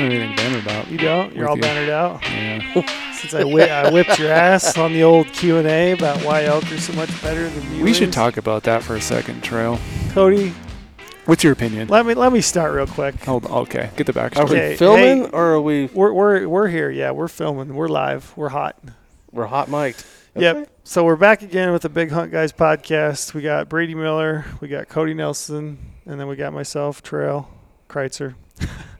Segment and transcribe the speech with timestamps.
[0.00, 0.90] don't know anything banner about.
[0.90, 1.34] You don't?
[1.34, 1.62] You're all you.
[1.62, 2.22] bannered out.
[2.22, 3.12] Yeah.
[3.12, 6.44] Since I, whi- I whipped your ass on the old Q and A about why
[6.44, 7.82] elk are so much better than muleys.
[7.82, 9.78] we should talk about that for a second, Trail.
[10.10, 10.52] Cody,
[11.24, 11.88] What's your opinion?
[11.88, 13.16] let me let me start real quick.
[13.24, 14.36] Hold, okay, get the back.
[14.36, 14.50] Are backstory.
[14.50, 14.70] Okay.
[14.70, 15.30] we filming hey.
[15.30, 15.86] or are we?
[15.86, 16.90] We're we're we're here.
[16.90, 17.74] Yeah, we're filming.
[17.74, 18.32] We're live.
[18.36, 18.78] We're hot.
[19.32, 20.04] We're hot mic'd.
[20.36, 20.70] Yep.
[20.84, 23.32] So we're back again with the Big Hunt Guys podcast.
[23.32, 27.50] We got Brady Miller, we got Cody Nelson, and then we got myself, Trail
[27.88, 28.34] Kreitzer.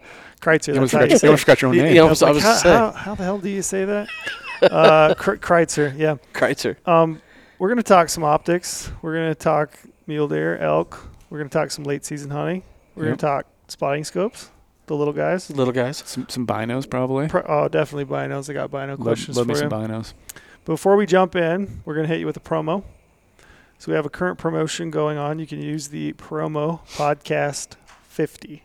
[0.47, 0.69] Kreitzer.
[0.69, 1.95] You That's almost, how forgot, you you almost forgot your own name.
[1.95, 3.63] you I almost- was I like, was how, just how, how the hell do you
[3.63, 4.09] say that?
[4.63, 5.99] uh, Kreitzer.
[5.99, 6.17] Yeah.
[6.33, 6.77] Kreitzer.
[6.89, 7.21] Um,
[7.59, 8.91] we're gonna talk some optics.
[9.03, 11.09] We're gonna talk mule deer, elk.
[11.31, 12.63] We're gonna talk some late season hunting.
[12.95, 13.19] We're Yep.
[13.19, 14.51] gonna talk spotting scopes,
[14.87, 15.51] the little guys.
[15.51, 16.03] Little guys.
[16.07, 17.29] Some, some binos, probably.
[17.29, 18.49] Pro- oh, definitely binos.
[18.49, 20.13] I got bino Love, questions love me for some binos.
[20.65, 22.85] Before we jump in, we're gonna hit you with a promo.
[23.79, 25.39] So we have a current promotion going on.
[25.39, 27.77] You can use the promo podcast
[28.09, 28.63] 50.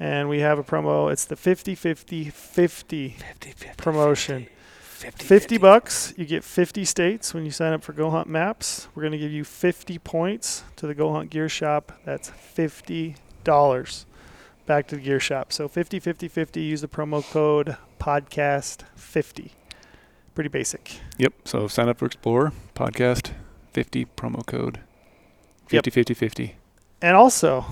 [0.00, 1.12] And we have a promo.
[1.12, 4.48] It's the 50 50 50 50, 50, promotion.
[4.80, 8.88] 50, 50 bucks, you get 50 states when you sign up for Go Hunt Maps.
[8.94, 11.92] We're going to give you 50 points to the Go Hunt Gear Shop.
[12.04, 13.14] That's $50
[14.66, 15.52] back to the gear shop.
[15.52, 19.52] So 50 50 50 use the promo code podcast 50.
[20.34, 21.00] Pretty basic.
[21.18, 21.32] Yep.
[21.44, 23.32] So sign up for Explorer podcast
[23.72, 24.80] 50 promo code
[25.70, 25.84] Yep.
[25.84, 26.56] 50 50 50.
[27.02, 27.64] And also,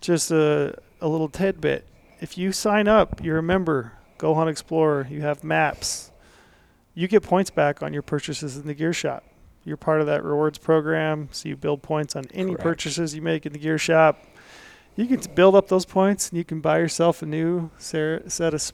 [0.00, 1.86] just a, a little tidbit.
[2.20, 6.10] If you sign up, you're a member, Go Hunt Explorer, you have maps,
[6.94, 9.22] you get points back on your purchases in the gear shop.
[9.64, 12.62] You're part of that rewards program, so you build points on any Correct.
[12.62, 14.24] purchases you make in the gear shop.
[14.94, 18.54] You can build up those points and you can buy yourself a new ser- set
[18.54, 18.72] of,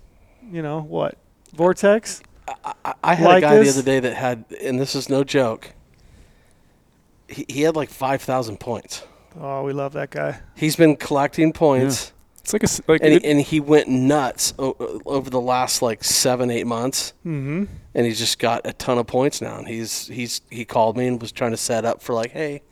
[0.51, 1.19] you know, what?
[1.53, 2.23] Vortex?
[2.47, 3.75] I, I, I had a guy this?
[3.75, 5.73] the other day that had, and this is no joke.
[7.27, 9.03] He, he had like five thousand points.
[9.39, 10.41] Oh, we love that guy.
[10.57, 13.89] He's been collecting points, It's like a s- like and, it- he, and he went
[13.89, 17.13] nuts o- over the last like seven, eight months.
[17.25, 17.65] Mm-hmm.
[17.95, 19.59] and he's just got a ton of points now.
[19.59, 22.63] And he's he's he called me and was trying to set up for like, hey,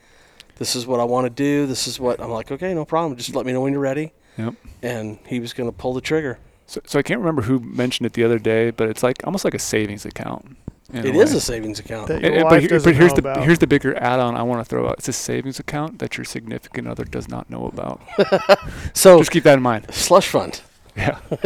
[0.56, 1.66] this is what I want to do.
[1.66, 2.50] This is what I'm like.
[2.52, 3.16] Okay, no problem.
[3.16, 4.12] Just let me know when you're ready.
[4.38, 4.54] Yep.
[4.82, 6.38] And he was going to pull the trigger.
[6.66, 9.44] so, so I can't remember who mentioned it the other day, but it's like almost
[9.44, 10.56] like a savings account.
[10.92, 11.36] In It a is way.
[11.36, 12.08] a savings account.
[12.08, 13.44] That- And- Your and- wife but, here- but here's know the about.
[13.44, 14.96] here's the bigger add-on I want to throw out.
[14.98, 18.00] It's a savings account that your significant other does not know about.
[18.94, 19.86] So Just keep that in mind.
[19.94, 20.60] slush fund.
[20.96, 21.18] Yeah,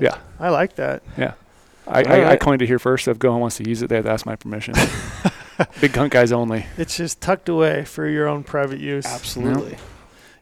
[0.00, 1.02] yeah, I like that.
[1.18, 1.34] yeah.
[1.86, 3.08] I, All I, I coined it here first.
[3.08, 4.74] If Go Hunt wants to use it, they have to ask my permission.
[5.80, 6.66] Big hunt guys only.
[6.78, 9.04] It's just tucked away for your own private use.
[9.04, 9.76] Absolutely.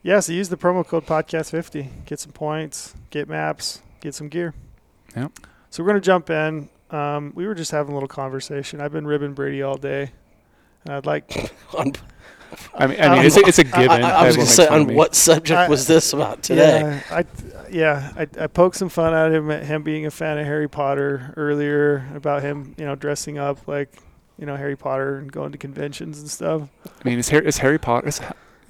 [0.03, 1.89] Yeah, so use the promo code podcast50.
[2.07, 4.55] Get some points, get maps, get some gear.
[5.17, 5.33] Yep.
[5.71, 6.69] So we're going to jump in.
[6.93, 8.81] Um, we were just having a little conversation.
[8.81, 10.13] I've been ribbing Brady all day.
[10.85, 11.93] And I'd like, On,
[12.75, 14.05] I mean, I mean, it's a, it's a I, given.
[14.05, 16.81] I, I was Everyone going to say, on what subject I- was this about today?
[16.81, 17.25] yeah, I,
[17.71, 20.69] yeah, I, I poked some fun at him at him being a fan of Harry
[20.69, 23.97] Potter earlier about him, you know, dressing up like,
[24.39, 26.69] you know, Harry Potter and going to conventions and stuff.
[26.87, 28.09] I mean, is Harry, it's Harry Potter.
[28.09, 28.21] It's,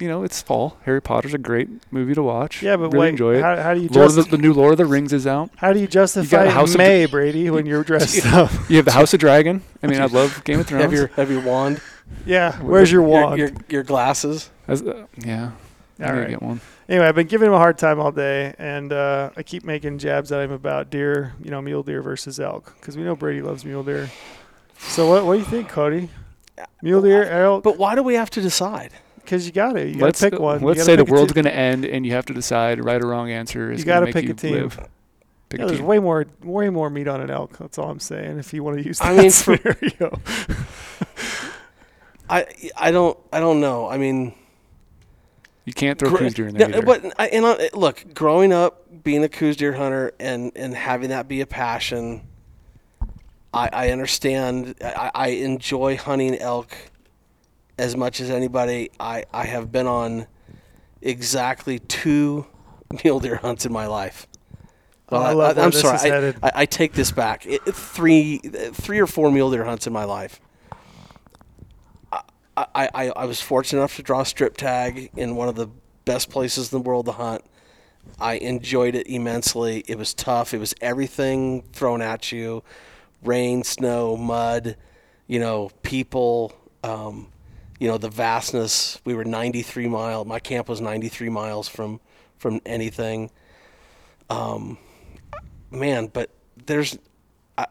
[0.03, 0.77] you know, it's fall.
[0.83, 2.61] Harry Potter's a great movie to watch.
[2.61, 3.41] Yeah, but really wait, enjoy it.
[3.41, 5.25] how, how do you Lord of just, the, the new Lord of the Rings is
[5.25, 5.49] out.
[5.55, 8.51] how do you justify House of May, Brady, when you're dressed up?
[8.69, 9.63] You have the House of Dragon.
[9.81, 10.83] I mean, I love Game of Thrones.
[10.83, 11.81] Have your have your wand,
[12.25, 13.39] Yeah, where's your your, wand?
[13.39, 14.49] your your glasses.
[14.67, 15.51] As- uh, yeah,
[15.99, 16.29] I All gotta right.
[16.29, 16.61] get one.
[16.89, 19.99] Anyway, I've been giving him a hard time all day, and uh, I keep making
[19.99, 23.41] jabs at him about deer, you know, mule deer versus elk, because we know Brady
[23.41, 24.11] loves mule deer.
[24.79, 26.09] So what, what do you think, Cody?
[26.81, 27.63] Mule deer, elk?
[27.63, 28.91] But why do we have to decide?
[29.23, 30.61] Because you got to, you got let's to pick one.
[30.61, 31.43] Let's say the world's team.
[31.43, 33.95] going to end, and you have to decide right or wrong answer is You going
[33.95, 34.53] gotta make pick you a team.
[34.63, 34.89] live.
[35.49, 35.87] Pick Yeah, a there's team.
[35.87, 37.57] way more, way more meat on an elk.
[37.57, 38.39] That's all I'm saying.
[38.39, 40.19] If you want to use that I mean, scenario,
[42.29, 42.45] I
[42.77, 43.87] I don't I don't know.
[43.89, 44.33] I mean,
[45.65, 46.81] You can't throw Gr- Coues deer in there no.
[46.81, 51.09] But I, and I, look, growing up being a Coues deer hunter and and having
[51.09, 52.21] that be a passion,
[53.53, 54.75] I, I understand.
[54.81, 56.75] I, I enjoy hunting elk
[57.77, 58.89] as much as anybody.
[58.99, 60.27] I I have been on
[61.01, 62.45] exactly two
[63.03, 64.27] mule deer hunts in my life.
[65.09, 66.11] Oh, I love where am sorry.
[66.11, 66.27] I.
[66.41, 67.45] I, I take this back.
[67.45, 70.39] It- three three or four mule deer hunts in my life.
[72.55, 75.67] I, I, I was fortunate enough to draw a strip tag in one of the
[76.05, 77.43] best places in the world to hunt.
[78.19, 79.83] I enjoyed it immensely.
[79.87, 80.53] It was tough.
[80.53, 82.63] It was everything thrown at you
[83.23, 84.75] rain, snow, mud,
[85.27, 86.53] you know, people,
[86.83, 87.27] um,
[87.83, 89.01] you know, the vastness.
[89.03, 90.23] We were 93 mile.
[90.23, 91.99] My camp was 93 miles from,
[92.37, 93.29] from anything.
[94.29, 94.77] Um,
[95.69, 96.29] man, but
[96.65, 96.97] there's,
[97.57, 97.65] I,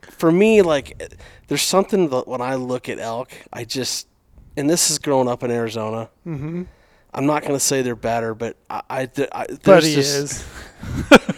[0.00, 1.16] for me, like,
[1.48, 4.06] there's something that when I look at elk, I just,
[4.56, 6.08] and this is growing up in Arizona.
[6.24, 6.62] mm-hmm.
[7.12, 9.00] I'm not going to say they're better, but I, I,
[9.32, 10.46] I there's but he just, is.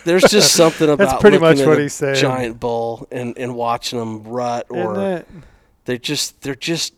[0.05, 2.17] there's just something about That's pretty looking much at what a he's saying.
[2.17, 5.25] giant bull and, and watching them rut or
[5.87, 6.95] they're just they're just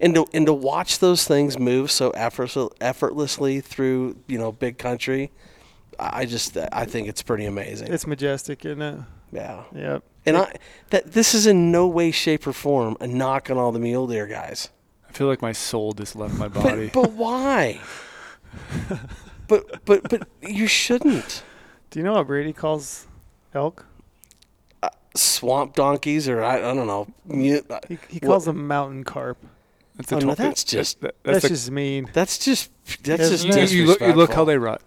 [0.00, 2.50] and to and to watch those things move so effort,
[2.80, 5.30] effortlessly through you know big country
[5.98, 8.98] i I just i think it's pretty amazing It's majestic, isn't it?
[9.32, 10.02] yeah Yep.
[10.26, 10.54] and i
[10.90, 14.06] that this is in no way shape or form a knock on all the mule
[14.06, 14.70] deer guys
[15.08, 16.90] I feel like my soul just left my body.
[16.92, 17.80] but, but why
[19.48, 21.42] but but but you shouldn't
[21.90, 23.06] Do you know what Brady calls
[23.54, 23.86] elk?
[24.82, 28.66] Uh, swamp donkeys or i, I don't know mu- uh, He, he What- calls them
[28.66, 29.38] mountain carp.
[29.98, 32.08] That's, Oh, the no, that's just- that- That's, that's the- just mean.
[32.14, 32.70] that's just
[33.02, 34.00] that's just Isn't you, you look.
[34.00, 34.80] You look how they rut.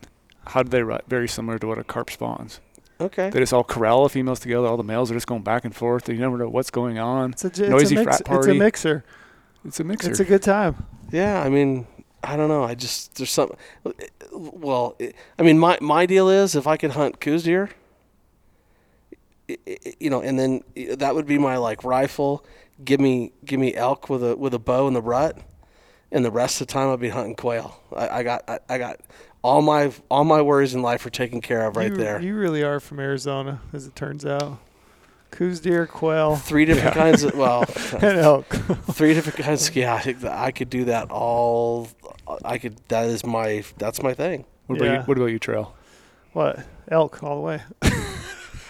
[0.47, 1.03] How do they rut?
[1.07, 2.59] Very similar to what a carp spawns.
[2.99, 4.65] okay They just all corral the females together.
[4.67, 6.09] All the males are just going back and forth.
[6.09, 7.31] You never know what's going on.
[7.31, 9.03] It's a, j- Noisy it's a, mix, frat it's a mixer.
[9.65, 10.09] It's a mixer.
[10.11, 10.85] It's a good time.
[11.11, 11.85] Yeah, I mean,
[12.23, 12.63] I don't know.
[12.63, 13.51] I just there's some.
[14.33, 17.69] Well, it- I mean, my my deal is if I could hunt Coues deer,
[19.49, 20.63] i- i- you know, and then
[20.97, 22.45] that would be my like rifle.
[22.83, 25.37] Give me give me elk with a with a bow in the rut,
[26.11, 27.79] and the rest of the time I'd be hunting quail.
[27.95, 29.01] I, I got I, I got
[29.43, 32.21] all my all my worries in life are taken care of right you, there.
[32.21, 34.59] You really are from Arizona, as it turns out.
[35.31, 37.63] Coues, deer, quail, Three different kinds of well,
[37.93, 38.47] and elk.
[38.91, 39.73] three different kinds.
[39.73, 41.87] Yeah, I, I could do that all.
[42.43, 42.77] I could.
[42.89, 43.63] That is my.
[43.77, 44.45] That's my thing.
[44.67, 45.01] what about you?
[45.03, 45.75] What about you, Trail?
[46.33, 46.65] what?
[46.89, 47.61] Elk all the way.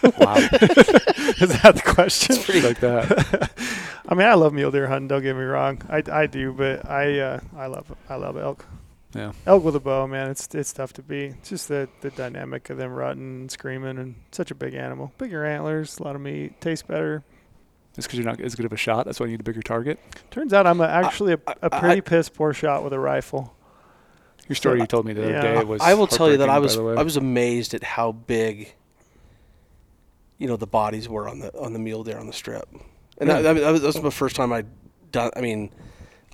[0.02, 2.36] Wow, Is that the question?
[2.42, 3.50] Pretty like that.
[4.08, 5.08] I mean, I love mule deer hunting.
[5.08, 8.66] Don't get me wrong, I, I do, but I uh, I love I love elk.
[9.14, 9.32] Yeah.
[9.46, 10.30] Elk with a bow, man.
[10.30, 11.34] It's it's tough to beat.
[11.38, 15.12] It's just the the dynamic of them rutting, and screaming, and such a big animal.
[15.18, 17.22] Bigger antlers, a lot of meat, tastes better.
[17.94, 19.60] Just because you're not as good of a shot, that's why you need a bigger
[19.62, 19.98] target.
[20.30, 22.98] Turns out I'm a, actually a, I- a I- pretty piss poor shot with a
[22.98, 23.54] rifle.
[24.48, 25.80] Your story you told me the other day was.
[25.80, 26.96] I will tell you that I was by the way.
[26.96, 28.74] I was amazed at how big,
[30.42, 32.68] you know, the bodies were on the on the mule there on the strip,
[33.18, 34.66] and that, that, was, that was my first time I'd
[35.12, 35.30] done.
[35.36, 35.70] I mean,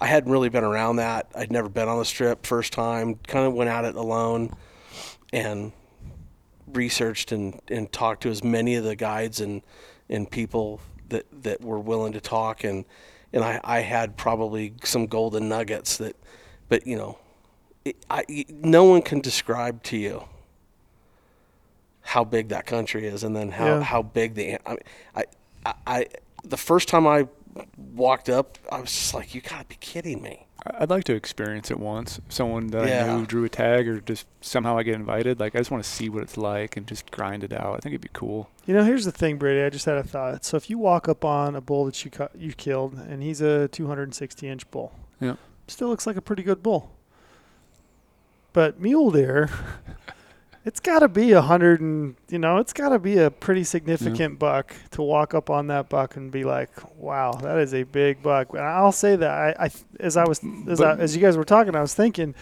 [0.01, 1.31] I hadn't really been around that.
[1.35, 2.47] I'd never been on the strip.
[2.47, 4.57] First time, kind of went at it alone,
[5.31, 5.73] and
[6.69, 9.61] researched and, and talked to as many of the guides and
[10.09, 10.81] and people
[11.11, 12.87] that that were willing to talk and
[13.35, 16.17] and I, I had probably some golden nuggets that
[16.71, 17.19] but you know
[17.85, 20.25] it, I, no one can describe to you
[22.15, 23.81] how big that country is and then how, Yeah.
[23.83, 24.79] how big the I, mean,
[25.17, 25.25] I,
[25.67, 26.07] I I
[26.45, 27.29] the first time I
[27.95, 31.15] walked up I was just like you gotta be kidding me I- I'd like to
[31.15, 32.21] experience it once.
[32.29, 33.17] Someone that I Yeah.
[33.17, 35.39] knew drew a tag, or just somehow I get invited.
[35.39, 37.77] Like I just want to see what it's like and just grind it out.
[37.77, 38.51] I think it'd be cool.
[38.67, 39.63] You know, here's the thing, Brady.
[39.63, 40.45] I just had a thought.
[40.45, 43.41] So if you walk up on a bull that you cu- you killed, and he's
[43.41, 45.37] a 260 inch bull, Yeah.
[45.69, 46.91] still looks like a pretty good bull.
[48.53, 49.51] But mule deer,
[50.69, 53.65] it's got to be a hundred and you know, it's got to be a pretty
[53.65, 56.69] significant buck to walk up on that buck and be like,
[56.99, 60.41] "Wow, that is a big buck." And I'll say that I, I as I was
[60.41, 62.35] mm, as, I, as you guys were talking, I was thinking,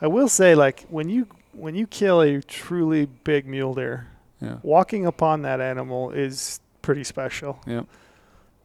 [0.00, 4.06] I will say like when you when you kill a truly big mule deer,
[4.40, 4.58] Yeah.
[4.62, 7.58] walking upon that animal is pretty special.
[7.66, 7.82] Yeah.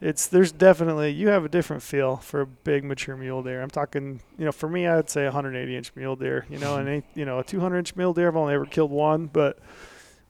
[0.02, 3.62] It's there's definitely you have a different feel for a big mature mule deer.
[3.62, 6.46] I'm talking, you know, for me I'd say a 180 inch mule deer.
[6.50, 9.26] You know, and you know a 200 inch mule deer I've only ever killed one,
[9.28, 9.60] but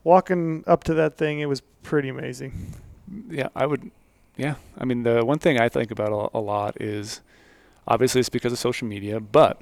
[0.04, 2.74] walking up to that thing it was pretty amazing.
[3.30, 3.92] Yeah, I would.
[4.38, 7.22] Yeah, I mean, the one thing I think about a, a lot is
[7.88, 9.62] obviously it's because of social media, but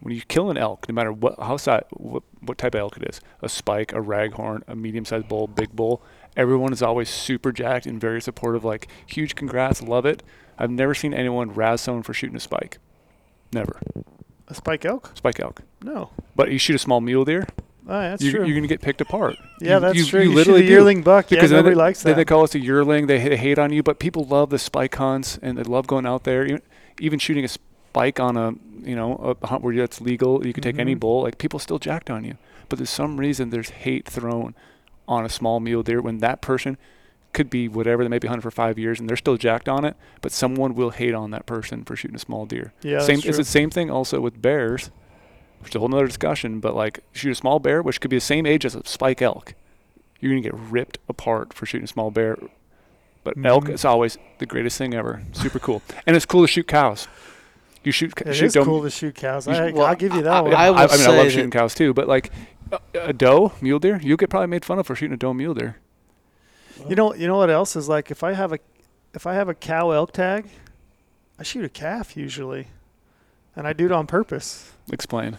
[0.00, 2.96] when you kill an elk, no matter what how size, what, what type of elk
[2.96, 6.02] it is, a spike, a raghorn, a medium-sized bull, big bull,
[6.36, 8.64] everyone is always super jacked and very supportive.
[8.64, 10.22] Like, huge congrats, love it.
[10.58, 12.78] I've never seen anyone razz someone for shooting a spike.
[13.52, 13.80] Never.
[14.48, 15.12] A spike elk?
[15.14, 15.62] Spike elk.
[15.82, 16.10] No.
[16.34, 17.46] But you shoot a small mule deer,
[17.90, 18.40] Oh, that's you, true.
[18.44, 19.36] you're going to get picked apart.
[19.60, 20.22] yeah, you- that's you- true.
[20.22, 20.72] you literally shoot a do.
[20.74, 21.28] yearling buck.
[21.28, 22.16] because yeah, nobody they, likes then that.
[22.16, 23.06] they call us a yearling.
[23.06, 26.24] They, hate on you, but people love the spike hunts and they love going out
[26.24, 26.44] there.
[26.44, 26.62] Even,
[27.00, 28.52] even shooting a spike on a
[28.86, 31.00] you know a hunt where that's legal, you can take any Mhm.
[31.00, 31.22] bull.
[31.22, 32.36] Like people still jacked on you,
[32.68, 34.54] but there's some reason there's hate thrown
[35.08, 36.76] on a small mule deer when that person
[37.32, 39.84] could be whatever they may be hunting for five years and they're still jacked on
[39.84, 42.72] it, but someone will hate on that person for shooting a small deer.
[42.82, 44.90] yeah, same that's it's the same thing also with bears,
[45.60, 46.60] which is a whole nother discussion.
[46.60, 49.20] But like shoot a small bear, which could be the same age as a spike
[49.20, 49.54] elk,
[50.20, 52.36] you're gonna get ripped apart for shooting a small bear.
[53.24, 53.74] But elk Mhm.
[53.74, 55.22] is always the greatest thing ever.
[55.32, 57.08] Super cool, and it's cool to shoot cows.
[57.84, 59.46] You shoot It shoot is doe- cool to shoot cows.
[59.46, 60.54] You- I, well, I'll give you that I- one.
[60.54, 62.30] I will I, mean, I love shooting cows too, but like
[62.72, 65.34] a, a doe mule deer, you'll get probably made fun of for shooting a doe
[65.34, 65.76] mule deer.
[66.88, 68.10] You know, you know what else is like?
[68.10, 68.58] If I have a,
[69.14, 70.46] if I have a cow elk tag,
[71.38, 72.68] I shoot a calf usually,
[73.56, 74.72] and I do it on purpose.
[74.92, 75.36] Explain.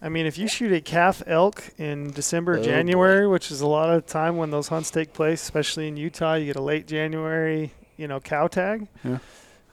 [0.00, 2.64] I mean, if you shoot a calf elk in December, Oh, boy.
[2.64, 6.34] January, which is a lot of time when those hunts take place, especially in Utah,
[6.34, 8.86] you get a late January, you know, cow tag.
[9.04, 9.18] Yeah.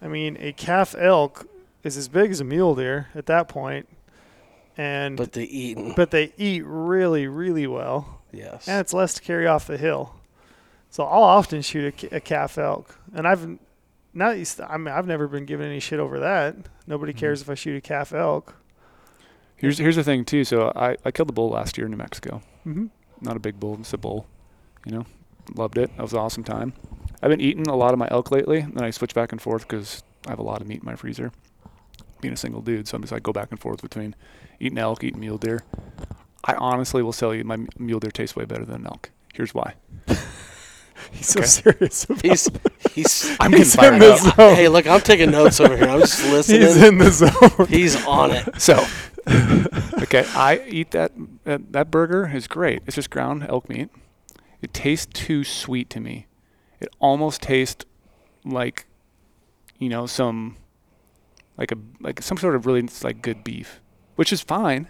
[0.02, 1.48] I mean, a calf elk
[1.84, 3.88] is as big as a mule deer at that point,
[4.78, 5.94] and But they eating.
[5.96, 8.68] but they eat really, really well, yes.
[8.68, 10.16] and it's less to carry off the hill.
[10.90, 13.58] So I'll often shoot a, a calf elk, and I've
[14.14, 14.36] not.
[14.70, 16.56] I mean, I've never been given any shit over that.
[16.88, 17.18] Nobody Mhm.
[17.18, 18.56] cares if I shoot a calf elk.
[19.58, 20.44] Here's here's the thing too.
[20.44, 22.42] So I, I killed a bull last year in New Mexico.
[22.66, 22.88] Mm-hmm.
[23.22, 24.26] Not a big bull, just a bull.
[24.86, 25.06] You know,
[25.56, 25.96] loved it.
[25.96, 26.74] That was an awesome time.
[27.24, 29.42] I've been eating a lot of my elk lately, and then I switch back and
[29.42, 31.32] forth because I have a lot of meat in my freezer.
[32.22, 34.16] Being a single dude, so I'm just like go back and forth between
[34.60, 35.64] eating elk, eating mule deer.
[36.44, 39.12] I honestly will tell you, my mule deer tastes way better than elk.
[39.34, 39.76] Here's why.
[41.12, 42.06] He's so serious.
[42.06, 42.50] About he's
[42.92, 43.38] he's.
[43.40, 44.20] I'm He's getting in the up.
[44.20, 44.56] zone.
[44.56, 45.88] hey, look, I'm taking notes over here.
[45.88, 46.62] I'm just listening.
[46.62, 47.68] He's in the zone.
[47.68, 48.62] He's on it.
[48.62, 48.84] So,
[50.04, 51.12] okay, I eat that,
[51.44, 51.72] that.
[51.74, 52.82] That burger is great.
[52.86, 53.90] It's just ground elk meat.
[54.62, 56.28] It tastes too sweet to me.
[56.80, 57.86] It almost tastes
[58.44, 58.86] like,
[59.78, 60.58] you know, some,
[61.58, 63.80] like a like some sort of really like good beef,
[64.16, 64.88] which is fine,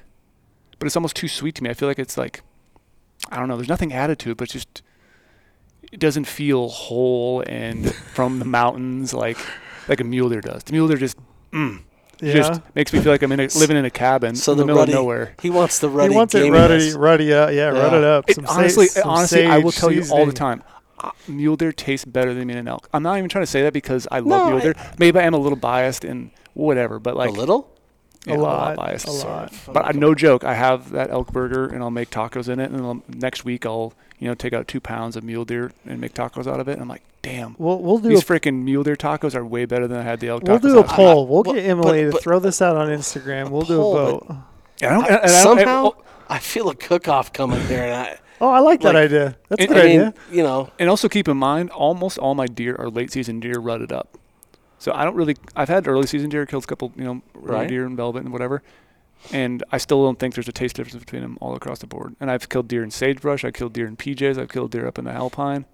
[0.79, 1.69] but it's almost too sweet to me.
[1.69, 2.41] I feel like it's like,
[3.31, 3.55] I don't know.
[3.57, 4.81] There's nothing added to it, but it's just
[5.91, 9.37] it doesn't feel whole and from the mountains like
[9.87, 10.63] like a mule deer does.
[10.63, 11.17] The mule deer just.
[11.51, 11.81] Mm,
[12.21, 12.33] Yeah.
[12.33, 14.63] just makes me feel like I'm in a, living in a cabin So in the,
[14.63, 15.35] the middle ruddy- of nowhere.
[15.41, 16.11] He wants the ruddy.
[16.13, 16.93] he wants it gaminess.
[16.93, 17.49] ruddy, ruddy up.
[17.51, 17.79] Yeah, Yeah.
[17.79, 18.29] rut it up.
[18.29, 20.63] It, Some sa- honestly, some honestly, I will sage tell you all the time.
[20.97, 22.87] Uh, mule deer tastes better than me and elk.
[22.93, 25.23] I'm not even trying to say that because I love No, mule I- Maybe I
[25.23, 27.69] am a little biased and whatever, but like a little.
[28.27, 29.07] A yeah, lot, biased.
[29.07, 29.53] a lot.
[29.71, 30.43] But I no joke.
[30.43, 32.71] I have that elk burger and I'll make tacos in it.
[32.71, 36.01] And then next week I'll you know take out two pounds of mule deer and
[36.01, 36.73] make tacos out of it.
[36.73, 39.65] And I'm like, damn, We'll we'll do these a, freaking mule deer tacos are way
[39.65, 40.61] better than I had the elk we'll tacos.
[40.61, 40.95] do a last week.
[40.95, 41.27] poll.
[41.27, 43.49] We'll Well, get Emily but- to throw this out on Instagram.
[43.49, 44.27] We'll do a poll, vote.
[44.81, 45.93] I don't, I- and I don't, somehow, and,
[46.27, 48.17] I feel a cook-off coming here, and I.
[48.41, 49.37] Oh, I like that Like, idea.
[49.47, 50.13] That's a good I idea.
[50.31, 53.59] you know, And also keep in mind, almost all my deer are late season deer
[53.59, 54.17] rutted up.
[54.79, 55.35] So I don't really.
[55.55, 57.69] I've had early season deer, killed a couple, you know, early Right.
[57.69, 58.61] deer and velvet and whatever.
[59.31, 62.15] And I still don't think there's a taste difference between them all across the board.
[62.19, 63.43] And I've killed deer in sagebrush.
[63.43, 64.37] I've killed deer in PJs.
[64.37, 65.65] I've killed deer up in the alpine.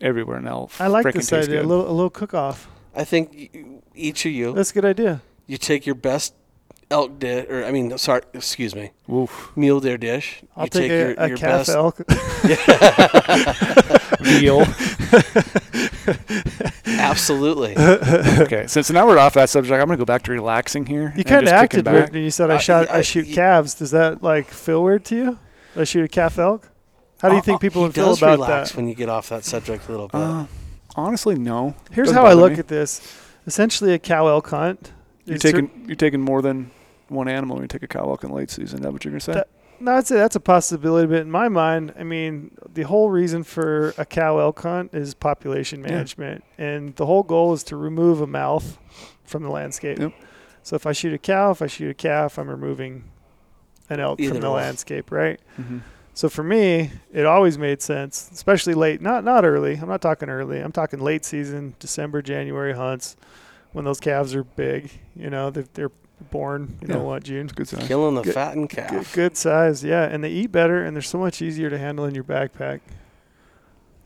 [0.00, 0.68] Everywhere now.
[0.80, 1.62] I like frickin' this tastes idea.
[1.62, 2.68] A little a little cook off.
[2.96, 5.22] I think each of you, That's a good idea.
[5.46, 6.34] you take your best
[6.90, 9.52] elk dish, or I mean, sorry, excuse me, Woof.
[9.56, 10.42] mule deer dish.
[10.56, 11.70] I'll you take, take a, your, a your calf best.
[11.70, 11.96] elk.
[14.20, 14.60] Veal.
[16.86, 17.76] Absolutely.
[17.76, 18.66] okay.
[18.66, 19.72] So, so now we're off that subject.
[19.74, 21.12] I'm gonna go back to relaxing here.
[21.16, 21.94] You kind of acted back.
[21.94, 22.90] weird when you said I Uh, shot.
[22.90, 23.74] I- I shoot y- calves.
[23.74, 25.38] Does that like feel weird to you?
[25.76, 26.68] I shoot a calf elk.
[27.20, 28.76] How do you Uh, think people he would feel does about relax that?
[28.76, 30.20] when you get off that subject a little bit.
[30.20, 30.44] Uh,
[30.96, 31.74] honestly, no.
[31.90, 32.58] Here's doesn't how I look me.
[32.58, 33.00] at this.
[33.46, 34.92] Essentially, a cow elk hunt.
[35.26, 36.70] You're is cer- taking you're taking more than
[37.08, 38.78] one animal when you take a cow elk in late season.
[38.78, 39.34] Is that what you're gonna say?
[39.34, 39.48] That-
[39.80, 43.42] No, I'd say that's a possibility, but in my mind, I mean, the whole reason
[43.42, 45.90] for a cow elk hunt is population Yeah.
[45.90, 48.78] management, and the whole goal is to remove a mouth
[49.24, 49.98] from the landscape.
[49.98, 50.12] Yep.
[50.62, 53.04] So if I shoot a cow, if I shoot a calf, I'm removing
[53.90, 54.56] an elk Either from the or.
[54.56, 55.40] landscape, right?
[55.60, 55.78] mm-hmm.
[56.14, 59.74] So for me, it always made sense, especially late, not not early.
[59.74, 60.60] I'm not talking early.
[60.60, 63.16] I'm talking late season, December, January hunts,
[63.74, 64.90] when those calves are big.
[65.14, 65.90] You know, they're, they're
[66.30, 66.78] born.
[66.80, 66.94] You Yeah.
[66.94, 67.48] know what, June?
[67.48, 67.86] Good sign.
[67.86, 69.14] Killing the good- fattened calf.
[69.14, 72.14] good size, yeah, and they eat better, and they're so much easier to handle in
[72.14, 72.80] your backpack.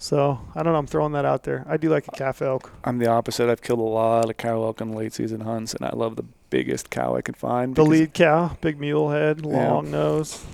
[0.00, 0.78] So I don't know.
[0.78, 1.64] I'm throwing that out there.
[1.68, 2.70] I do like a calf elk.
[2.84, 3.50] I'm the opposite.
[3.50, 6.25] I've killed a lot of cow elk on late season hunts, and I love the
[6.50, 7.75] biggest cow I can find.
[7.75, 9.72] The lead cow, big mule head, Yeah.
[9.72, 10.44] long nose.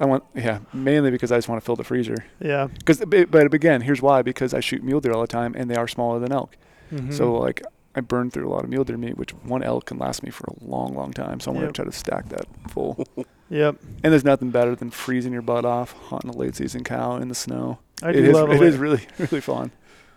[0.00, 2.24] I want, yeah, mainly because I just want to fill the freezer.
[2.40, 2.68] Yeah.
[2.68, 5.74] Because, but again, here's why: because I shoot mule deer all the time, and they
[5.74, 6.56] are smaller than elk.
[6.92, 7.12] Mhm.
[7.12, 7.62] So like,
[7.98, 10.30] I burn through a lot of mule deer meat, which one elk can last me
[10.30, 11.40] for a long, long time.
[11.40, 11.62] So I'm Yep.
[11.64, 13.04] gonna try to stack that full.
[13.50, 13.76] Yep.
[14.04, 17.28] and there's nothing better than freezing your butt off hunting a late season cow in
[17.28, 17.78] the snow.
[18.02, 18.62] I It do is- love It it.
[18.62, 19.70] is really, really fun.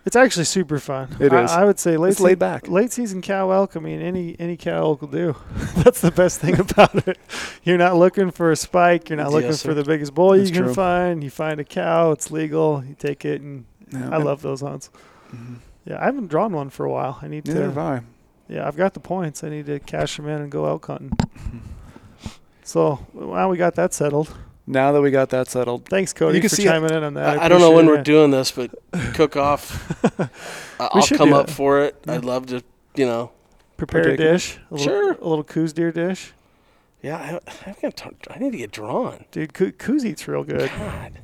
[0.04, 1.16] It's actually super fun.
[1.20, 1.50] It I, is.
[1.52, 2.68] I would say late It's laid se- back.
[2.68, 3.76] Late season cow elk.
[3.76, 5.36] I mean, any any cow elk will do.
[5.76, 7.16] That's the best thing about it.
[7.62, 9.08] You're not looking for a spike.
[9.08, 9.68] You're not Yes, looking sir.
[9.68, 10.74] for the biggest bull you can true.
[10.74, 11.22] find.
[11.24, 12.10] You find a cow.
[12.10, 12.82] It's legal.
[12.86, 14.90] You take it, and Yeah, I and- love those hunts.
[15.34, 15.56] mhm.
[15.84, 17.18] Yeah, I haven't drawn one for a while.
[17.22, 17.66] I need Neither to.
[17.66, 18.00] have I.
[18.48, 19.42] Yeah, I've got the points.
[19.42, 21.12] I need to cash them in and go elk hunting.
[22.64, 24.32] So, well, we got that settled.
[24.68, 27.14] Now that we got that settled, Thanks, Cody, You can for see- chiming in on
[27.14, 27.40] that.
[27.40, 28.70] I, I don't know when appreciate we're doing this, but
[29.14, 30.04] cook off.
[30.80, 31.52] I- We I'll come up that.
[31.52, 31.96] for it.
[32.06, 32.14] Yeah.
[32.14, 32.62] I'd love to,
[32.94, 33.32] you know.
[33.76, 34.32] Prepare a Partake in it.
[34.32, 34.58] dish.
[34.70, 35.12] A little, Sure.
[35.14, 36.32] A little Coues deer dish.
[37.02, 39.24] Yeah, I, I've got to, I need to get drawn.
[39.32, 40.70] Dude, coo- Coues eats real good.
[40.78, 41.18] God.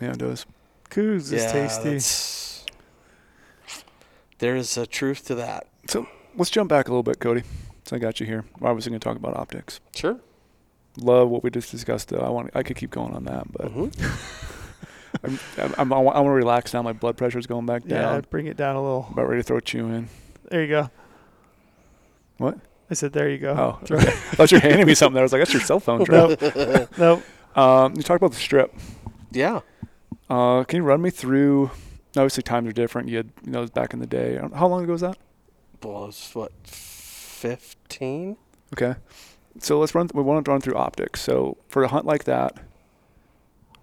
[0.00, 0.46] yeah, it does.
[0.90, 1.98] Coues is yeah, tasty.
[4.38, 5.66] That's- There is a truth to that.
[5.88, 7.42] So let's jump back a little bit, Cody.
[7.84, 8.44] So I got you here.
[8.60, 9.80] We're obviously going to talk about optics.
[9.94, 10.18] Sure.
[10.96, 12.08] love what we just discussed.
[12.08, 13.92] Though I want, I could keep going on that, but Mhm.
[15.24, 16.82] I'm, I'm, I'm, I want to relax now.
[16.82, 17.90] My blood pressure's going back down.
[18.00, 18.24] Yeah, down.
[18.30, 19.06] bring it down a little.
[19.10, 20.08] About ready to throw chew in.
[20.50, 20.90] There you go.
[22.38, 22.58] What?
[22.90, 23.52] I said, there you go.
[23.52, 24.08] Oh, Throw- okay.
[24.10, 25.14] I thought you were handing me something.
[25.14, 25.22] There.
[25.22, 26.04] I was like, that's your cell phone.
[26.04, 26.16] Trey.
[26.18, 26.98] nope.
[26.98, 27.22] nope.
[27.56, 28.74] Um, you talked about the strip.
[29.30, 29.60] Yeah.
[30.28, 31.70] Uh, can you run me through?
[32.16, 33.08] Obviously, times are different.
[33.08, 34.38] You had, you know, it was back in the day.
[34.54, 35.18] How long ago was that?
[35.82, 38.36] Well, it's what, 15?
[38.74, 38.94] Okay.
[39.58, 40.08] So let's run.
[40.08, 41.20] Th- we want to run through optics.
[41.20, 42.56] So for a hunt like that,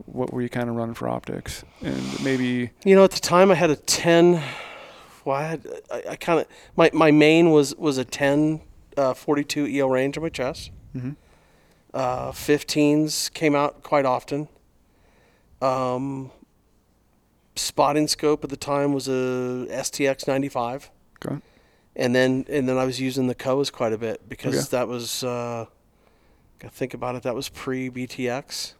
[0.05, 1.63] what were you kind of running for optics?
[1.81, 4.41] And maybe You know, at the time I had a 10.
[5.25, 8.61] Well, I had, I, I kind of, my, my main was, was a 10
[8.97, 10.71] uh, 42 EL range on my chest.
[10.95, 11.15] mhm.
[11.93, 14.47] Uh, 15s came out quite often.
[15.61, 16.31] Um,
[17.55, 19.11] spotting scope at the time was a
[19.69, 20.89] STX 95.
[21.25, 21.37] Okay.
[21.95, 24.77] And then and then I was using the Kowas quite a bit because Okay.
[24.77, 25.65] that was uh,
[26.59, 27.23] gotta think about it.
[27.23, 28.73] That was pre BTX.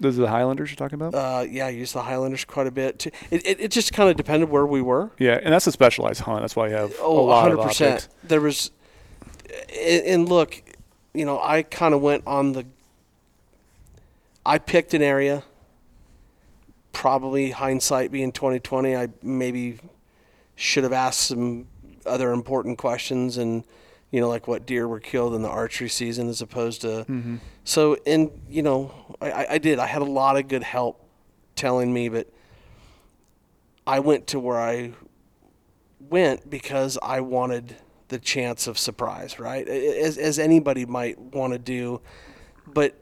[0.00, 1.14] those are the Highlanders you're talking about.
[1.14, 2.98] Uh, yeah, I used the Highlanders quite a bit.
[2.98, 3.10] Too.
[3.30, 5.10] It, it, it just kind of depended where we were.
[5.18, 6.42] yeah, and that's a specialized hunt.
[6.42, 7.52] That's why you have Oh, a lot 100%.
[7.54, 8.08] of optics.
[8.22, 8.70] There was,
[10.06, 10.62] and look,
[11.14, 12.66] you know, I kind of went on the.
[14.44, 15.42] I picked an area.
[16.92, 19.78] Probably hindsight being twenty twenty, I maybe
[20.56, 21.68] should have asked some
[22.04, 23.64] other important questions and,
[24.10, 26.88] you know, like what deer were killed in the archery season as opposed to.
[27.08, 27.36] Mm-hmm.
[27.64, 29.78] So, and you know, I- I, did.
[29.78, 31.04] I had a lot of good help
[31.54, 32.26] telling me, but
[33.86, 34.92] I went to where I
[36.00, 37.76] went because I wanted
[38.08, 39.68] the chance of surprise, right?
[39.68, 42.00] As, as anybody might want to do.
[42.66, 42.96] But,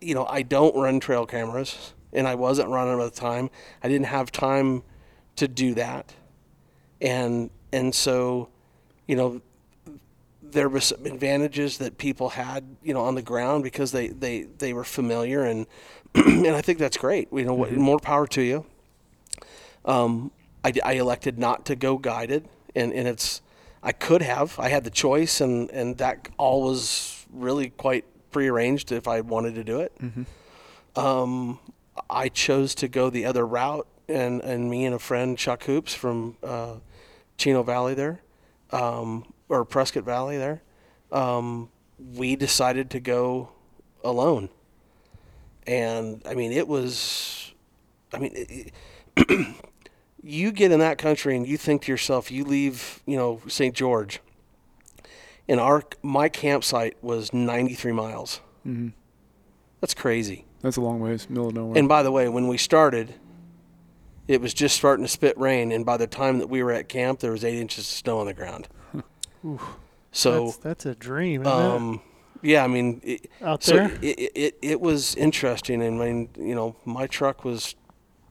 [0.00, 3.50] you know, I don't run trail cameras, and I wasn't running at the time.
[3.82, 4.82] I didn't have time
[5.36, 6.14] to do that.
[7.00, 8.48] And, and so,
[9.06, 9.40] you know,
[10.42, 14.42] there were some advantages that people had, you know, on the ground because they, they,
[14.42, 15.66] they were familiar and
[16.14, 17.28] and I think that's great.
[17.32, 18.66] You know, what more power to you.
[19.84, 20.30] Um,
[20.62, 23.42] I, I elected not to go guided, and, and it's
[23.82, 24.58] I could have.
[24.58, 29.56] I had the choice, and, and that all was really quite prearranged if I wanted
[29.56, 29.92] to do it.
[30.96, 31.58] Um,
[32.10, 35.94] I chose to go the other route, and, and me and a friend, Chuck Hoops
[35.94, 36.74] from uh,
[37.36, 38.20] Chino Valley there,
[38.70, 40.62] um, or Prescott Valley there,
[41.12, 41.70] um,
[42.14, 43.50] we decided to go
[44.02, 44.48] alone.
[45.66, 47.52] And I mean, it was,
[48.12, 48.72] I mean, it,
[50.22, 53.74] you get in that country and you think to yourself, you leave, you know, St.
[53.74, 54.20] George,
[55.48, 58.40] and our my campsite was 93 miles.
[58.66, 58.88] Mm-hmm.
[59.80, 60.46] That's crazy.
[60.64, 61.78] That's a long ways, middle of nowhere.
[61.78, 63.12] And by the way, when we started,
[64.26, 66.88] it was just starting to spit rain, and by the time that we were at
[66.88, 68.68] camp, there was eight inches of snow on the ground.
[70.16, 71.42] So, that's, that's a dream.
[71.42, 72.00] Isn't um,
[72.40, 73.30] yeah, I mean, it, it?
[73.42, 73.98] Out so there.
[74.00, 75.82] it, it it was interesting.
[75.82, 77.74] and I mean, you know, my truck was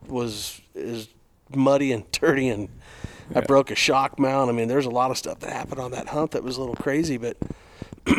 [0.07, 1.09] was is
[1.53, 2.69] muddy and dirty, and
[3.35, 4.49] I broke a shock mount.
[4.49, 6.61] I mean, there's a lot of stuff that happened on that hunt that was a
[6.61, 7.35] little crazy, but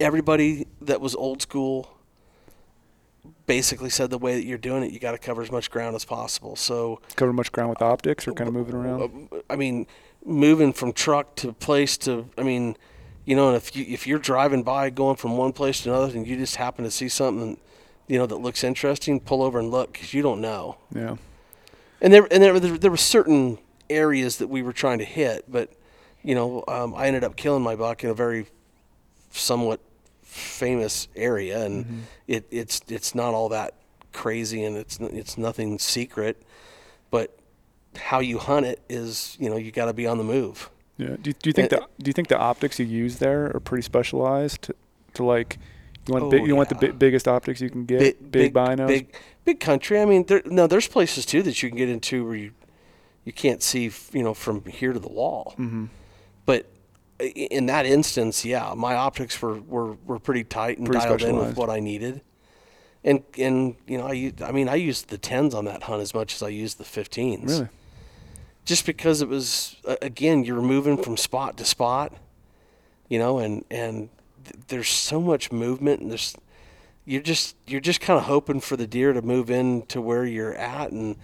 [0.00, 1.93] everybody that was old school
[3.46, 5.94] basically said the way that you're doing it, you got to cover as much ground
[5.94, 6.56] as possible.
[6.56, 9.28] So, Cover much ground with optics, or kind of moving around.
[9.32, 9.86] uh, I mean,
[10.24, 12.76] moving from truck to place to, I mean,
[13.24, 16.16] you know, and if you if you're driving by, going from one place to another,
[16.16, 17.58] and you just happen to see something,
[18.06, 20.76] you know, that looks interesting, pull over and look because you don't know.
[20.94, 21.16] Yeah.
[22.00, 25.70] And there and there there were certain areas that we were trying to hit, but
[26.22, 28.46] you know, um, I ended up killing my buck in a very
[29.30, 29.80] somewhat
[30.34, 33.74] famous area, and it, it's it's not all that
[34.12, 36.42] crazy, and it's it's nothing secret,
[37.10, 37.38] but
[37.96, 40.70] how you hunt it is, you know, you got to be on the move.
[40.96, 41.16] Yeah.
[41.20, 43.54] Do you, do you think Uh, the do you think the optics you use there
[43.54, 44.74] are pretty specialized to,
[45.14, 45.58] to like
[46.06, 46.92] you want Oh, big, you want the yeah.
[46.92, 50.00] biggest optics you can get Bi- big, binos big big country.
[50.00, 52.52] I mean, there no, there's places too that you can get into where you
[53.24, 55.54] you can't see, you know, from here to the wall.
[55.58, 55.86] mm-hmm.
[56.46, 56.66] But
[57.20, 61.36] in that instance, yeah, my optics were, were, were pretty tight and Pretty dialed in
[61.36, 62.22] with what I needed.
[63.04, 66.14] And and you know, I I mean, I used the tens on that hunt as
[66.14, 67.48] much as I used the 15s.
[67.48, 67.68] Really?
[68.64, 72.14] Just because it was again, you're moving from spot to spot,
[73.08, 74.08] you know, and and
[74.44, 76.34] th- there's so much movement and there's
[77.04, 80.24] you're just you're just kind of hoping for the deer to move in to where
[80.24, 81.16] you're at and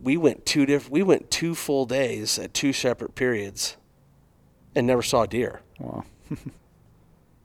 [0.00, 3.76] we went two diff- we went two full days at two separate periods
[4.74, 5.60] and never saw a deer.
[5.78, 6.04] Wow.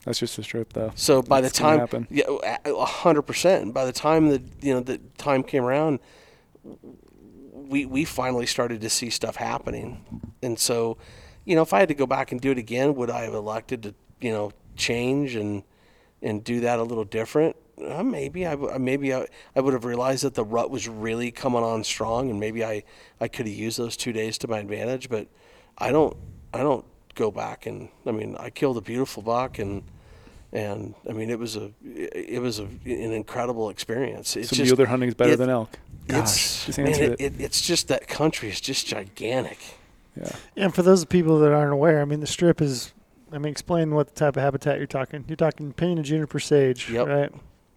[0.05, 0.91] That's just a strip though.
[0.95, 2.07] So by the That's gonna time, happen.
[2.09, 3.73] yeah, a hundred percent.
[3.73, 5.99] By the time the you know the time came around,
[7.51, 10.05] we we finally started to see stuff happening,
[10.41, 10.97] and so,
[11.43, 13.33] you know, if I had to go back and do it again, would I have
[13.33, 15.63] elected to you know change and
[16.21, 20.23] and do that a little different, uh, maybe I maybe I, I would have realized
[20.23, 22.83] that the rut was really coming on strong, and maybe I,
[23.19, 25.09] I could have used those two days to my advantage.
[25.09, 25.27] But
[25.77, 26.15] I don't
[26.53, 26.85] I don't
[27.17, 29.83] go back and I mean I killed a beautiful buck and
[30.53, 34.37] and I mean it was a it was a, an incredible experience.
[34.37, 35.77] It's So just mule deer hunting is better it- than elk.
[36.07, 37.19] Gosh, it's just man, it, it.
[37.19, 39.57] it, it's just that country is just gigantic.
[40.15, 40.31] Yeah.
[40.55, 42.93] And for those people that aren't aware, I mean, the strip is.
[43.29, 45.25] I mean, explain what type of habitat you're talking.
[45.27, 47.07] You're talking pinyon and juniper sage, Yep.
[47.07, 47.31] right?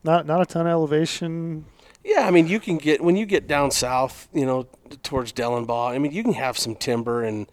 [0.04, 1.64] Not not a ton of elevation.
[2.04, 4.68] Yeah, I mean, you can get when you get down south, you know,
[5.02, 5.90] towards Dellenbaugh.
[5.90, 7.48] I mean, you can have some timber and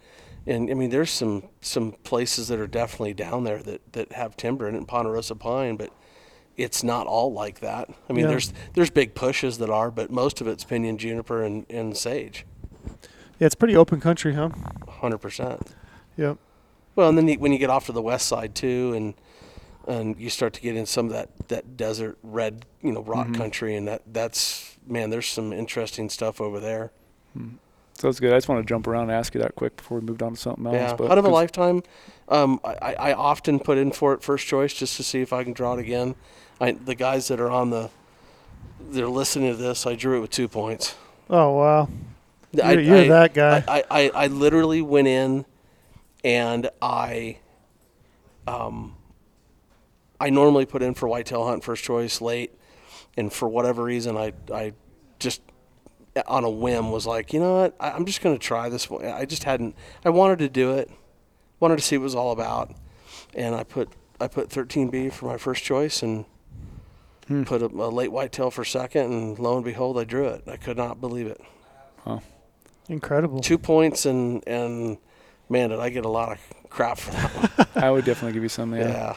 [0.48, 4.36] and I mean, there's some some places that are definitely down there that that have
[4.36, 5.90] timber in it, Ponderosa pine, but
[6.56, 7.88] it's not all like that.
[8.08, 8.30] I mean, Yeah.
[8.30, 12.44] there's there's big pushes that are, but most of it's pinyon, juniper, and and sage,
[13.38, 14.50] Yeah, it's pretty open country, huh?
[14.88, 15.74] hundred percent.
[16.16, 16.38] Yep.
[16.96, 19.14] Well, and then you, when you get off to the west side too, and
[19.86, 23.28] and you start to get in some of that, that desert red, you know, rock
[23.28, 23.36] Mhm.
[23.36, 26.90] country, and that that's man, there's some interesting stuff over there.
[27.98, 28.32] So that's good.
[28.32, 30.34] I just want to jump around and ask you that quick before we moved on
[30.34, 30.74] to something else.
[30.76, 31.82] Yeah, but out of a lifetime,
[32.28, 35.32] um, I, I I often put in for it first choice just to see if
[35.32, 36.14] I can draw it again.
[36.60, 37.90] I, the guys that are on the,
[38.80, 39.84] they're listening to this.
[39.84, 40.94] I drew it with two points.
[41.28, 41.88] Oh wow,
[42.62, 43.64] I, you're, you're I- that guy.
[43.66, 45.44] I, I, I literally went in
[46.22, 47.38] and I
[48.46, 48.94] um
[50.20, 52.52] I normally put in for whitetail hunt first choice late
[53.16, 54.72] and for whatever reason I I
[55.18, 55.42] just
[56.26, 59.04] on a whim was like, you know what, I, I'm just gonna try this one.
[59.04, 60.90] I just hadn't I wanted to do it,
[61.60, 62.74] wanted to see what it was all about.
[63.34, 66.24] And I put I put 13B for my first choice and
[67.28, 67.42] Hmm.
[67.42, 70.44] put a, a late whitetail for second, and lo and behold, I drew it.
[70.48, 71.38] I could not believe it
[72.88, 73.40] Incredible.
[73.40, 74.96] two points and and
[75.50, 76.38] man did I get a lot of
[76.70, 77.66] crap for that one.
[77.84, 78.74] I would definitely give you some.
[78.74, 78.88] Yeah.
[78.88, 79.10] yeah.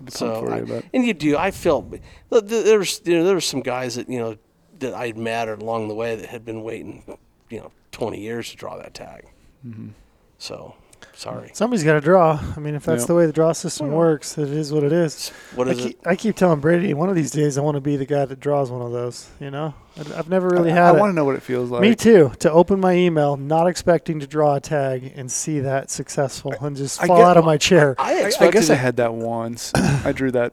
[0.00, 3.02] I'd be pumped So for I- and you do I felt th- th- there was
[3.04, 4.36] you know there were some guys that you know
[4.80, 7.02] that I'd met along the way that had been waiting
[7.50, 9.24] you know 20 years to draw that tag.
[9.66, 9.90] mhm.
[10.38, 10.74] So
[11.14, 11.50] sorry.
[11.52, 12.38] Somebody's got to draw.
[12.56, 13.08] I mean, if that's Yep.
[13.08, 15.30] the way the draw system Well, works, it is what it is.
[15.56, 15.82] What I is it?
[15.88, 18.24] keep, I keep telling Brady, one of these days I want to be the guy
[18.24, 19.28] that draws one of those.
[19.40, 21.70] You know, I- I've never really I, had I want to know what it feels
[21.70, 21.80] like.
[21.82, 22.30] Me too.
[22.40, 26.76] To open my email, not expecting to draw a tag and see that successful, and
[26.76, 27.96] just I fall get- out of my chair.
[27.98, 29.72] I I, I guess I had that once.
[30.04, 30.52] I drew that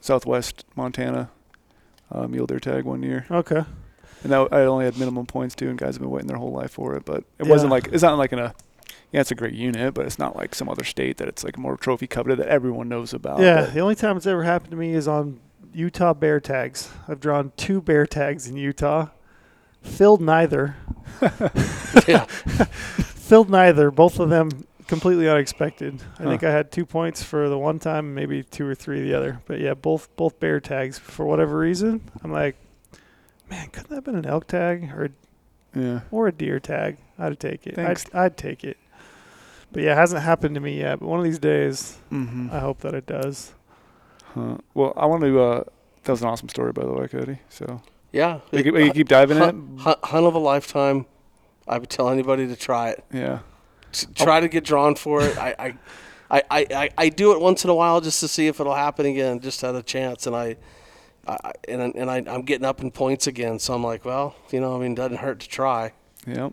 [0.00, 1.30] Southwest Montana
[2.12, 3.62] uh, mule deer tag one year, Okay.
[4.22, 6.52] and that, I only had minimum points too, and guys have been waiting their whole
[6.52, 7.04] life for it.
[7.04, 7.48] But it Yeah.
[7.50, 8.54] wasn't like it's not like in a
[9.12, 11.56] yeah, it's a great unit, but it's not like some other state that it's like
[11.56, 13.38] more trophy coveted that everyone knows about.
[13.40, 13.62] yeah.
[13.62, 15.38] But The only time it's ever happened to me is on
[15.72, 16.90] Utah bear tags.
[17.08, 19.08] I've drawn two bear tags in Utah.
[19.82, 20.76] Filled neither.
[22.08, 22.24] yeah.
[22.24, 23.90] Filled neither.
[23.90, 24.50] Both of them
[24.86, 26.02] completely unexpected.
[26.18, 26.28] I Huh.
[26.30, 29.40] think I had two points for the one time, maybe two or three the other.
[29.46, 32.10] But yeah, both both bear tags for whatever reason.
[32.22, 32.56] I'm like,
[33.50, 35.10] man, couldn't that have been an elk tag or
[35.74, 36.00] yeah.
[36.10, 36.98] or a deer tag?
[37.18, 37.78] I'd take it.
[37.78, 38.04] I'd, Thanks.
[38.14, 38.76] I'd take it.
[39.72, 41.00] But yeah, it hasn't happened to me yet.
[41.00, 42.48] But one of these days, Mm-hmm.
[42.52, 43.54] I hope that it does.
[44.34, 44.58] Huh.
[44.74, 45.40] Well, I want to.
[45.40, 45.64] Uh,
[46.04, 47.38] that was an awesome story, by the way, Cody.
[47.48, 47.80] So
[48.12, 48.40] Yeah.
[48.52, 49.42] we, keep- we keep diving in.
[49.42, 51.06] hunt, hunt, hunt of a lifetime.
[51.66, 53.04] I would tell anybody to try it.
[53.12, 53.38] Yeah.
[53.94, 55.36] S- Try to get drawn for it.
[55.38, 55.74] I, I,
[56.30, 58.74] I, I, I, I do it once in a while just to see if it'll
[58.74, 60.26] happen again, just at a chance.
[60.26, 60.56] And I,
[61.26, 63.58] I I- and and I, I'm getting up in points again.
[63.58, 65.92] So I'm like, well, you know, I mean, it doesn't hurt to try.
[66.26, 66.52] Yep.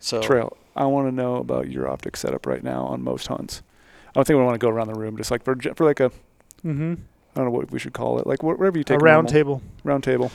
[0.00, 0.56] So Trail.
[0.76, 3.62] I want to know about your optic setup right now on most hunts.
[4.08, 5.16] I don't think we want to go around the room.
[5.16, 6.10] Just like for for like a
[6.64, 6.94] Mm-hmm.
[7.34, 8.26] I don't know what we should call it.
[8.26, 9.62] Like wh- wherever you A round normal- table.
[9.84, 10.32] Round table.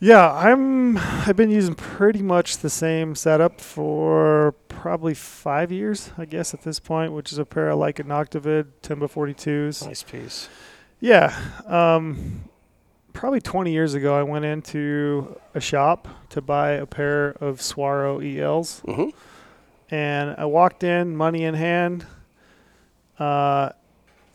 [0.00, 0.96] Yeah, I'm.
[0.96, 6.62] I've been using pretty much the same setup for probably five years, I guess, at
[6.62, 9.84] this point, which is a pair of Leica Noctivid Timba 42s.
[9.84, 10.48] nice piece.
[11.00, 11.36] Yeah.
[11.66, 12.44] Um,
[13.12, 18.20] probably 20 years ago, I went into a shop to buy a pair of Swaro
[18.22, 18.80] ELs.
[18.84, 19.08] hmm
[19.90, 22.06] And I walked in, money in hand.
[23.18, 23.70] Uh,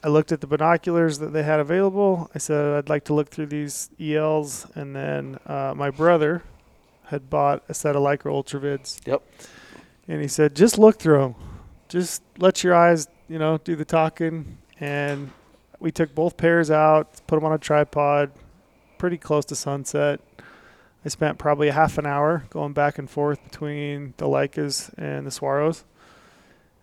[0.04, 2.30] I looked at the binoculars that they had available.
[2.36, 4.68] I said, I'd like to look through these ELs.
[4.76, 6.44] And then uh, my brother
[7.06, 9.00] had bought a set of Leica Ultravids.
[9.08, 9.24] Yep.
[10.10, 11.36] And he said, just look through them.
[11.88, 14.58] Just let your eyes, you know, do the talking.
[14.80, 15.32] And
[15.80, 18.32] we took both pairs out, put them on a tripod,
[18.98, 20.20] pretty close to sunset.
[21.06, 25.26] I spent probably a half an hour going back and forth between the Leicas and
[25.26, 25.84] the Swaros.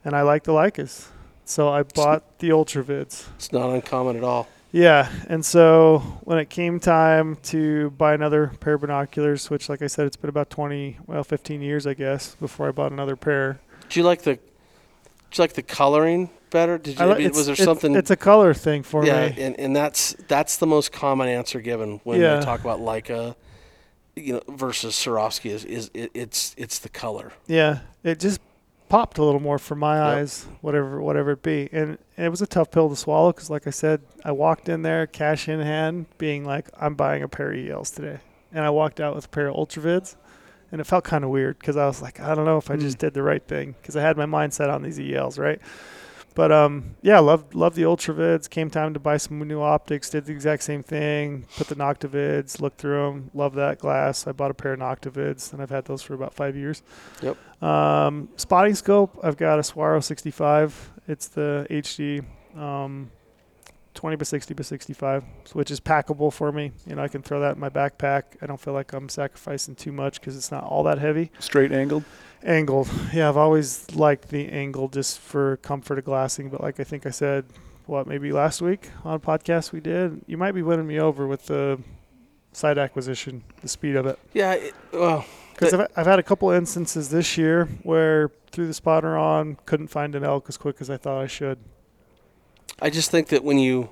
[0.05, 1.09] And I like the Leicas.
[1.51, 3.27] So I bought the Ultravids.
[3.35, 4.47] It's not uncommon at all.
[4.71, 9.83] Yeah, and so when it came time to buy another pair of binoculars, which, like
[9.83, 13.17] I said, it's been about 20, well, 15 years, I guess, before I bought another
[13.17, 13.59] pair.
[13.89, 14.35] Do you like the?
[14.35, 14.41] Do
[15.33, 16.79] you like the coloring better?
[16.79, 17.05] Did you?
[17.05, 17.97] I li- I mean, it's- was there it's- something?
[17.97, 19.43] It's a color thing for yeah, me.
[19.43, 22.39] and, and that's that's the most common answer given when Yeah.
[22.39, 23.35] talk about Leica,
[24.15, 27.33] you know, versus Swarovski is is it, it's it's the color.
[27.49, 28.41] Yeah, it just
[28.91, 30.19] popped a little more for my Yep.
[30.19, 33.49] eyes, whatever whatever it be, and, and it was a tough pill to swallow because,
[33.49, 37.29] like I said, I walked in there, cash in hand, being like, I'm buying a
[37.29, 38.19] pair of ELs today,
[38.53, 40.17] and I walked out with a pair of Ultravids,
[40.73, 42.77] and it felt kind of weird because I was like, I don't know if I
[42.77, 45.61] just did the right thing because I had my mindset on these ELs, right?
[46.37, 48.49] But um, yeah, love love the Ultravids.
[48.49, 50.09] Came time to buy some new optics.
[50.09, 51.45] Did the exact same thing.
[51.57, 52.61] Put the Noctivids.
[52.61, 53.31] Looked through them.
[53.35, 54.29] Love that glass.
[54.29, 56.85] I bought a pair of Noctivids, and I've had those for about five years.
[57.21, 57.37] Yep.
[57.61, 59.19] Um, spotting scope.
[59.23, 60.93] I've got a Swaro 65.
[61.09, 62.25] It's the HD.
[62.57, 63.11] Um,
[63.95, 66.73] 20 by 60 by 65, which is packable for me.
[66.87, 68.23] You know, I can throw that in my backpack.
[68.41, 71.31] I don't feel like I'm sacrificing too much because it's not all that heavy.
[71.39, 72.05] Straight angled.
[72.43, 72.89] Angled.
[73.13, 76.49] Yeah, I've always liked the angle just for comfort of glassing.
[76.49, 77.45] But like I think I said,
[77.87, 81.27] what, maybe last week on a podcast we did, you might be winning me over
[81.27, 81.79] with the
[82.53, 84.19] sight acquisition, the speed of it.
[84.33, 85.27] Yeah, it, well,
[85.61, 89.89] Because I've, I've had a couple instances this year where threw the spotter on, couldn't
[89.89, 91.59] find an elk as quick as I thought I should.
[92.81, 93.91] I just think that when you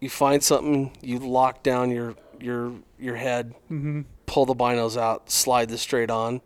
[0.00, 4.02] you find something, you lock down your your your head, Mm-hmm.
[4.26, 6.40] pull the binos out, slide the straight on.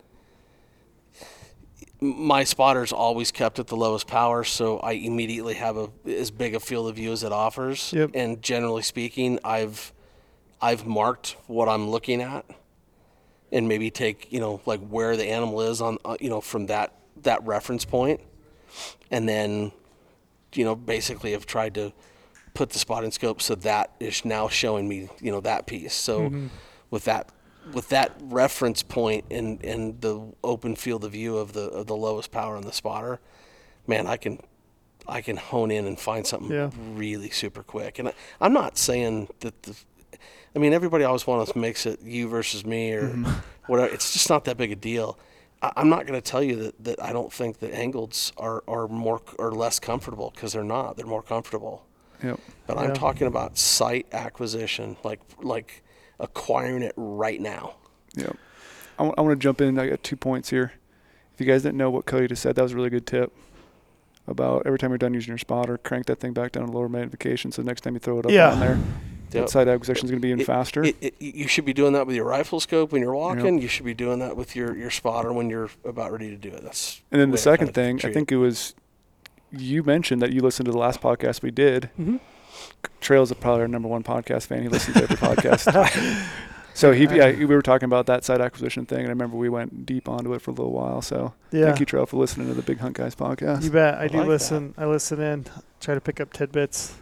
[1.98, 6.54] My spotter's always kept at the lowest power, so I immediately have a as big
[6.54, 7.92] a field of view as it offers.
[7.94, 8.10] Yep.
[8.14, 9.92] And generally speaking, I've
[10.60, 12.44] I've marked what I'm looking at,
[13.56, 16.66] and maybe take you know like where the animal is on uh, you know from
[16.66, 16.92] that
[17.22, 18.20] that reference point,
[19.10, 19.72] and then
[20.54, 21.92] you know basically have tried to
[22.54, 25.94] put the spotting scope so that is now showing me you know that piece.
[25.94, 26.46] So Mm-hmm.
[26.90, 27.30] with that
[27.72, 31.96] with that reference point and and the open field of view of the of the
[31.96, 33.18] lowest power on the spotter,
[33.86, 34.38] man, I can
[35.08, 36.70] I can hone in and find something Yeah.
[36.94, 37.98] really super quick.
[37.98, 39.74] And I, I'm not saying that the
[40.56, 43.24] I mean everybody always wants to mix it you versus me or mm-hmm.
[43.66, 43.92] whatever.
[43.92, 45.18] It's just not that big a deal.
[45.60, 48.64] I, I'm not going to tell you that, that I don't think that angleds are,
[48.66, 50.96] are more or less comfortable because they're not.
[50.96, 51.84] They're more comfortable.
[52.24, 52.40] Yep.
[52.66, 52.94] But I'm Yeah.
[52.94, 55.82] talking about sight acquisition, like like
[56.18, 57.74] acquiring it right now.
[58.14, 58.36] Yep.
[58.98, 59.78] I want to jump in.
[59.78, 60.72] I got two points here.
[61.34, 63.30] If you guys didn't know what Cody just said, that was a really good tip
[64.26, 66.88] about every time you're done using your spotter, crank that thing back down to lower
[66.88, 67.52] magnification.
[67.52, 68.52] So the next time you throw it up Yeah.
[68.52, 68.78] on there,
[69.32, 69.48] Yep.
[69.50, 70.84] that acquisition is going to be even It- faster.
[70.84, 73.60] It, it, you should be doing that with your rifle scope when you're walking.
[73.60, 76.48] You should be doing that with your, your spotter when you're about ready to do
[76.50, 76.62] it.
[76.62, 78.74] That's and then the second thing, I think it was
[79.52, 81.90] you mentioned that you listened to the last podcast we did.
[81.98, 82.16] Mm-hmm.
[83.00, 84.62] Trails is probably our number one podcast fan.
[84.62, 86.26] He listens to every podcast.
[86.76, 89.48] So he, yeah, we were talking about that side acquisition thing, and I remember we
[89.48, 91.00] went deep onto it for a little while.
[91.00, 91.64] So Yeah.
[91.66, 93.62] thank you, Trail, for listening to the Big Hunt Guys podcast.
[93.64, 93.94] You bet.
[93.94, 94.30] I, I do like that.
[94.30, 94.74] listen.
[94.76, 95.46] I listen in,
[95.80, 96.94] try to pick up tidbits.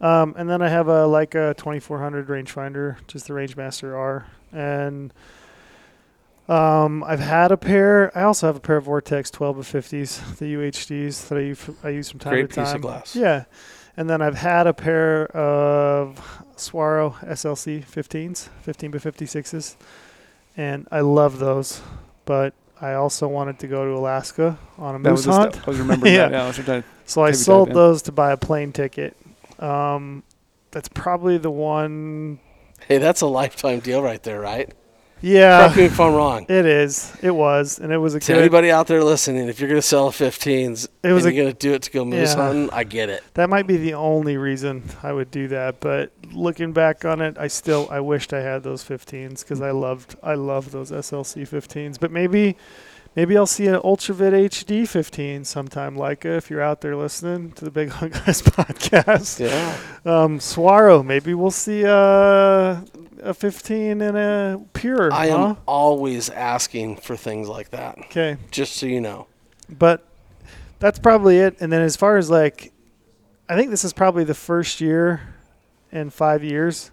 [0.00, 4.26] Um, and then I have a Leica 2400 rangefinder, just the Rangemaster R.
[4.52, 5.12] And
[6.48, 8.16] um, I've had a pair.
[8.16, 11.70] I also have a pair of Vortex 12 of 50s, the UHDs that I use,
[11.84, 12.64] I use from time great to time.
[12.64, 13.14] Great piece of glass.
[13.16, 13.44] Yeah.
[13.98, 16.20] And then I've had a pair of
[16.56, 19.74] Swaro SLC 15s, 15 by 56s.
[20.56, 21.80] And I love those.
[22.24, 25.54] But I also wanted to go to Alaska on a That moose was the hunt.
[25.54, 26.28] stuff I was remembering Yeah.
[26.28, 26.30] that.
[26.32, 27.74] Yeah, I was trying to- So I Heavy dive sold in.
[27.74, 29.16] those to buy a plane ticket.
[29.58, 30.22] Um,
[30.70, 32.38] that's probably the one.
[32.86, 34.72] Hey, that's a lifetime deal right there, right?
[35.20, 36.46] Yeah, Correct me if I'm wrong.
[36.48, 37.12] it is.
[37.22, 38.38] It was, and it was a To good.
[38.38, 41.44] anybody out there listening, if you're going to sell a 15s It was and you're
[41.44, 42.42] going to do it to go moose Yeah.
[42.46, 43.22] hunting, I get it.
[43.34, 45.80] That might be the only reason I would do that.
[45.80, 49.68] But looking back on it, I still I wished I had those 15s because I
[49.70, 49.78] mm-hmm.
[49.80, 51.98] loved I loved those SLC 15s.
[51.98, 52.56] But maybe
[53.16, 55.96] maybe I'll see an Ultravid HD 15 sometime.
[55.96, 59.40] Like if you're out there listening to the Big Hunt Guys podcast.
[59.40, 59.76] Yeah.
[60.04, 62.84] Um, Swaro, maybe we'll see a,
[63.22, 65.12] a 15 and a pure.
[65.12, 65.48] I huh?
[65.50, 69.26] am always asking for things like that, Okay, just so you know.
[69.68, 70.04] but
[70.78, 71.56] that's probably it.
[71.60, 72.72] And then as far as like,
[73.48, 75.34] I think this is probably the first year
[75.90, 76.90] in five years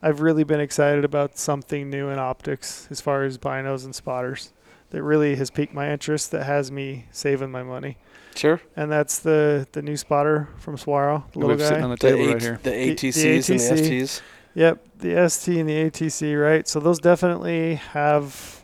[0.00, 4.52] I've really been excited about something new in optics as far as binos and spotters
[4.90, 7.96] that really has piqued my interest that has me saving my money.
[8.34, 8.60] Sure.
[8.76, 11.84] And that's the the new spotter from Swaro, the we little have sitting guy.
[11.84, 12.60] on the The, table A- right here.
[12.62, 14.02] the the ATCs and the ATC.
[14.02, 14.22] STs.
[14.54, 16.66] Yep, the ST and the ATC, right?
[16.66, 18.62] So those definitely have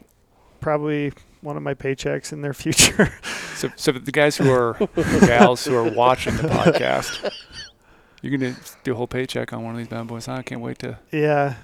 [0.61, 3.13] probably one of my paychecks in their future.
[3.57, 4.77] So, so the guys who are
[5.21, 7.31] gals who are watching the podcast,
[8.23, 10.27] you're gonna do a whole paycheck on one of these bad boys.
[10.27, 10.99] I can't wait to.
[11.13, 11.55] yeah.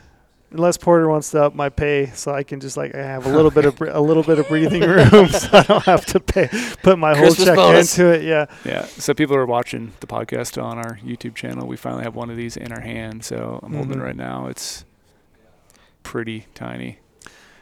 [0.52, 3.30] Unless Porter wants to up my pay, so I can just like I have a
[3.30, 6.48] little bit of a little bit of breathing room, so I don't have to pay
[6.82, 7.98] put my whole Christmas check bonus.
[7.98, 8.22] into it.
[8.24, 8.84] Yeah, Yeah.
[8.86, 11.66] So people are watching the podcast on our YouTube channel.
[11.66, 13.24] We finally have one of these in our hand.
[13.24, 14.00] So I'm holding Mhm.
[14.00, 14.46] it right now.
[14.46, 14.84] It's
[16.02, 16.98] pretty tiny.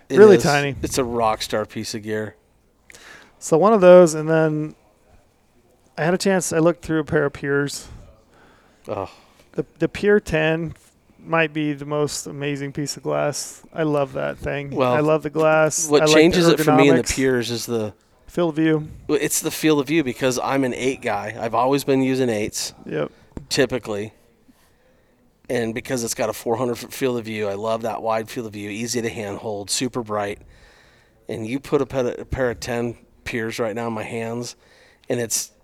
[0.09, 0.43] It Really is.
[0.43, 0.75] tiny.
[0.83, 2.35] It's a rock star piece of gear.
[3.39, 4.75] so one of those, and then
[5.99, 6.53] I had a chance.
[6.53, 7.89] I looked through a pair of Pures.
[8.89, 9.11] Oh,
[9.53, 10.75] The the Pure Ten
[11.29, 13.63] might be the most amazing piece of glass.
[13.73, 14.71] I love that thing.
[14.71, 15.89] Well, I love the glass.
[15.89, 17.93] what I like changes it for me in the Pures is the
[18.27, 18.89] field of view.
[19.09, 21.37] it's the field of view because I'm an eight guy.
[21.39, 23.11] I've always been using eights Yep.
[23.49, 24.13] typically,
[25.49, 28.47] and because it's got a 400 foot field of view, I love that wide field
[28.47, 30.41] of view, easy to handhold, super bright.
[31.29, 34.57] And you put a, pair of 10 Pures right now in my hands,
[35.09, 35.58] and it's it- it-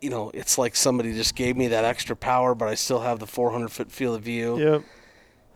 [0.00, 3.18] you know it's like somebody just gave me that extra power, but I still have
[3.18, 4.58] the 400 foot field of view.
[4.58, 4.82] Yep.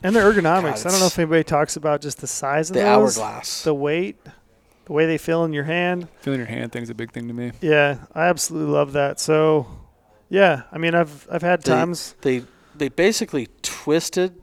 [0.02, 0.85] And the ergonomics.
[0.85, 3.62] I don't know if anybody talks about just the size of The those, hourglass.
[3.62, 4.18] the weight,
[4.85, 6.09] the way they feel in your hand.
[6.20, 7.52] Feeling your hand thing's a big thing to me.
[7.62, 9.18] Yeah, I absolutely love that.
[9.20, 9.66] So,
[10.28, 12.14] yeah, I mean, I've I've had They- times.
[12.22, 12.44] they
[12.76, 14.35] they basically twisted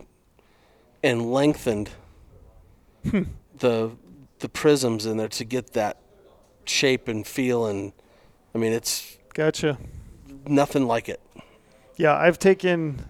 [1.03, 1.89] and lengthened
[3.09, 3.23] Hmm.
[3.57, 3.91] the
[4.39, 5.97] the prisms in there to get that
[6.65, 7.91] shape and feel and
[8.55, 9.77] I mean it's Gotcha.
[10.47, 11.21] nothing like it.
[11.97, 13.05] Yeah, I've taken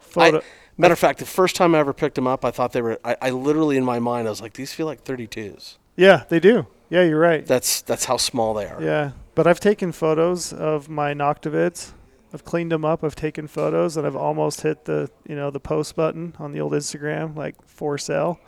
[0.00, 0.42] photo.
[0.76, 2.98] Matter of fact, the first time I ever picked them up, I thought they were.
[3.04, 5.76] I, I literally in my mind, I was like, these feel like 32s.
[5.96, 6.66] yeah, they do.
[6.90, 7.46] Yeah, you're right.
[7.46, 8.82] That's that's how small they are.
[8.82, 11.92] Yeah, but I've taken photos of my Noctivids.
[12.34, 13.02] I've cleaned them up.
[13.02, 16.60] I've taken photos, and I've almost hit the you know the post button on the
[16.60, 18.40] old Instagram, like for sale.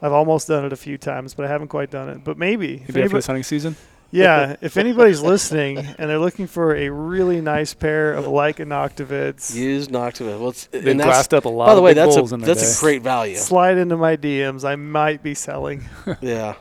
[0.00, 2.24] I've almost done it a few times, but I haven't quite done it.
[2.24, 3.76] But maybe, if Maybe after anybody, this hunting season.
[4.10, 9.54] Yeah, if anybody's listening and they're looking for a really nice pair of Leica Noctivids,
[9.54, 10.38] Used Noctiva.
[10.38, 12.34] Well, it's, They and that's, glassed up a lot by the way, big that's a
[12.34, 12.78] in that's day.
[12.78, 13.36] a great value.
[13.36, 14.64] slide into my DMs.
[14.64, 15.84] I might be selling.
[16.20, 16.54] yeah.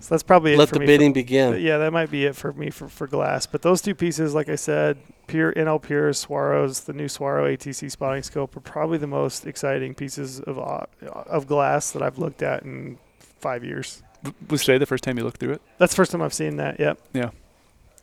[0.00, 0.86] So that's probably it Let for the me.
[0.86, 1.60] bidding for, begin.
[1.60, 3.46] yeah, that might be it for me for, for glass.
[3.46, 7.90] But those two pieces, like I said, pure NL Pure Swaros, the new Swaro ATC
[7.90, 10.86] spotting scope, are probably the most exciting pieces of uh,
[11.26, 14.02] of glass that I've looked at in five years.
[14.22, 15.62] W- Was today the first time you looked through it?
[15.78, 16.78] That's the first time I've seen that.
[16.78, 16.98] Yep.
[17.12, 17.30] Yeah.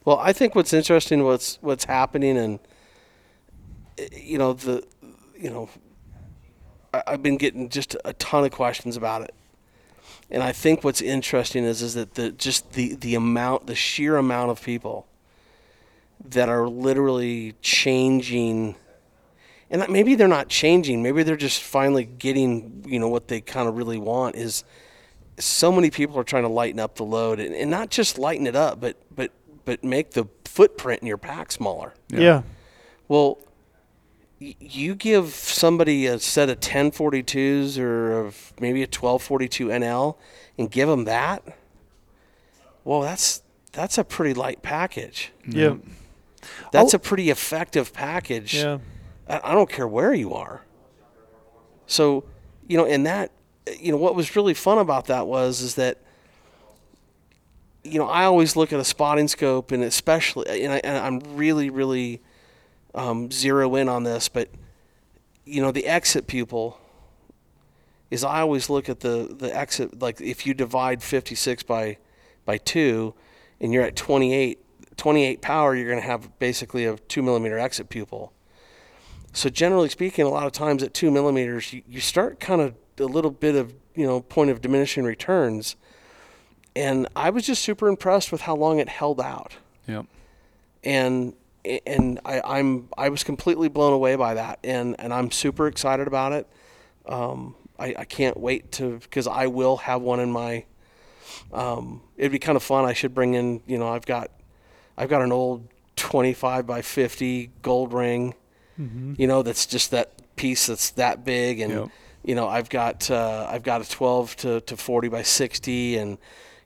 [0.06, 2.60] Well, I think what's interesting, what's what's happening, and
[4.14, 4.84] you know the,
[5.38, 5.70] you know,
[6.94, 9.34] I, I've been getting just a ton of questions about it,
[10.32, 14.16] and I think what's interesting is is that the just the the amount, the sheer
[14.16, 15.08] amount of people
[16.24, 18.76] that are literally changing,
[19.70, 23.42] and that maybe they're not changing, maybe they're just finally getting you know what they
[23.42, 24.64] kind of really want is.
[25.40, 28.48] So many people are trying to lighten up the load, and, and not just lighten
[28.48, 29.32] it up, but but
[29.66, 31.94] but make the footprint in your pack smaller.
[32.10, 32.42] Yeah.
[33.08, 33.38] Well,
[34.42, 40.18] y- you give somebody a set of 1042s or of maybe a 1242 NL
[40.58, 41.44] and give them that.
[42.84, 45.32] Well, that's that's a pretty light package.
[45.48, 45.76] Yeah.
[46.72, 48.56] That's I'll- a pretty effective package.
[48.56, 48.80] Yeah.
[49.28, 50.62] I, I don't care where you are.
[51.86, 52.24] So,
[52.68, 53.32] you know, and that,
[53.80, 56.00] you know, what was really fun about that was is that,
[57.84, 61.70] you know, I always look at a spotting scope, and especially, and, I, I'm really,
[61.70, 62.22] really
[62.94, 64.50] um, zero in on this, but
[65.46, 66.78] you know, the exit pupil
[68.12, 71.98] is I always look at the the exit like if you divide 56 by
[72.46, 73.14] by two,
[73.60, 74.60] and you're at 28
[74.98, 78.34] 28 power, you're going to have basically a two millimeter exit pupil.
[79.34, 82.74] So generally speaking, a lot of times at two millimeters, you, you start kind of
[83.00, 85.76] a little bit of you know point of diminishing returns,
[86.76, 89.56] and I was just super impressed with how long it held out,
[89.88, 90.06] Yep.
[90.84, 91.34] and
[91.86, 96.08] and I, I'm I was completely blown away by that, and and I'm super excited
[96.08, 96.48] about it.
[97.06, 100.66] Um, I, I can't wait to because I will have one in my.
[101.52, 102.86] Um, it'd be kind of fun.
[102.86, 104.32] I should bring in you know I've got
[104.98, 108.34] I've got an old 25 by 50 gold ring
[108.80, 109.14] Mm-hmm.
[109.18, 111.90] you know that's just that piece that's that big and Yep.
[112.28, 116.18] You know i've got uh, i've got a 12 to, to 40 by 60 and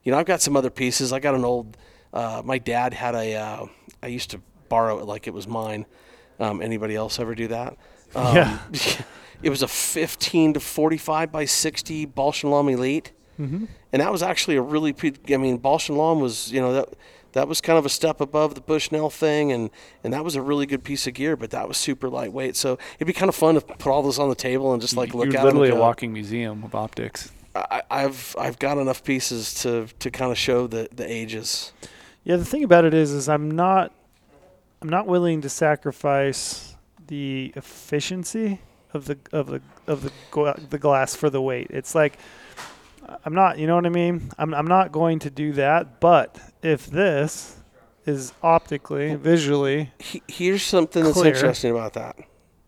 [0.04, 1.78] you know i've got some other pieces i got an old
[2.14, 3.66] uh, my dad had a uh,
[4.02, 5.86] i used to borrow it like it was mine
[6.40, 7.78] um, anybody else ever do that
[8.16, 8.58] um, Yeah.
[9.44, 13.66] it was a 15 to 45 by 60 Bausch and Lomb Elite Mm-hmm.
[13.94, 14.94] and that was actually a really
[15.30, 16.90] I mean Bausch and Lomb was you know that
[17.34, 19.70] that was kind of a step above the Bushnell thing and
[20.04, 22.78] and that was a really good piece of gear but that was super lightweight so
[22.98, 25.14] it'd be kind of fun to put all this on the table and just like
[25.14, 27.32] look You're at literally a walking museum of optics.
[27.56, 31.74] I, I've I've got enough pieces to to kind of show the the ages
[32.24, 33.92] Yeah, the thing about it is, is I'm not,
[34.82, 36.76] I'm not willing to sacrifice
[37.08, 38.60] the efficiency
[38.94, 41.68] of the of the of the gla- the glass for the weight.
[41.72, 42.18] It's like
[43.26, 44.32] I'm not, you know what I mean?
[44.38, 47.58] I'm I'm not going to do that, but if this
[48.06, 51.34] is optically, visually, He, here's something that's Clear.
[51.34, 52.16] interesting about that.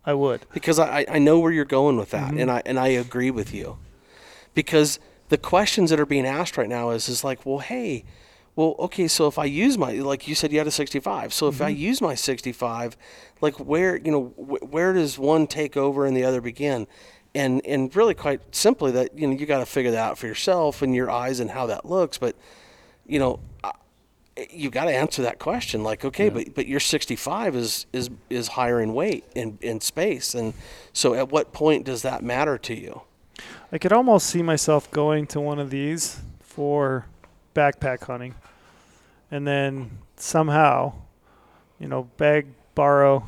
[0.04, 0.44] I would.
[0.52, 2.42] because I, I know where you're going with that Mhm.
[2.42, 3.78] and I and I agree with you
[4.52, 4.98] because
[5.30, 8.04] the questions that are being asked right now is is like well hey
[8.54, 11.48] well okay so if I use my like you said you had a 65 so
[11.48, 12.98] if I use my 65
[13.40, 16.86] like where you know wh- where does one take over and the other begin
[17.34, 20.26] and and really quite simply that you know you got to figure that out for
[20.26, 22.36] yourself and your eyes and how that looks but
[23.06, 23.72] you know I-
[24.50, 28.48] you got to answer that question like okay but but your 65 is is is
[28.48, 30.54] higher in weight in in space and
[30.92, 33.02] so at what point does that matter to you
[33.72, 37.06] I could almost see myself going to one of these for
[37.56, 38.36] backpack hunting,
[39.30, 40.92] and then somehow,
[41.80, 43.26] you know, beg, borrow,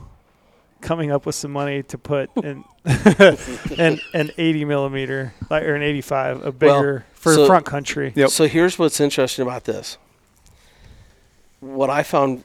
[0.81, 6.47] coming up with some money to put in an an 80 millimeter or an 85,
[6.47, 8.13] a bigger for so- front country.
[8.15, 8.31] Yep.
[8.31, 9.99] so here's what's interesting about this
[11.61, 12.45] what i found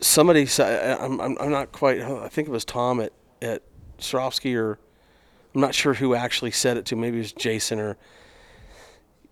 [0.00, 3.12] somebody said I'm, I'm, I'm not quite i think it was tom at
[3.42, 3.62] at
[3.98, 4.78] Swarovski or
[5.54, 7.96] i'm not sure who actually said it to maybe it was jason or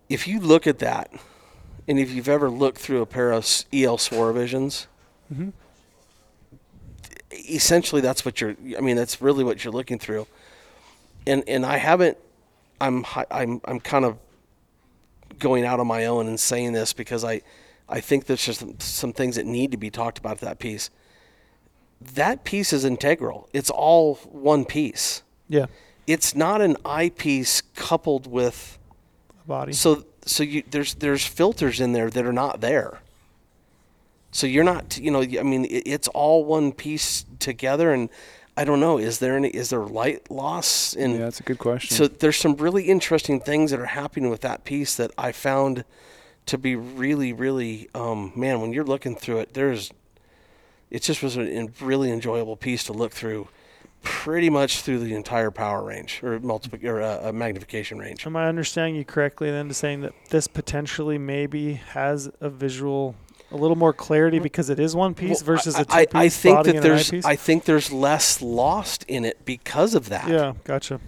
[0.09, 1.11] if you look at that
[1.88, 4.86] and if you've ever looked through a pair of el SwaroVisions,
[5.28, 5.51] hmm
[7.49, 10.26] essentially that's what you're i mean that's really what you're looking through.
[11.26, 12.18] And and i haven't
[12.78, 14.18] i'm i'm i'm kind of
[15.38, 17.40] going out on my own and saying this because i
[17.89, 20.91] i think there's just some, some things that need to be talked about that piece
[22.01, 25.66] that piece is integral it's all one piece Yeah,
[26.07, 28.78] it's not an eyepiece coupled with
[29.45, 29.72] a body.
[29.72, 33.01] so so you there's there's filters in there that are not there.
[34.30, 38.09] So you're not you know I mean it, it's all one piece together and
[38.57, 41.59] I don't know is there any is there light loss in yeah, that's a good
[41.59, 41.97] question.
[41.97, 45.85] so there's some really interesting things that are happening with that piece that I found
[46.47, 49.93] to be really really um, man when you're looking through it there's
[50.90, 53.49] it just was a really enjoyable piece to look through
[54.03, 58.26] pretty much through the entire power range or multiple or uh, uh, magnification range.
[58.26, 63.14] Am I understanding you correctly then to saying that this potentially maybe has a visual,
[63.51, 66.14] a little more clarity because it is one piece Well, versus a two I, piece
[66.14, 67.12] I think that there's?
[67.24, 70.28] I think there's less lost in it because of that.
[70.28, 71.01] yeah, gotcha.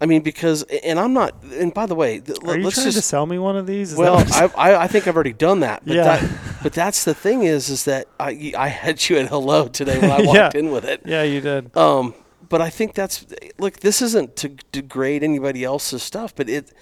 [0.00, 2.86] I mean because and I'm not and by the way, th- Are you let's trying
[2.86, 3.92] just to sell me one of these?
[3.92, 5.84] Is well, I, I I think I've already done that.
[5.84, 6.04] But Yeah.
[6.04, 6.30] that
[6.62, 10.10] but that's the thing is is that I I had you at hello today when
[10.10, 10.60] I walked Yeah.
[10.60, 11.02] in with it.
[11.04, 11.76] yeah, you did.
[11.76, 12.14] Um
[12.48, 13.26] but I think that's
[13.58, 16.72] look, this isn't to degrade anybody else's stuff, but it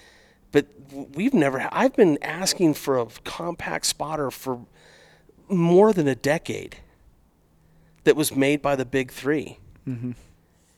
[0.51, 0.67] but
[1.15, 4.59] we've never I've been asking for a compact spotter for
[5.49, 6.77] more than a decade
[8.03, 10.11] that was made by the big 3 hmm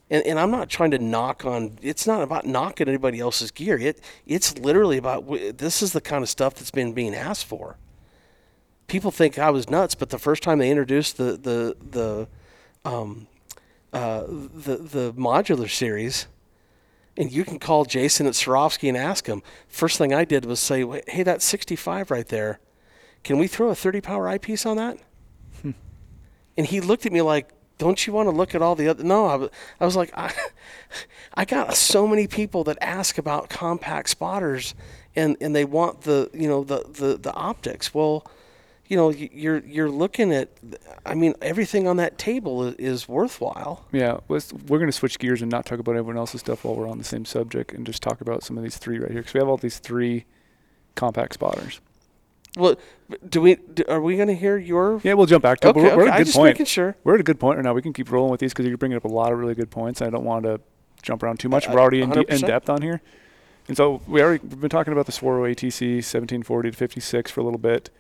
[0.10, 1.78] and, and I'm not trying to knock on.
[1.82, 3.78] It's not about knocking anybody else's gear.
[3.78, 7.78] It it's literally about this is the kind of stuff that's been being asked for.
[8.88, 12.28] People think I was nuts, but the first time they introduced the the the
[12.90, 13.28] um,
[13.94, 16.28] uh, the the modular series,
[17.16, 19.44] and you can call Jason at Swarovski and ask him.
[19.68, 22.60] First thing I did was say, "Hey, that's 65 right there.
[23.24, 24.98] Can we throw a 30 power eyepiece on that?"
[25.64, 27.50] and he looked at me like,
[27.80, 29.50] "Don't you want to look at all the other?" No, I was,
[29.80, 30.32] I was like, I,
[31.34, 34.76] I got so many people that ask about compact spotters,
[35.16, 37.92] and and they want the you know the the the optics.
[37.92, 38.30] Well,
[38.90, 40.50] you know you're you're looking at,
[41.06, 43.86] I mean, everything on that table is, is worthwhile.
[43.92, 46.76] Yeah, let's, we're going to switch gears and not talk about everyone else's stuff while
[46.76, 49.22] we're on the same subject and just talk about some of these three right here
[49.22, 50.26] because we have all these three
[50.96, 51.80] compact spotters.
[52.58, 52.76] Well,
[53.28, 53.56] do we?
[53.56, 55.00] Do, are we going to hear your?
[55.04, 55.72] Yeah, we'll jump back to it.
[55.72, 56.12] okay, but we're, we're okay.
[56.12, 56.54] at a I'm just point.
[56.54, 56.96] making sure.
[57.04, 57.74] We're at a good point right now.
[57.74, 59.70] We can keep rolling with these because you're bringing up a lot of really good
[59.70, 60.02] points.
[60.02, 60.60] I don't want to
[61.02, 61.68] jump around too much.
[61.68, 63.02] Uh, We're already in, de- in depth on here.
[63.68, 67.42] And so we already we've been talking about the Swaro ATC 1740 to 56 for
[67.42, 67.92] a little bit.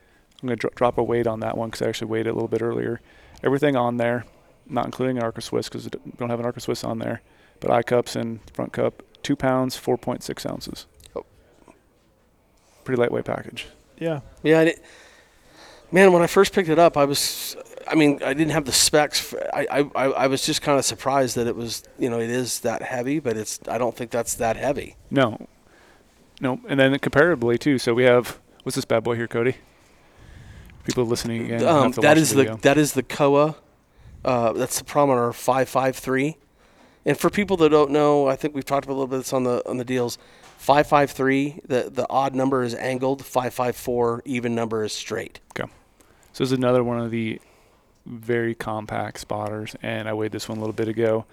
[0.41, 2.31] I'm going to dro- drop a weight on that one because I actually weighed it
[2.31, 3.01] a little bit earlier.
[3.43, 4.25] Everything on there,
[4.67, 7.21] not including an Arca Swiss because we don't have an Arca Swiss on there,
[7.59, 10.87] but eye cups and front cup, two pounds, 4.6 ounces.
[11.15, 11.23] Oh.
[12.83, 13.67] Pretty lightweight package.
[13.99, 14.21] Yeah.
[14.43, 14.83] Yeah, it,
[15.91, 17.55] man, when I first picked it up, I was,
[17.87, 19.19] I mean, I didn't have the specs.
[19.19, 22.29] For, I, I, I was just kind of surprised that it was, you know, it
[22.29, 24.95] is that heavy, but it's, I don't think that's that heavy.
[25.11, 25.47] No.
[26.41, 26.59] No.
[26.67, 27.77] And then comparably too.
[27.77, 29.57] So we have what's this bad boy here, Cody?
[30.85, 31.65] People listening again.
[31.65, 33.55] Um, that is the the that is the Kowa.
[34.23, 36.37] Uh, that's the Prominar five five three.
[37.05, 39.33] And for people that don't know, I think we've talked about a little bit this
[39.33, 40.17] on the on the deals.
[40.59, 41.61] Five five three.
[41.65, 43.25] The the odd number is angled.
[43.25, 44.21] Five five four.
[44.25, 45.39] Even number is straight.
[45.57, 45.71] Okay.
[46.33, 47.39] So this is another one of the
[48.05, 51.25] very compact spotters, and I weighed this one a little bit ago.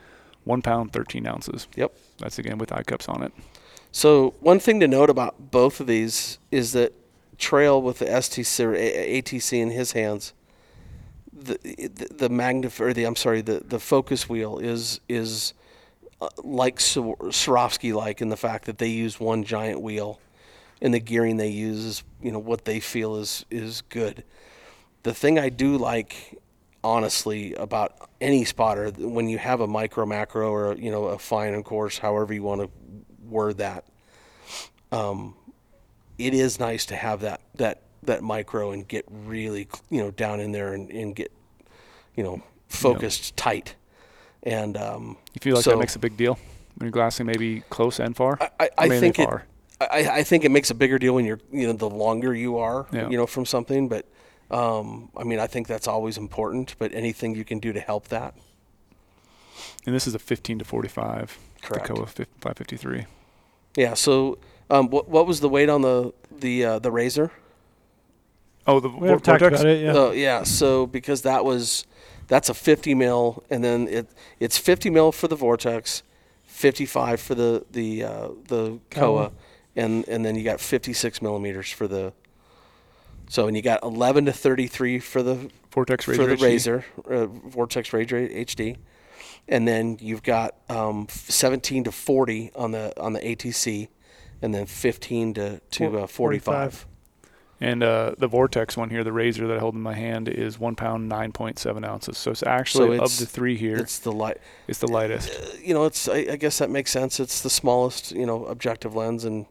[0.44, 1.66] one pound, 13 ounces.
[1.74, 1.92] Yep.
[2.18, 3.32] That's again with eye cups on it.
[3.90, 6.92] So one thing to note about both of these is that
[7.36, 10.32] Trail with the STC or ATC in his hands,
[11.32, 15.52] the the, the magnif- or the I'm sorry, the, the focus wheel is is
[16.42, 20.20] like Sw- Swarovski like in the fact that they use one giant wheel,
[20.80, 24.24] and the gearing they use is you know what they feel is is good.
[25.02, 26.38] The thing I do like
[26.82, 31.52] honestly about any spotter when you have a micro macro or you know a fine
[31.52, 32.70] and coarse however you want to
[33.28, 33.84] word that
[34.92, 35.34] um,
[36.16, 40.38] it is nice to have that that that micro and get really you know down
[40.38, 41.32] in there and, and get
[42.14, 43.74] you know focused tight
[44.47, 46.38] and um, You feel like So- that makes a big deal
[46.76, 48.38] when you're glassing maybe close and far?
[48.40, 49.28] I, I, I Mainly think it.
[49.80, 52.57] I, I think it makes a bigger deal when you're you know the longer you
[52.57, 53.11] are Yeah.
[53.11, 54.07] you know from something but
[54.51, 58.09] um, I mean I think that's always important but anything you can do to help
[58.09, 58.34] that
[59.84, 61.38] And this is a 15 to 45.
[61.62, 61.86] Correct.
[61.88, 63.05] The Kowa 553.
[63.76, 64.38] yeah so
[64.70, 67.30] um, what what was the weight on the the uh, the razor
[68.68, 69.61] Oh, the We have vor- talked vortex.
[69.61, 69.82] about it.
[69.84, 69.92] Yeah.
[69.94, 71.86] Oh yeah, so because that was
[72.28, 74.08] that's a 50 mil, and then it
[74.40, 76.02] it's 50 mil for the vortex,
[76.44, 79.32] 55 for the the uh, the Kowa.
[79.74, 82.12] And and then you got 56 millimeters for the.
[83.28, 86.22] So and you got 11 to 33 for the Vortex Razor.
[86.22, 86.42] for the HD.
[86.42, 88.76] Razor uh, Vortex Razor HD,
[89.48, 93.88] and then you've got um, 17 to 40 on the on the ATC,
[94.40, 96.86] and then 15 to to uh, 45.
[97.59, 97.72] 45.
[97.72, 100.59] And uh, the Vortex one here, the Razor that I hold in my hand, is
[100.59, 102.18] one pound, 9.7 ounces.
[102.18, 104.38] So it's actually, it's- of the three here, It's the light.
[104.68, 105.30] it's the lightest.
[105.30, 107.18] Uh, you know, it's I, I guess that makes sense.
[107.20, 109.46] It's the smallest, you know, objective lens and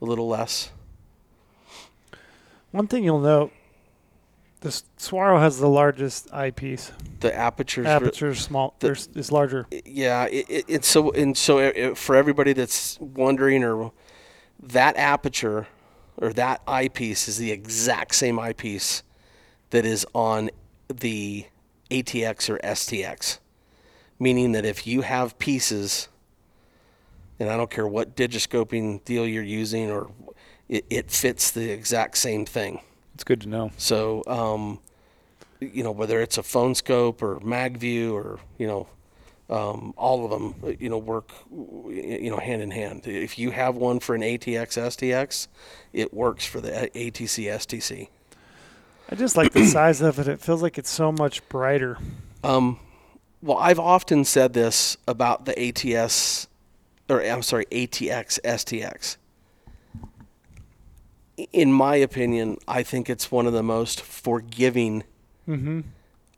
[0.00, 0.70] a little less.
[2.72, 3.52] One thing you'll note,
[4.60, 6.90] this Swaro has the largest eyepiece.
[7.20, 8.74] The apertures, Aperture is small.
[8.80, 9.66] the- There's is larger.
[9.84, 13.92] yeah, it, it, it's so and so it, it- for everybody that's wondering or
[14.60, 15.68] that aperture
[16.16, 19.02] or that eyepiece is the exact same eyepiece
[19.70, 20.50] that is on
[20.88, 21.46] the
[21.90, 23.38] ATX or STX,
[24.18, 26.08] meaning that if you have pieces,
[27.38, 30.10] and I don't care what digiscoping deal you're using, or
[30.68, 32.80] it, it fits the exact same thing.
[33.14, 33.70] It's good to know.
[33.76, 34.80] So, um,
[35.60, 38.88] you know, whether it's a phone scope or MagView or, you know,
[39.50, 43.06] um, all of them, uh, you know, work, you know, hand in hand.
[43.06, 45.48] If you have one for an ATX STX,
[45.92, 48.08] it works for the ATC STC.
[49.10, 50.28] I just like the size of it.
[50.28, 51.98] It feels like it's so much brighter.
[52.42, 52.78] Um,
[53.42, 56.46] well, I've often said this about the ATS,
[57.10, 59.16] or I'm sorry, ATX STX.
[61.52, 65.04] In my opinion, I think it's one of the most forgiving
[65.46, 65.80] Mm-hmm.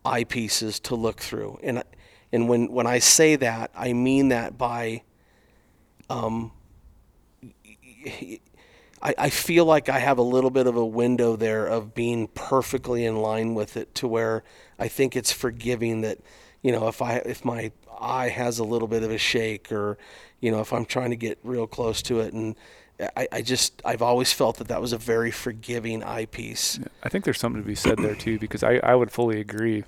[0.05, 1.61] eyepieces to look through.
[1.63, 1.85] And
[2.33, 5.03] and when when I say that, I mean that by
[6.09, 6.53] um
[9.03, 12.29] I, I feel like I have a little bit of a window there of being
[12.29, 14.43] perfectly in line with it to where
[14.79, 16.19] I think it's forgiving that,
[16.63, 19.99] you know, if I if my eye has a little bit of a shake or,
[20.41, 22.57] you know, if I'm trying to get real close to it and
[23.17, 26.81] I, I just I've always felt that that was a very forgiving eyepiece.
[27.03, 29.85] I think there's something to be said there too, because I, I would fully agree.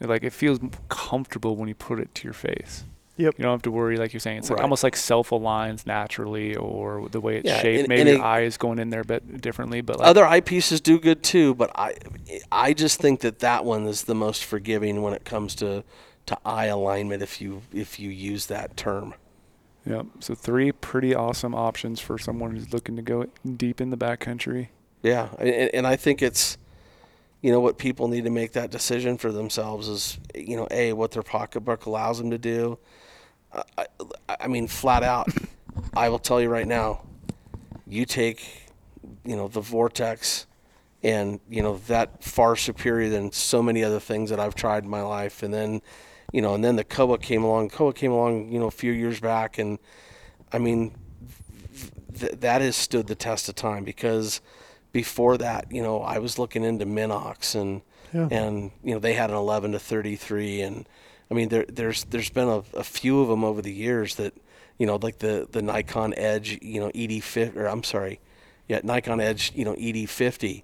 [0.00, 2.84] Like it feels comfortable when you put it to your face.
[3.18, 3.34] Yep.
[3.38, 4.38] You don't have to worry, like you're saying.
[4.38, 7.78] It's like almost like self aligns naturally, or the way it's Yeah, shaped.
[7.80, 10.06] and- Maybe and your it- eye is going in there a bit differently, but like
[10.08, 11.94] Other eyepieces do good too, but I
[12.52, 15.82] I just think that that one is the most forgiving when it comes to
[16.26, 19.14] to eye alignment if you if you use that term.
[19.86, 20.06] Yep.
[20.20, 23.26] So three pretty awesome options for someone who's looking to go
[23.56, 24.68] deep in the backcountry.
[25.02, 26.58] Yeah, and, and I think it's
[27.42, 30.92] you know what people need to make that decision for themselves is you know a
[30.92, 32.78] what their pocketbook allows them to do.
[33.78, 33.86] I,
[34.40, 35.28] I, mean, flat out,
[35.96, 37.02] I will tell you right now,
[37.86, 38.66] you take
[39.24, 40.46] you know the vortex
[41.02, 44.90] and you know that far superior than so many other things that I've tried in
[44.90, 45.42] my life.
[45.42, 45.82] And then
[46.32, 47.70] you know and then the Kowa came along.
[47.70, 49.58] Kowa came along you know a few years back.
[49.58, 49.78] And
[50.52, 50.94] I mean
[52.18, 54.40] th- that has stood the test of time because
[54.96, 57.82] before that you know I was looking into Minox and
[58.14, 58.28] Yeah.
[58.30, 60.88] and you know they had an 11 to 33 and
[61.30, 64.32] I mean there there's there's been a, a few of them over the years that
[64.78, 68.20] you know like the the Nikon Edge you know ED50 or I'm sorry
[68.68, 70.62] yeah Nikon Edge you know ED50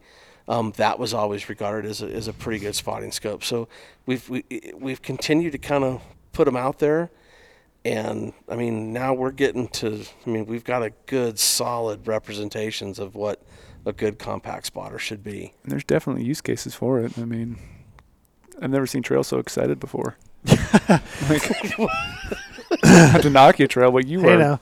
[0.48, 3.68] um, that was always regarded as a, as a pretty good spotting scope so
[4.06, 6.00] we've we, we've continued to kind of
[6.32, 7.10] put them out there
[7.84, 12.98] and I mean now we're getting to I mean we've got a good solid representations
[12.98, 13.42] of what
[13.84, 17.18] a good compact spotter should be And there's definitely use cases for it.
[17.18, 17.58] I mean,
[18.60, 20.16] I've never seen Trail so excited before.
[21.28, 21.78] like,
[22.84, 24.60] Not to knock you, Trail, but you Hey were now,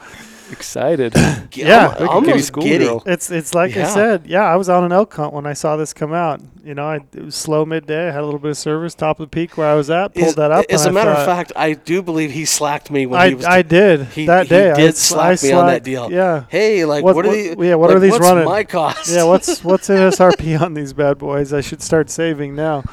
[0.53, 1.15] excited.
[1.53, 1.89] Yeah.
[1.99, 2.99] I'm Like a giddy almost giddy.
[3.07, 4.25] it's it's like I said.
[4.27, 6.41] Yeah, I was on an elk hunt when I saw this come out.
[6.65, 8.09] You know, I, it was slow midday.
[8.09, 10.15] I had a little bit of service, top of the peak where I was at.
[10.15, 10.65] Pulled As, that up.
[10.71, 13.21] as and a I matter thought- of fact, I do believe he slacked me when
[13.21, 13.45] I, he was.
[13.47, 14.71] I did he- that day.
[14.71, 16.11] I did s- slack I me on that deal.
[16.13, 16.45] Yeah.
[16.49, 17.57] hey, like What- what, are these?
[17.59, 18.45] yeah, what like, are these what's running?
[18.45, 19.11] My cost.
[19.11, 21.53] Yeah, what's what's MSRP on these bad boys?
[21.53, 22.85] I should start saving now.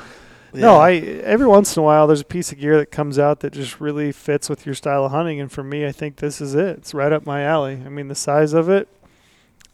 [0.54, 3.42] No, I every once in a while there's a piece of gear that comes out
[3.42, 6.42] that just really fits with your style of hunting, and for me, I think this
[6.42, 6.78] is it.
[6.80, 7.82] It's right up my alley.
[7.86, 8.88] I mean, the size of it,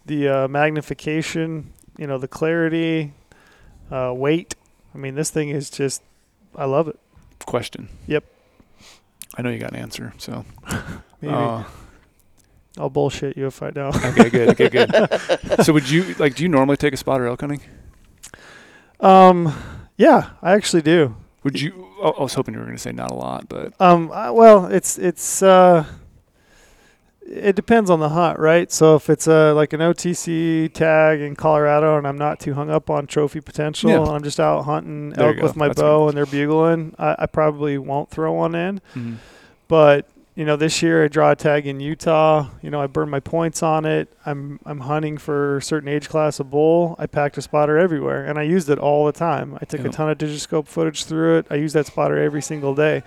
[0.06, 3.14] the uh, magnification, you know, the clarity,
[3.92, 4.56] uh, weight.
[4.94, 6.02] I mean, this thing is just,
[6.56, 7.00] I love it.
[7.46, 7.88] Question.
[8.08, 8.24] Yep.
[9.38, 10.46] I know you got an answer, so.
[11.22, 11.64] Maybe Uh,
[12.78, 13.96] I'll bullshit you if I don't.
[14.06, 14.50] okay, good.
[14.50, 14.92] Okay, good.
[15.64, 16.36] so, would you like?
[16.36, 17.62] Do you normally take a spotter elk hunting?
[19.00, 19.54] Um,
[19.98, 21.16] yeah, I actually do.
[21.44, 21.88] Would you?
[22.02, 24.32] Oh, I was hoping you were going to say not a lot, but Um, I,
[24.32, 25.86] well, it's it's uh,
[27.26, 28.72] it depends on the hunt, right?
[28.72, 32.70] So if it's a like an OTC tag in Colorado, and I'm not too hung
[32.70, 34.02] up on trophy potential, Yeah.
[34.02, 37.16] and I'm just out hunting There elk with my That's bow and they're bugling, I,
[37.20, 38.82] I probably won't throw one in.
[38.96, 39.16] Mhm.
[39.70, 42.48] But you know, this year I draw a tag in Utah.
[42.62, 44.12] You know, I burn my points on it.
[44.26, 46.96] I'm I'm hunting for a certain age class of bull.
[46.98, 49.58] I packed a spotter everywhere, and I used it all the time.
[49.62, 49.88] I took Yeah.
[49.88, 51.48] a ton of digiscope footage through it.
[51.52, 53.04] I use that spotter every single day.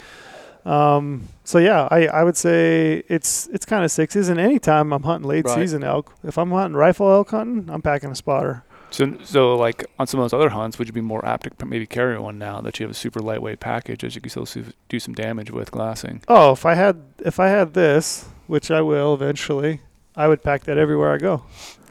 [0.64, 4.29] Um, so yeah, I, I would say it's it's kind of sixes.
[4.29, 5.55] And anytime I'm hunting late Right.
[5.55, 8.64] season elk, if I'm hunting rifle elk hunting, I'm packing a spotter.
[8.91, 11.66] So so like on some of those other hunts, would you be more apt to
[11.66, 14.47] maybe carry one now that you have a super lightweight package, as you can still
[14.47, 16.22] su- do some damage with glassing?
[16.28, 19.80] Oh, if I had if I had this, which I will eventually,
[20.14, 21.45] I would pack that everywhere I go.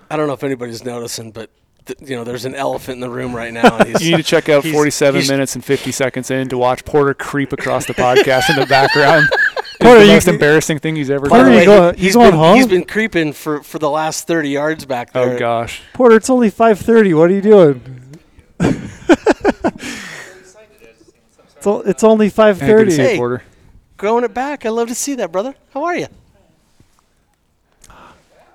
[0.10, 1.50] I don't know if anybody's noticing, but
[1.86, 3.78] th- you know, there's an elephant in the room right now.
[3.78, 6.48] And he's, You need to check out he's- 47 he's- minutes and 50 seconds in
[6.50, 9.28] to watch Porter creep across the podcast in the background.
[9.86, 11.54] It's Porter, the you- most embarrassing thing he's ever Porter, done.
[11.54, 12.56] way, go- he- you he's going been, home?
[12.56, 15.36] He's been creeping for, for the last 30 yards back oh, there.
[15.36, 15.82] Oh gosh.
[15.94, 17.14] Porter, it's only five thirty.
[17.14, 18.18] What are you doing?
[18.60, 20.56] it's,
[21.68, 22.66] o- it's only five thirty.
[22.66, 23.04] Hey, good to see thirty.
[23.04, 23.18] you, Hey.
[23.18, 23.44] Porter.
[23.98, 24.66] Growing it back.
[24.66, 25.54] I love to see that, brother.
[25.74, 26.08] How are you?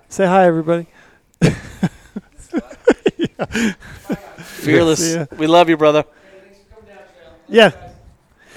[0.08, 0.86] Say hi, everybody.
[4.38, 5.16] Fearless.
[5.38, 6.04] We love you, brother.
[7.48, 7.70] Yeah,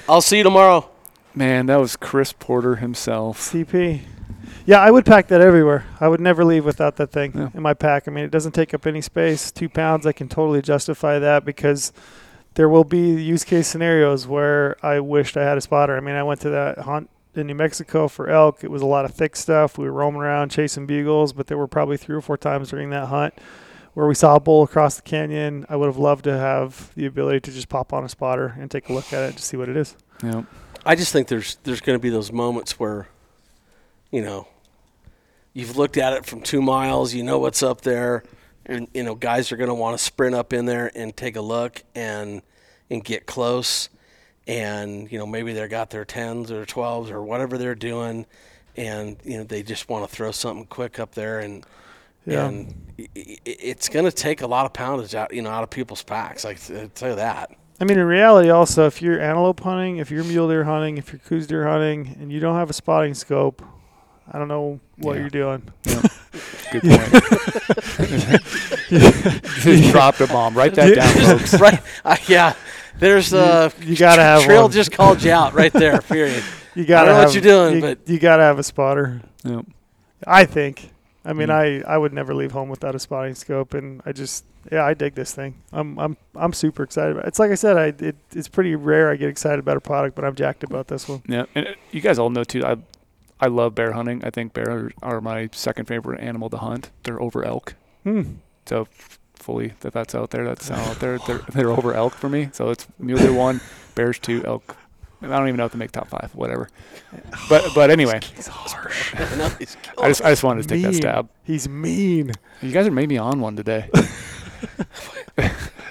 [0.10, 0.90] I'll see you tomorrow.
[1.36, 3.40] Man, that was Chris Porter himself.
[3.40, 4.02] CP.
[4.66, 5.86] Yeah, I would pack that everywhere.
[6.00, 7.50] I would never leave without that thing Yeah.
[7.54, 8.08] in my pack.
[8.08, 9.52] I mean, it doesn't take up any space.
[9.52, 11.92] Two pounds, I can totally justify that because
[12.54, 15.98] there will be use case scenarios where I wished I had a spotter.
[15.98, 18.64] I mean, I went to that hunt in New Mexico for elk.
[18.64, 19.78] It was a lot of thick stuff.
[19.78, 22.92] We were roaming around chasing bugles, but there were probably three or four times during
[22.92, 23.34] that hunt
[23.96, 25.66] where we saw a bull across the canyon.
[25.68, 28.70] I would have loved to have the ability to just pop on a spotter and
[28.70, 29.96] take a look at it to see what it is.
[30.24, 30.44] Yeah.
[30.86, 33.08] I just think there's there's going to be those moments where,
[34.12, 34.48] you know,
[35.54, 38.24] you've looked at it from two miles, you know what's up there,
[38.66, 41.36] and you know guys are going to want to sprint up in there and take
[41.36, 42.42] a look and
[42.90, 43.90] and get close,
[44.48, 48.26] and you know maybe they got their tens or twelves or whatever they're doing,
[48.76, 51.66] and you know they just want to throw something quick up there and.
[52.26, 52.48] Yeah.
[52.48, 52.74] And
[53.16, 56.46] it's going to take a lot of poundage out, you know, out of people's packs.
[56.46, 57.52] I tell you that.
[57.82, 61.12] I mean, in reality, also, if you're antelope hunting, if you're mule deer hunting, if
[61.12, 63.62] you're Coues deer hunting, and you don't have a spotting scope,
[64.32, 65.20] I don't know what Yeah.
[65.22, 65.64] you're doing.
[66.72, 68.44] Good point.
[68.90, 70.56] Just dropped a bomb.
[70.56, 71.54] Write that down, folks.
[71.60, 71.82] right?
[72.06, 72.54] Uh, yeah.
[73.00, 74.72] There's uh, you gotta have Trail one.
[74.72, 76.00] just called you out right there.
[76.02, 76.44] Period.
[76.76, 79.22] You gotta I don't know what you're doing, you, but- you gotta have a spotter.
[79.44, 79.66] Yep.
[80.26, 80.90] I think.
[81.26, 81.86] I mean, Mm.
[81.86, 84.94] I, I would never leave home without a spotting scope, and I just yeah, I
[84.94, 85.56] dig this thing.
[85.72, 87.26] I'm I'm I'm super excited about.
[87.26, 87.30] It.
[87.30, 90.16] It's like I said, I it, it's pretty rare I get excited about a product,
[90.16, 91.22] but I'm jacked about this one.
[91.28, 92.66] Yeah, and uh, you guys all know too.
[92.66, 92.78] I
[93.40, 94.24] I love bear hunting.
[94.26, 96.92] I think bear are my second favorite animal to hunt.
[97.04, 97.76] They're over elk.
[98.04, 98.24] Hmm.
[98.66, 98.88] So
[99.36, 100.46] fully that that's out there.
[100.46, 101.20] That's out there.
[101.20, 102.50] They're they're over elk for me.
[102.54, 103.62] So it's mule deer one,
[103.96, 104.76] bears two, elk.
[105.32, 106.32] I don't even know if they make top five.
[106.34, 106.70] Whatever.
[107.50, 109.14] But but anyway, He's harsh.
[109.18, 111.02] I know he's I just I just wanted to take that Mean.
[111.02, 111.30] stab.
[111.44, 112.32] He's mean.
[112.62, 113.90] You guys are maybe on one today.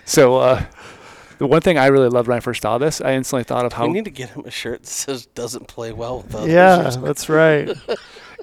[0.05, 0.65] so uh,
[1.39, 3.73] the one thing I really loved when I first saw this, I instantly thought of
[3.75, 6.53] how We need to get him a shirt that says "doesn't play well with others."
[6.53, 7.77] Yeah, that's right.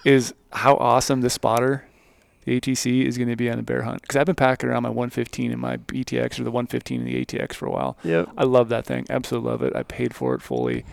[0.05, 1.85] is how awesome this spotter,
[2.49, 4.01] the ATC, is going to be on the bear hunt.
[4.01, 7.25] Because I've been packing around my 115 and my BTX or the 115 and the
[7.25, 7.97] ATX for a while.
[8.03, 8.29] Yep.
[8.37, 9.05] I love that thing.
[9.09, 9.75] Absolutely love it.
[9.75, 10.85] I paid for it fully.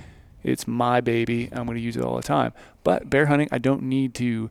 [0.42, 1.48] It's my baby.
[1.52, 2.52] I'm going to use it all the time.
[2.84, 4.50] But bear hunting, I don't need to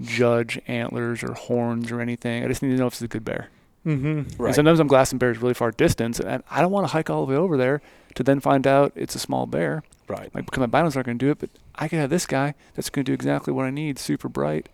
[0.00, 2.44] judge antlers or horns or anything.
[2.44, 3.48] I just need to know if it's a good bear.
[3.86, 4.06] Mm-hmm.
[4.06, 4.54] And Right.
[4.54, 7.32] sometimes I'm glassing bears really far distance, and I don't want to hike all the
[7.32, 7.80] way over there
[8.16, 9.82] to then find out it's a small bear.
[10.08, 10.34] Right.
[10.34, 12.54] My, because my binoculars aren't going to do it, but I could have this guy
[12.74, 14.68] that's going to do exactly what I need, super bright,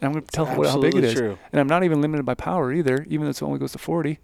[0.00, 1.14] and I'm going to tell what, how big it is.
[1.14, 1.38] True.
[1.52, 4.18] And I'm not even limited by power either, even though it only goes to 40.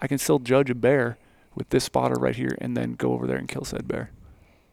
[0.00, 1.18] I can still judge a bear
[1.54, 4.12] with this spotter right here and then go over there and kill said bear.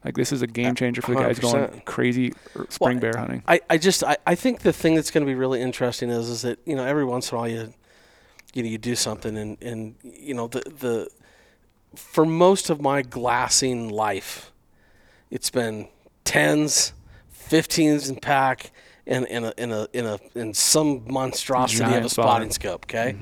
[0.03, 1.85] Like this is a game changer for the guys going 100%.
[1.85, 3.43] crazy er, spring Well, bear hunting.
[3.47, 6.29] I, I just I, I think the thing that's going to be really interesting is
[6.29, 7.73] is that you know every once in a while you
[8.53, 11.09] you know you do something and and you know the the
[11.95, 14.51] for most of my glassing life
[15.31, 15.87] it's been
[16.23, 16.93] tens,
[17.31, 18.71] fifteens in pack
[19.07, 22.85] and in a in a in a in some monstrosity of a spotting scope.
[22.85, 23.15] Okay,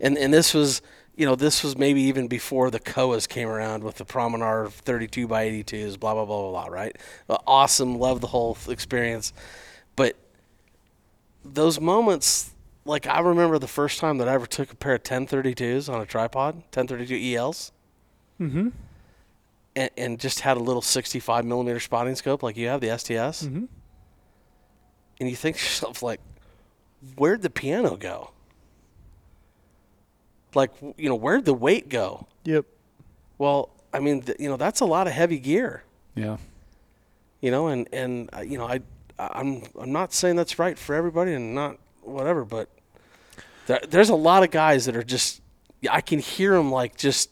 [0.00, 0.82] and and this was
[1.16, 5.26] you know this was maybe even before the Kowas came around with the Prominar 32
[5.26, 6.72] by 82s, blah blah blah blah blah.
[6.74, 6.96] Right,
[7.46, 9.32] awesome, love the whole experience,
[9.96, 10.16] but
[11.44, 12.50] those moments.
[12.88, 16.00] Like I remember the first time that I ever took a pair of 1032s on
[16.00, 17.72] a tripod, 1032 ELs,
[18.40, 18.68] Mm-hmm.
[19.74, 23.42] and, and just had a little 65 millimeter spotting scope like you have the STS,
[23.44, 23.64] Mm-hmm.
[25.20, 26.20] And you think to yourself like,
[27.16, 28.30] where'd the piano go?
[30.54, 32.26] Like you know, where'd the weight go?
[32.44, 32.64] Yep.
[33.38, 35.82] Well, I mean, th- you know, that's a lot of heavy gear.
[36.14, 36.38] Yeah.
[37.40, 38.80] You know, and and uh, you know, I
[39.18, 42.68] I'm I'm not saying that's right for everybody and not whatever, but
[43.66, 45.42] there, there's a lot of guys that are just
[45.90, 47.30] I can hear them like just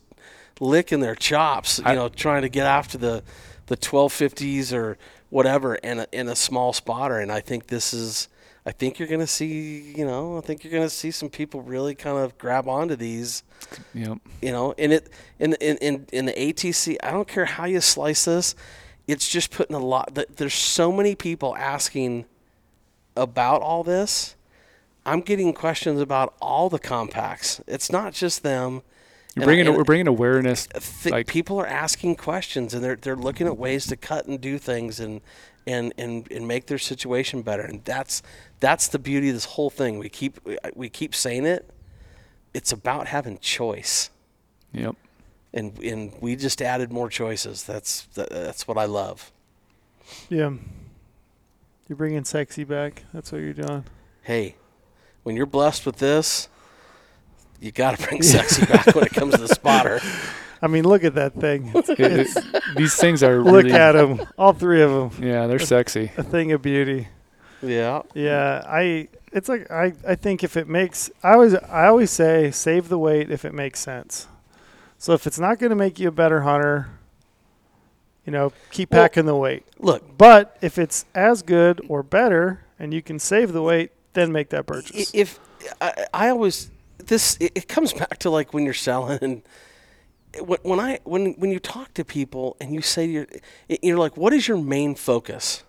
[0.61, 3.23] licking their chops, you I- know, trying to get after the
[3.67, 4.99] the 1250s or
[5.31, 8.29] whatever in a, in a small spotter, and I think this is.
[8.67, 11.29] I think you're going to see, you know, I think you're going to see some
[11.29, 13.43] people really kind of grab onto these
[13.93, 14.19] Yep.
[14.41, 17.81] you know in it in in in, in the atc i don't care how you
[17.81, 18.55] slice this
[19.07, 22.25] it's just putting a lot th- there's so many people asking
[23.17, 24.35] about all this
[25.05, 28.83] i'm getting questions about all the compacts it's not just them
[29.37, 30.67] You're bringing and we're bringing awareness.
[30.69, 34.41] th- like- people are asking questions and they're they're looking at ways to cut and
[34.41, 35.21] do things and
[35.67, 38.23] and and and make their situation better and that's
[38.61, 41.69] that's the beauty of this whole thing we keep we, uh, we keep saying it
[42.53, 44.11] it's about having choice
[44.73, 44.95] Yep.
[45.53, 47.63] and and we just added more choices.
[47.65, 49.33] That's that's what I love.
[50.29, 50.53] Yeah.
[51.89, 53.05] You're bringing sexy back.
[53.13, 53.85] That's what you're doing.
[54.23, 54.57] Hey,
[55.23, 56.49] when you're blessed with this,
[57.65, 60.01] you got to bring sexy back when it comes to the spotter.
[60.63, 61.71] I mean, look at that thing.
[61.75, 64.23] It- it- these things are look really, at them.
[64.39, 65.25] All three of them.
[65.27, 66.11] Yeah, they're sexy.
[66.17, 67.09] A thing of beauty.
[67.63, 69.09] Yeah, Yeah, I.
[69.33, 69.93] It's like I.
[70.07, 71.55] I think if it makes, I always.
[71.55, 74.27] I always say save the weight if it makes sense.
[74.99, 76.89] So if it's not going to make you a better hunter,
[78.27, 79.65] you know, keep Well- packing the weight.
[79.79, 84.33] look, But if it's as good or better, and you can save the weight, then
[84.33, 85.11] make that purchase.
[85.15, 85.39] if
[85.81, 86.71] I, I always
[87.09, 89.43] this it, it comes back to like when you're selling and
[90.41, 93.27] when, when I when when you talk to people and you say you're
[93.69, 95.63] you're like, what is your main focus?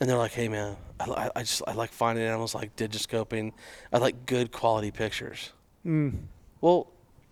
[0.00, 3.52] And they're like, hey man, I, I just I like finding animals, I like digiscoping,
[3.92, 5.52] I like good quality pictures.
[5.86, 6.14] Mm,
[6.60, 6.88] Well,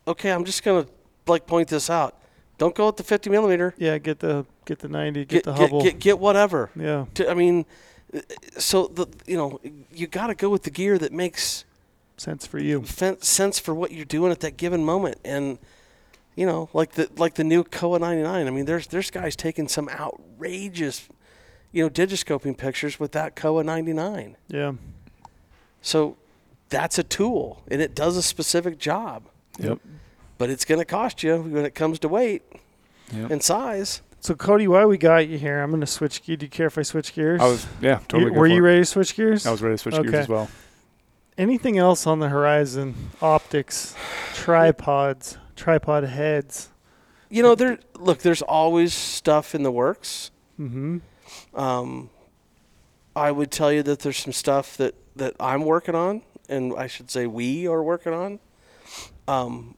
[0.06, 0.86] okay, I'm just gonna
[1.26, 2.14] like point this out.
[2.58, 3.72] Don't go with the 50 millimeter.
[3.78, 5.82] yeah, get the get the ninety, get, Get the Hubble.
[5.82, 6.70] get get whatever.
[6.76, 7.64] yeah, I mean,
[8.14, 8.20] uh,
[8.58, 9.60] so the you know
[9.92, 11.64] you got to go with the gear that makes
[12.20, 12.82] sense for you.
[12.82, 15.18] fen- sense for what you're doing at that given moment.
[15.24, 15.58] And
[16.36, 18.46] you know, like the like the new Kowa 99.
[18.46, 21.08] I mean, there's there's guys taking some outrageous,
[21.72, 24.36] you know, digiscoping pictures with that Kowa 99.
[24.48, 24.72] Yeah,
[25.82, 26.16] So
[26.68, 29.24] that's a tool, and it does a specific job.
[29.58, 29.78] Yep.
[30.36, 32.42] But it's going to cost you when it comes to weight
[33.12, 33.30] Yep.
[33.30, 34.02] and size.
[34.20, 35.60] So Cody, why we got you here?
[35.62, 36.22] I'm going to switch.
[36.22, 36.36] gear.
[36.36, 37.40] Do you care if I switch gears?
[37.40, 38.30] I was yeah, You- totally.
[38.30, 38.60] go were for you it.
[38.68, 39.46] ready to switch gears?
[39.46, 40.48] I was ready to switch gears as well.
[41.38, 43.10] Anything else on the horizon?
[43.22, 43.94] Optics,
[44.34, 46.68] tripods, tripod heads.
[47.30, 47.78] You know, there.
[47.94, 50.32] Look, there's always stuff in the works.
[50.58, 50.98] Mm-hmm.
[51.54, 52.10] Um,
[53.14, 56.88] I would tell you that there's some stuff that that I'm working on, and I
[56.88, 58.40] should say we are working on.
[59.28, 59.76] Um,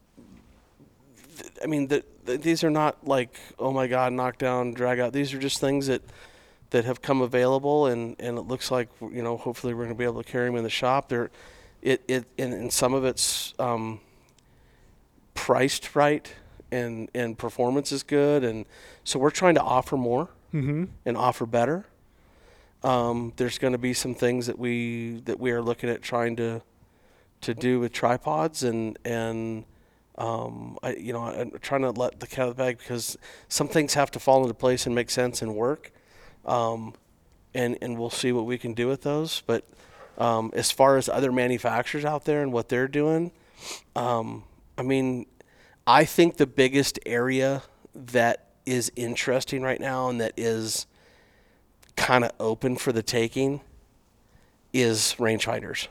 [1.37, 4.99] th- I mean, the, the, these are not like oh my god, knock down, drag
[4.99, 5.13] out.
[5.13, 6.01] These are just things that
[6.71, 9.99] that have come available, and and it looks like you know hopefully we're going to
[9.99, 11.09] be able to carry them in the shop.
[11.09, 11.31] They're
[11.83, 14.01] it it and, and some of it's um,
[15.35, 16.33] priced right,
[16.71, 18.64] and and performance is good, and
[19.05, 20.87] so we're trying to offer more Mm-hmm.
[21.07, 21.87] and offer better.
[22.83, 26.35] Um, there's going to be some things that we that we are looking at trying
[26.37, 26.62] to
[27.43, 29.64] to do with tripods and and
[30.18, 33.16] um, I you know I'm trying to let the cat out of the bag because
[33.49, 35.93] some things have to fall into place and make sense and work.
[36.45, 36.95] Um,
[37.55, 39.43] and and we'll see what we can do with those.
[39.47, 39.64] But
[40.18, 43.32] um, as far as other manufacturers out there and what they're doing,
[43.97, 44.45] um,
[44.78, 45.26] I mean,
[45.86, 47.62] I think the biggest area
[47.95, 50.86] that is interesting right now and that is
[51.97, 53.61] kind of open for the taking
[54.72, 55.88] is rangefinders.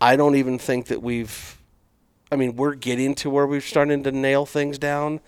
[0.00, 1.58] I don't even think that we've.
[2.30, 5.20] I mean, we're getting to where we're starting to nail things down,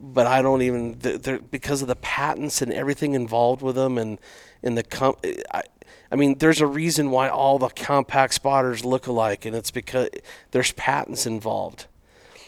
[0.00, 4.18] but I don't even they're, because of the patents and everything involved with them, and
[4.62, 5.16] in the com.
[5.52, 5.62] I,
[6.12, 10.08] I mean, there's a reason why all the compact spotters look alike, and it's because
[10.50, 11.86] there's patents involved.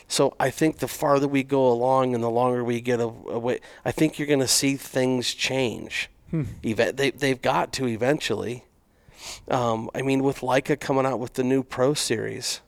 [0.09, 3.93] So I think the farther we go along and the longer we get away, I
[3.93, 6.11] think you're going to see things change.
[6.63, 8.65] Eve- they, they've got to eventually.
[9.49, 12.61] Um, I mean, with Leica coming out with the new Pro Series,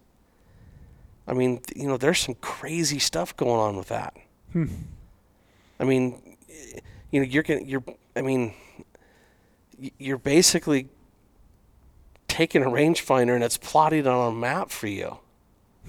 [1.26, 4.14] I mean, you know, there's some crazy stuff going on with that.
[4.54, 6.20] I mean,
[7.10, 7.84] you know, you're gonna, you're,
[8.16, 8.54] I mean,
[9.98, 10.88] you're basically
[12.28, 15.18] taking a rangefinder and it's plotted on a map for you.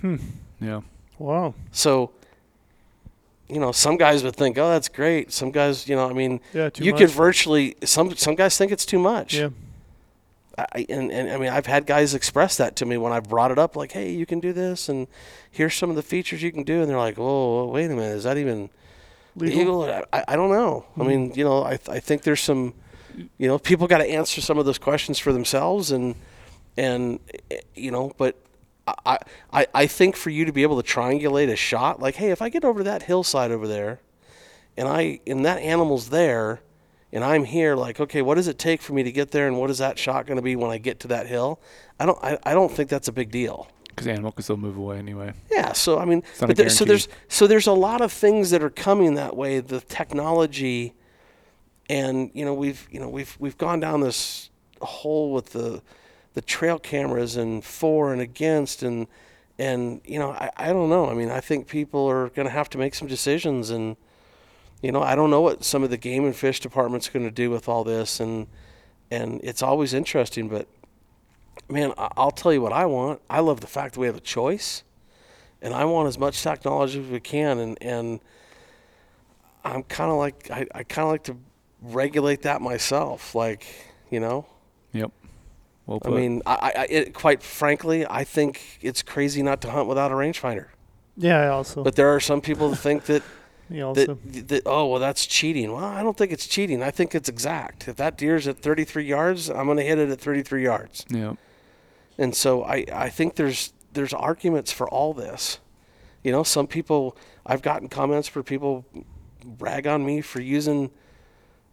[0.02, 0.18] Hmm.
[0.60, 0.82] Yeah.
[1.20, 1.54] Wow.
[1.72, 2.12] So,
[3.48, 6.40] you know, some guys would think, "Oh, that's great." Some guys, you know, I mean,
[6.54, 7.02] Yeah, you much.
[7.02, 9.36] could virtually some some guys think it's too much.
[9.36, 9.50] Yeah.
[10.58, 13.52] I, and, and I mean, I've had guys express that to me when I've brought
[13.52, 15.08] it up, like, "Hey, you can do this, and
[15.52, 18.16] here's some of the features you can do," and they're like, "Whoa, wait a minute,
[18.16, 18.70] is that even
[19.36, 19.80] Legal?
[19.80, 20.86] legal?" I, I don't know.
[20.96, 21.02] Hmm.
[21.02, 22.74] I mean, you know, I I think there's some,
[23.38, 26.16] you know, people got to answer some of those questions for themselves, and
[26.78, 27.20] and
[27.52, 28.38] eh, you know, but.
[28.88, 29.18] I,
[29.52, 32.40] I, I think for you to be able to triangulate a shot, like, hey, if
[32.40, 34.00] I get over that hillside over there,
[34.78, 36.62] and I and that animal's there,
[37.16, 39.58] and I'm here, like, okay, what does it take for me to get there, and
[39.58, 41.62] what is that shot going to be when I get to that hill?
[41.98, 43.70] I don't I, I don't think that's a big deal.
[43.88, 45.32] Because animal can still move away anyway.
[45.50, 48.62] Yeah, so I mean, but there, so there's so there's a lot of things that
[48.62, 49.62] are coming that way.
[49.62, 50.94] The technology,
[51.90, 54.50] and you know we've you know we've we've gone down this
[54.82, 55.82] hole with the
[56.34, 59.08] the trail cameras and for and against and
[59.58, 61.10] and you know I, I don't know.
[61.10, 63.96] I mean I think people are going to have to make some decisions and
[64.86, 67.32] you know I don't know what some of the game and fish department's going to
[67.32, 68.48] do with all this and
[69.12, 70.48] and it's always interesting.
[70.50, 70.68] But
[71.70, 73.22] man, I- I'll tell you what I want.
[73.30, 74.84] I love the fact that we have a choice
[75.62, 78.20] and I want as much technology as we can, and and
[79.64, 81.38] I'm kind of like I, I kind of like to
[81.82, 83.66] regulate that myself, like
[84.12, 84.46] you know.
[84.94, 85.12] Yep.
[85.88, 89.88] Well I mean, I, I it, quite frankly, I think it's crazy not to hunt
[89.88, 90.68] without a rangefinder.
[91.18, 91.84] Yeah, I also.
[91.84, 93.24] But there are some people that think that
[93.70, 94.18] me also.
[94.26, 95.72] that, that oh well that's cheating.
[95.72, 96.84] Well, I don't think it's cheating.
[96.84, 97.88] I think it's exact.
[97.88, 101.06] If that deer's at 33 yards, I'm going to hit it at 33 yards.
[101.10, 101.34] yeah.
[102.18, 105.60] And so I, I think there's there's arguments for all this.
[106.24, 108.86] You know, some people I've gotten comments where people
[109.60, 110.92] rag on me for using,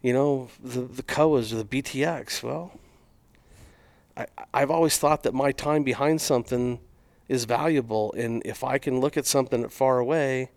[0.01, 2.43] you know, the the Kowas or the BTX.
[2.43, 2.77] Well,
[4.17, 6.79] I I've always thought that my time behind something
[7.29, 10.49] is valuable, and if I can look at something far away,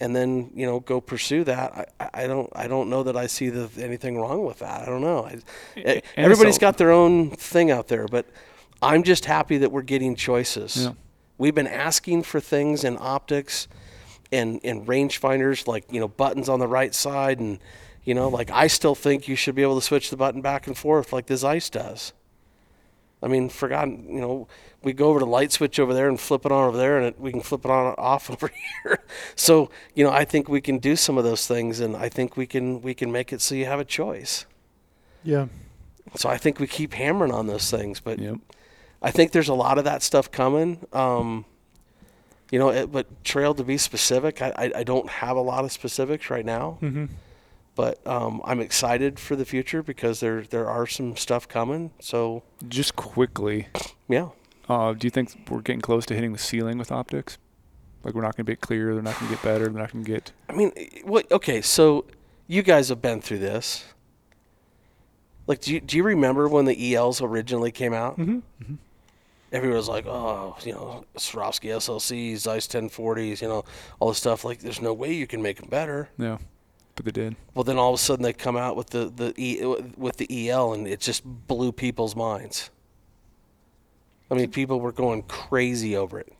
[0.00, 3.26] and then you know go pursue that, I, I- don't I don't know that I
[3.26, 4.82] see the, anything wrong with that.
[4.82, 5.24] I don't know.
[5.24, 5.44] I, it's
[5.76, 8.26] eh, everybody's got their own thing out there, but
[8.80, 10.76] I'm just happy that we're getting choices.
[10.84, 10.92] Yeah.
[11.38, 13.68] We've been asking for things in optics
[14.30, 17.58] and and rangefinders, like you know buttons on the right side, and
[18.04, 20.66] you know like I still think you should be able to switch the button back
[20.66, 22.12] and forth like this ice does.
[23.22, 24.48] I mean, forgotten, you know,
[24.84, 27.06] we go over to light switch over there and flip it on over there, and
[27.06, 28.50] it, we can flip it on and off over
[28.82, 28.98] here.
[29.36, 32.36] So, you know, I think we can do some of those things, and I think
[32.36, 34.46] we can we can make it so you have a choice.
[35.24, 35.46] yeah.
[36.16, 38.36] So I think we keep hammering on those things, but Yep.
[39.00, 40.84] I think there's a lot of that stuff coming.
[40.92, 41.46] Um,
[42.50, 45.64] you know, it, but trail to be specific, I, I, I don't have a lot
[45.64, 47.06] of specifics right now, Mm-hmm.
[47.74, 51.92] but um, I'm excited for the future because there there are some stuff coming.
[52.00, 53.68] So Just quickly,
[54.08, 54.28] yeah,
[54.68, 57.38] uh, do you think we're getting close to hitting the ceiling with optics?
[58.04, 59.92] Like we're not going to get clear, they're not going to get better, they're not
[59.92, 60.32] going to get.
[60.48, 60.72] I mean,
[61.04, 61.30] what?
[61.30, 62.04] Okay, so
[62.46, 63.84] you guys have been through this.
[65.46, 68.18] Like, do you, do you remember when the ELs originally came out?
[68.18, 68.74] Mm-hmm.
[69.52, 73.64] Everyone was like, oh, you know, Swarovski SLCs, Zeiss 1040s, you know,
[74.00, 74.44] all this stuff.
[74.44, 76.08] Like, there's no way you can make them better.
[76.16, 76.38] Yeah.
[76.94, 77.36] But they did.
[77.54, 79.64] Well, then all of a sudden they come out with the the e,
[79.96, 82.70] with the EL, and it just blew people's minds.
[84.32, 86.32] I mean, people were going crazy over it.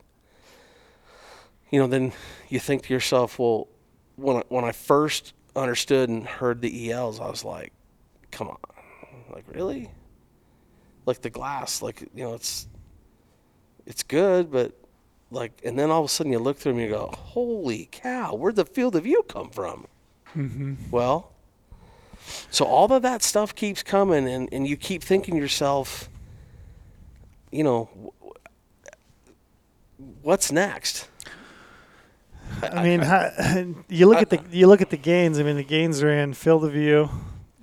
[1.69, 2.11] You know, then
[2.49, 3.67] you think to yourself, well,
[4.15, 7.71] when I, when I first understood and heard the ELs, I was like,
[8.31, 8.57] come on,
[9.31, 9.91] like really?
[11.05, 12.67] Like the glass, like you know, it's
[13.85, 14.71] it's good, but
[15.29, 17.89] like, and then all of a sudden you look through them and you go, holy
[17.91, 19.85] cow, where'd the field of view come from?
[20.35, 20.75] Mm-hmm.
[20.89, 21.31] Well,
[22.49, 26.09] so all of that stuff keeps coming, and, and you keep thinking to yourself,
[27.53, 28.13] you know,
[30.21, 31.07] what's next?
[32.61, 33.31] I mean, ha-
[33.89, 35.39] you look at the you look at the gains.
[35.39, 37.09] I mean, the gains are in field of view,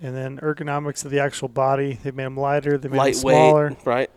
[0.03, 1.99] and then ergonomics of the actual body.
[2.03, 2.79] They made them lighter.
[2.79, 3.77] They made them smaller.
[3.85, 4.11] right?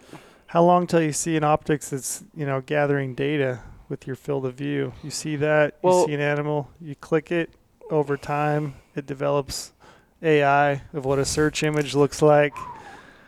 [0.48, 4.46] How long till you see an optics that's you know gathering data with your field
[4.46, 4.94] of view?
[5.04, 7.50] You see that Well- you see an animal, you click it.
[7.90, 9.74] Over time, it develops
[10.22, 12.54] AI of what a search image looks like.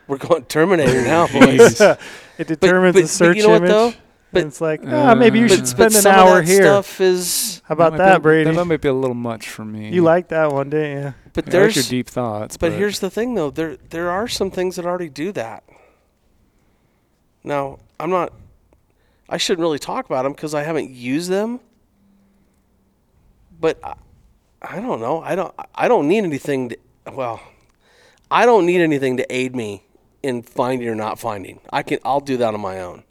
[0.08, 1.78] We're going Terminator now, boys.
[1.78, 1.98] Jeez.
[2.38, 3.70] it determines but- the but search you know what, image.
[3.70, 3.92] though?
[4.32, 6.46] But- and it's like, ah, maybe you Uh, should spend but an some hour of
[6.46, 6.62] that here.
[6.62, 8.50] stuff is, How about might that, be, Brady?
[8.50, 9.90] That might be a little much for me.
[9.90, 11.14] you like that one, didn't you?
[11.32, 12.56] but Yeah, I like your there's, deep thoughts.
[12.56, 15.64] but here's the thing though, there there are some things that already do that.
[17.44, 18.32] Now, I'm not.
[19.28, 21.60] I shouldn't really talk about them because I haven't used them.
[23.60, 23.94] But I,
[24.60, 25.20] I don't know.
[25.22, 25.54] I don't.
[25.74, 26.70] I don't need anything.
[26.70, 26.76] To,
[27.12, 27.40] well,
[28.30, 29.84] I don't need anything to aid me
[30.26, 31.60] in finding or not finding.
[31.72, 31.98] I can.
[32.04, 33.04] I'll do that on my own.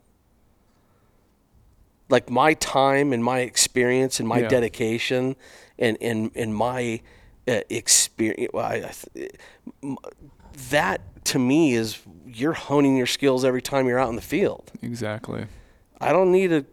[2.09, 4.47] Like my time and my experience and my Yeah.
[4.49, 5.35] dedication
[5.79, 7.01] and and and my
[7.47, 8.51] uh, experience.
[8.53, 8.91] Well, I,
[9.85, 9.97] I
[10.69, 14.71] that to me is you're honing your skills every time you're out in the field.
[14.81, 15.45] exactly.
[15.99, 16.65] I don't need a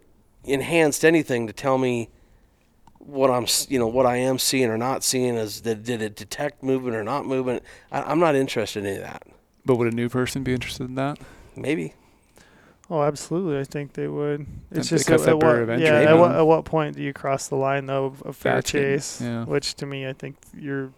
[0.44, 2.08] enhanced anything to tell me
[2.98, 5.36] what I'm, you know, what I am seeing or not seeing.
[5.36, 7.62] Is that did it detect movement or not movement?
[7.90, 9.22] I, I'm not interested in any of that.
[9.64, 11.18] But would a new person be interested in that?
[11.56, 11.94] Maybe
[12.90, 13.58] Oh, absolutely.
[13.58, 14.44] I think they would.
[14.70, 15.94] It's That just cuts at, that at barrier what, yeah.
[16.10, 18.70] At what, at what point do you cross the line though of, of fair That's
[18.70, 19.20] it, chase?
[19.22, 19.44] yeah.
[19.44, 20.90] Which to me, I think you're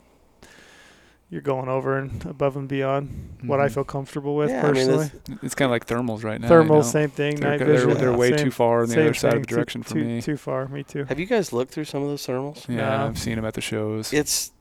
[1.31, 3.75] you're going over and above and beyond what I Mhm.
[3.75, 5.07] feel comfortable with Yeah, I mean, personally.
[5.07, 6.49] it's- It's kind of like thermals right now.
[6.49, 6.89] Thermal, you know?
[6.89, 7.37] same thing.
[7.37, 9.33] They're, night they're, vision, they're way same, too far on the same other side of
[9.35, 10.23] thing, the too- direction for too, me.
[10.23, 10.69] Too far.
[10.69, 11.05] Me too.
[11.05, 12.69] Have you guys looked through some of those thermals?
[12.69, 13.07] yeah, No.
[13.07, 14.13] I've seen them at the shows.
[14.13, 14.53] It's,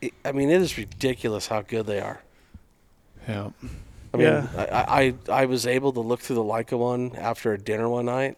[0.00, 2.20] it, I mean, it is ridiculous how good they are.
[3.28, 3.50] Yeah.
[4.14, 4.46] I mean, Yeah.
[4.56, 8.06] I, I I was able to look through the Leica one after a dinner one
[8.06, 8.36] night,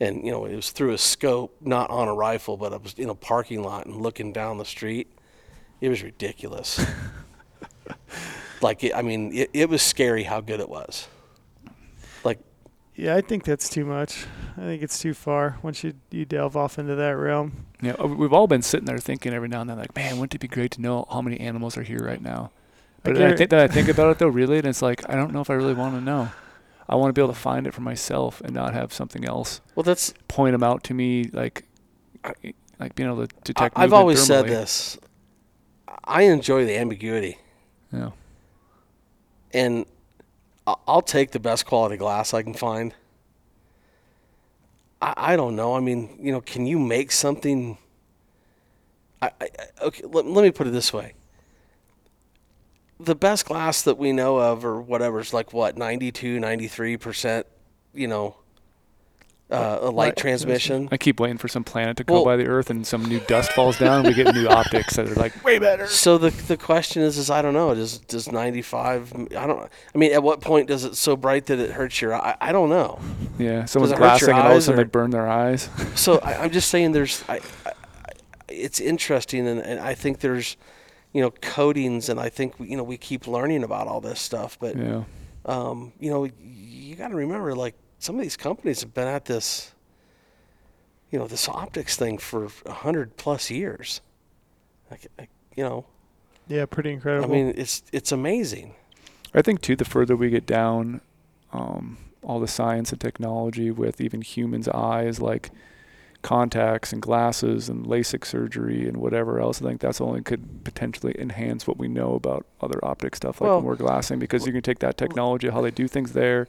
[0.00, 2.94] and you know it was through a scope, not on a rifle, but I was
[2.94, 5.08] in a parking lot and looking down the street.
[5.80, 6.84] It was ridiculous.
[8.60, 11.08] like it, I mean, it, it was scary how good it was.
[12.22, 12.38] Like
[12.94, 14.26] Yeah, I think that's too much.
[14.58, 17.52] I think it's too far once you you delve off into that realm.
[17.80, 20.38] Yeah, we've all been sitting there thinking every now and then, like, man, wouldn't it
[20.40, 22.50] be great to know how many animals are here right now?
[23.04, 25.08] I But then I think that I think about it though, really, and it's like
[25.08, 26.30] I don't know if I really want to know.
[26.88, 29.60] I want to be able to find it for myself and not have something else
[29.76, 31.64] well, that's point them out to me, like,
[32.80, 33.76] like being able to detect.
[33.78, 34.98] I've movement always said this.
[36.04, 37.38] I enjoy the ambiguity.
[37.92, 38.10] Yeah,
[39.54, 39.86] and
[40.66, 42.92] I- I'll take the best quality glass I can find.
[45.00, 45.74] I, I don't know.
[45.76, 47.78] I mean, you know, can you make something?
[49.22, 50.02] I, I I- okay.
[50.06, 51.14] Let, let me put it this way.
[53.02, 57.46] The best glass that we know of, or whatever, is like what 92, 93 percent.
[57.94, 58.36] You know,
[59.50, 60.88] uh, a light Light transmission.
[60.92, 63.18] I keep waiting for some planet to go Well- by the Earth and some new
[63.20, 64.00] dust falls down.
[64.06, 65.88] and We get new optics that are like way better.
[65.88, 67.74] So the the question is, is I don't know.
[67.74, 69.12] Does does ninety five?
[69.36, 69.68] I don't.
[69.94, 72.36] I mean, at what point does it so bright that it hurts your eye?
[72.40, 73.00] I don't know.
[73.38, 75.26] Yeah, someone's it hurt your glassing and all of a sudden or- they burn their
[75.28, 75.68] eyes.
[75.96, 77.72] so I, I'm just saying there's I, I, I-
[78.48, 80.56] it's interesting and, and I think there's
[81.12, 84.58] you know coatings and I think you know we keep learning about all this stuff
[84.60, 85.04] but Yeah,
[85.44, 89.24] um, you know you got to remember like some of these companies have been at
[89.24, 89.74] this
[91.10, 94.00] you know this optics thing for a hundred plus years
[94.90, 95.84] like, like you know
[96.48, 97.28] Yeah, pretty incredible.
[97.28, 98.74] I mean it's it's amazing
[99.34, 99.76] I think too.
[99.76, 101.00] The further we get down,
[101.52, 105.50] um, all the science and technology with even humans' eyes, like
[106.22, 111.14] contacts and glasses and LASIK surgery and whatever else, I think that's only could potentially
[111.18, 114.62] enhance what we know about other optic stuff like Well, we're glassing because you can
[114.62, 116.46] take that technology, how they do things there,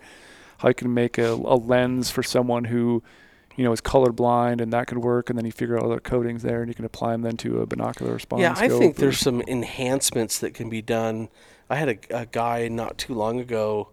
[0.57, 3.01] how you can make a, a lens for someone who,
[3.55, 6.43] you know, is colorblind and that could work, and then you figure out other coatings
[6.43, 8.41] there and you can apply them then to a binocular response.
[8.41, 11.29] Yeah, I think there's some enhancements that can be done.
[11.69, 13.89] I had a, a guy not too long ago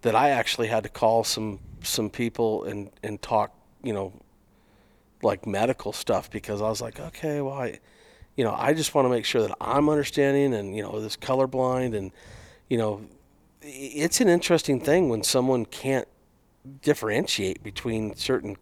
[0.00, 4.12] that I actually had to call some some people and and talk, you know,
[5.24, 7.80] like medical stuff because I was like, okay, well, I,
[8.36, 11.16] you know, I just want to make sure that I'm understanding and you know this
[11.16, 12.12] colorblind and
[12.68, 13.00] you know,
[13.62, 16.08] it's an interesting thing when someone can't
[16.82, 18.56] differentiate between certain.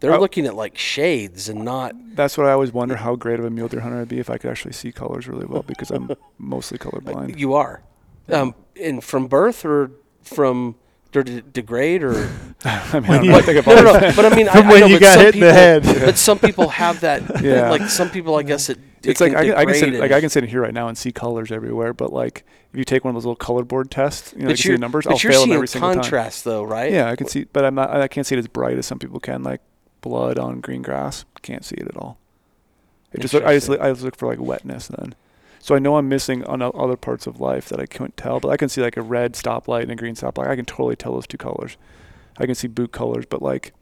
[0.00, 0.20] They're Oh.
[0.20, 3.50] looking at like shades and not That's what I always wonder how great of a
[3.50, 6.10] mule deer hunter I'd be if I could actually see colors really well because I'm
[6.38, 7.36] mostly colorblind.
[7.38, 7.82] You are,
[8.28, 9.90] um, and from birth or
[10.22, 10.76] from
[11.14, 12.12] or de- degrade or
[12.64, 14.12] I mean, I you- don't think no, no, no.
[14.14, 15.54] But I mean, I, From I when know, you got some hit in the people,
[15.94, 16.04] head.
[16.06, 17.42] But some people have that.
[17.42, 17.70] Yeah.
[17.70, 18.78] Like some people, I guess it.
[19.02, 20.74] it it's like I, can- I can sit like I can sit in here right
[20.74, 23.64] now and see colors everywhere, but like if you take one of those little color
[23.64, 25.04] board tests, you know, you see the numbers.
[25.06, 26.00] but I'll you're fail them seeing every single time.
[26.02, 26.92] contrast, though, right?
[26.92, 27.90] Yeah, I can see, but I'm not.
[27.90, 29.60] I can't see it as bright as some people can, like
[30.02, 31.24] blood on green grass.
[31.42, 32.18] Can't see it at all.
[33.12, 33.80] It just I just Interesting.
[33.80, 35.14] I just look for like wetness then.
[35.60, 38.48] So I know I'm missing on other parts of life that I couldn't tell, but
[38.48, 40.48] I can see like a red stoplight and a green stoplight.
[40.48, 41.76] I can totally tell those two colors.
[42.38, 43.72] I can see boot colors, but like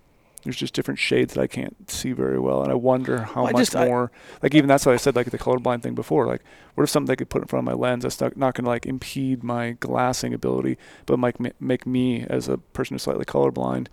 [0.43, 3.49] there's just different shades that I can't see very well, and I wonder how Well,
[3.49, 4.13] I much just- I- more.
[4.43, 6.25] like even that's what I said, like the colorblind thing before.
[6.27, 6.43] Like,
[6.77, 8.65] what if something they could put in front of my lens that's not, not going
[8.65, 13.03] to like impede my glassing ability, but might ma- make me as a person who's
[13.03, 13.89] slightly colorblind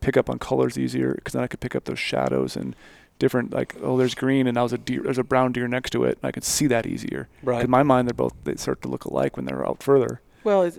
[0.00, 2.76] pick up on colors easier because then I could pick up those shadows and
[3.18, 5.90] different like oh there's green and now there's a deer there's a brown deer next
[5.90, 7.28] to it and I can see that easier.
[7.42, 7.64] Right.
[7.64, 10.20] In my mind, they're both they start to look alike when they're out further.
[10.44, 10.78] Well, it's,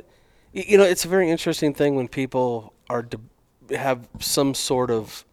[0.53, 5.25] you know, it's a very interesting thing when people are de- have some sort of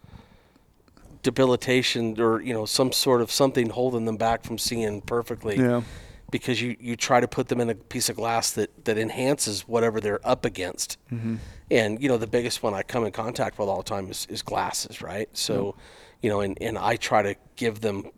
[1.23, 5.83] debilitation or you know some sort of something holding them back from seeing perfectly Yeah.
[6.31, 9.63] because you, you try to put them in a piece of glass that, that enhances
[9.63, 10.99] whatever they're up against.
[11.13, 11.37] Mm-hmm.
[11.71, 14.27] And you know the biggest one I come in contact with all the time is,
[14.29, 15.29] is glasses, right?
[15.33, 15.77] So,
[16.25, 18.11] you know, and, and I try to give them.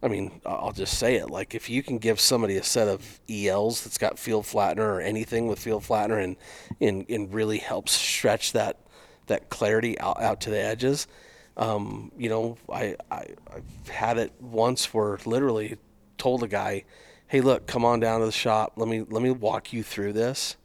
[0.00, 1.28] I mean, I'll just say it.
[1.28, 5.00] Like, if you can give somebody a set of ELs that's got field flattener or
[5.00, 6.36] anything with field flattener, and
[6.80, 8.78] and, and really helps stretch that
[9.26, 11.08] that clarity out, out to the edges.
[11.56, 15.78] Um, you know, I, I I've had it once where literally
[16.18, 16.84] told a guy,
[17.26, 18.74] "Hey, look, come on down to the shop.
[18.76, 20.56] Let me let me walk you through this."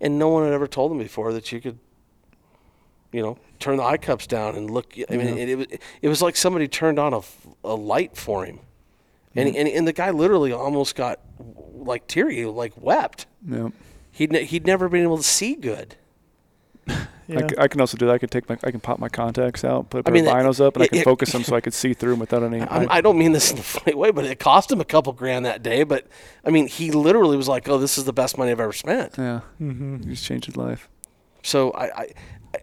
[0.00, 1.78] And no one had ever told him before that you could,
[3.14, 4.94] you know, turn the eye cups down and look.
[5.10, 5.42] I mean, Yeah.
[5.44, 5.66] it, it was
[6.02, 7.20] it was like somebody turned on a,
[7.62, 8.58] a light for him,
[9.36, 11.20] and, and and the guy literally almost got
[11.74, 13.26] like teary, like wept.
[13.48, 13.68] Yeah.
[14.12, 15.96] He'd ne- he'd never been able to see good.
[17.26, 17.38] Yeah.
[17.38, 18.12] I, c- I can also do that.
[18.12, 20.26] I can take my, I can pop my contacts out, put a I pair mean,
[20.26, 22.18] of binos up, and I can it- focus them so I could see through them
[22.20, 22.60] without any.
[22.60, 25.10] I'm, I don't mean this in a funny way, but it cost him a couple
[25.14, 25.84] grand that day.
[25.84, 26.06] But
[26.44, 29.14] I mean, he literally was like, "Oh, this is the best money I've ever spent."
[29.16, 30.02] yeah, mm-hmm.
[30.02, 30.90] it just changed his life.
[31.42, 32.12] So I, I, I-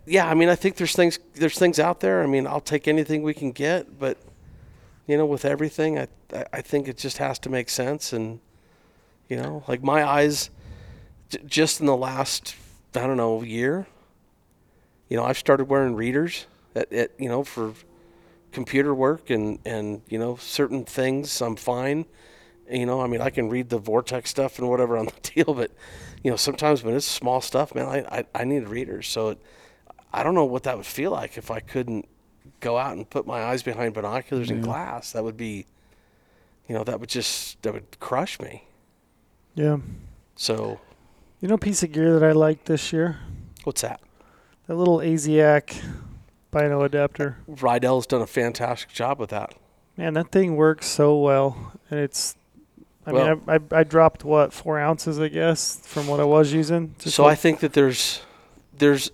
[0.06, 2.24] yeah, I mean, I think there's things there's things out there.
[2.24, 4.18] I mean, I'll take anything we can get, but
[5.08, 6.08] you know, with everything, I
[6.54, 8.14] I- think it just has to make sense.
[8.14, 8.40] And
[9.30, 10.50] you know, like my eyes,
[11.30, 12.56] j- just in the last
[12.96, 13.88] I don't know year,
[15.10, 17.74] you know, I've started wearing readers at, at you know for
[18.52, 22.06] computer work and and you know certain things I'm fine.
[22.70, 25.14] You know, I mean, I can read the vortex stuff and whatever on the
[25.44, 25.72] deal, but
[26.24, 29.08] you know, sometimes when it's small stuff, man, I I, I need readers.
[29.08, 29.40] So it,
[30.14, 32.08] I don't know what that would feel like if I couldn't
[32.60, 35.12] go out and put my eyes behind binoculars and glass.
[35.14, 35.66] That would be,
[36.68, 38.66] you know, that would just that would crush me.
[39.56, 39.78] Yeah.
[40.36, 40.80] So
[41.40, 43.20] You know, piece of gear that I liked this year,
[43.64, 44.00] what's that?
[44.68, 45.84] that little ASIAC
[46.52, 47.38] bino adapter.
[47.50, 49.54] Rydell's done a fantastic job with that.
[49.98, 52.36] Man, that thing works so well, and it's.
[53.06, 56.24] I Well- mean, I, I I dropped what four ounces, I guess, from what I
[56.24, 56.96] was using.
[57.00, 58.22] So I think that there's
[58.78, 59.12] there's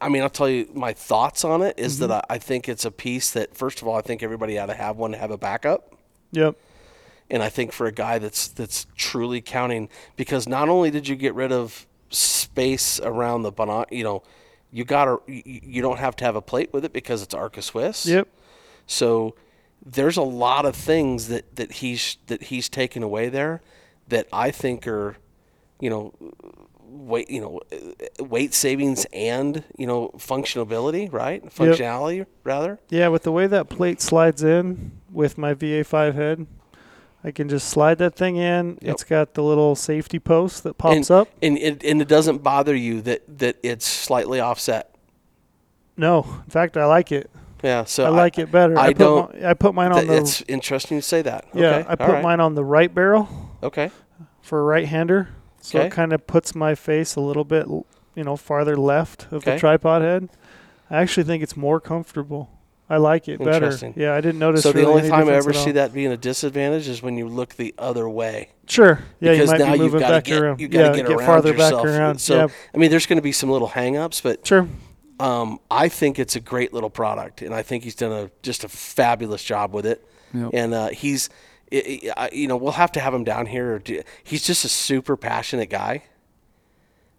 [0.00, 2.08] I, mean I'll tell you my thoughts on it is Mhm.
[2.08, 4.66] that I, I think it's a piece that first of all I think everybody ought
[4.66, 5.94] to have one to have a backup.
[6.32, 6.56] Yep.
[7.30, 11.16] And I think for a guy that's that's truly counting because not only did you
[11.16, 14.22] get rid of space around the binoc, you know,
[14.70, 17.34] you got to you, you don't have to have a plate with it because it's
[17.34, 18.06] Arca Swiss.
[18.06, 18.28] Yep.
[18.86, 19.34] So
[19.84, 23.62] there's a lot of things that, that he's that he's taken away there
[24.08, 25.16] that I think are,
[25.80, 26.12] you know,
[26.92, 27.60] weight you know,
[28.20, 31.44] weight savings and you know functionability, right?
[31.46, 32.78] Functionality rather.
[32.90, 36.46] Yeah, with the way that plate slides in with my VA5 head,
[37.24, 38.78] I can just slide that thing in.
[38.82, 38.92] Yep.
[38.94, 41.28] It's got the little safety post that pops up.
[41.40, 44.94] And it and it doesn't bother you that that it's slightly offset.
[45.96, 47.30] No, in fact, I like it.
[47.62, 47.84] Yeah.
[47.84, 48.76] So I like it better.
[48.76, 50.16] I put don't- mi- I put mine on Th- the.
[50.16, 51.46] it's interesting you say that.
[51.54, 51.86] yeah, Okay.
[51.88, 52.22] I put right.
[52.22, 53.28] mine on the right barrel
[53.62, 53.90] Okay.
[54.40, 55.28] for a right-hander,
[55.62, 55.86] so Okay.
[55.86, 59.34] it kind of puts my face a little bit, l- you know, farther left of
[59.42, 59.54] Okay.
[59.54, 60.28] the tripod head.
[60.90, 62.50] I actually think it's more comfortable.
[62.90, 63.74] I like it better.
[63.96, 64.62] Yeah, I didn't notice.
[64.64, 67.26] So the only any time I ever see that being a disadvantage is when you
[67.26, 68.50] look the other way.
[68.66, 68.98] Sure.
[69.18, 70.60] Yeah, because you might now be you've moving gotta back get- around.
[70.60, 71.84] you gotta yeah, get around farther yourself.
[71.84, 72.20] back around.
[72.20, 74.68] So- yeah, I mean, there's going to be some little hang-ups, but sure.
[75.20, 78.62] um, I think it's a great little product, and I think he's done a just
[78.64, 80.04] a fabulous job with it.
[80.34, 80.50] Yep.
[80.52, 81.30] And uh, he's,
[81.72, 83.78] i i I- you know, we'll have to have him down here.
[83.78, 86.04] Do, he's just a super passionate guy,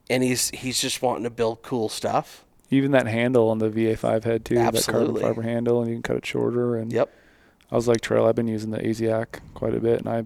[0.10, 2.44] and he's he's just wanting to build cool stuff.
[2.70, 6.04] Even that handle on the VA5 head too, that carbon fiber handle, and you can
[6.04, 6.76] cut it shorter.
[6.76, 7.10] And Yep.
[7.72, 8.26] I was like Trail.
[8.26, 10.26] I've been using the ASIAC quite a bit, and I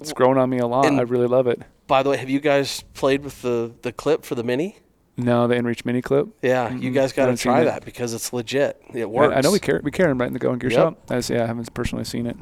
[0.00, 0.86] it's grown on me a lot.
[0.86, 1.60] And- I really love it.
[1.86, 4.78] By the way, have you guys played with the the clip for the mini?
[5.16, 6.28] No, the InReach mini clip.
[6.42, 6.94] Yeah, you Mm-mm.
[6.94, 7.64] guys got to try it.
[7.66, 8.80] that because it's legit.
[8.92, 9.34] It works.
[9.34, 10.78] I know we carry we carry them right in the Go Hunt Gear Yep.
[10.78, 10.98] shop.
[11.08, 12.36] I just, yeah, I haven't personally seen it.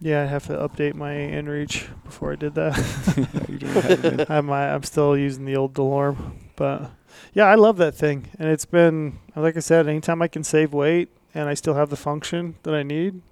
[0.00, 2.76] Yeah, I have to update my InReach before I did that.
[3.16, 4.26] Yeah, you don't have it in.
[4.28, 6.90] I'm I, I'm still using the old Delorme, but
[7.34, 9.88] Yeah, I love that thing, and it's been like I said.
[9.88, 13.22] Anytime I can save weight and I still have the function that I need,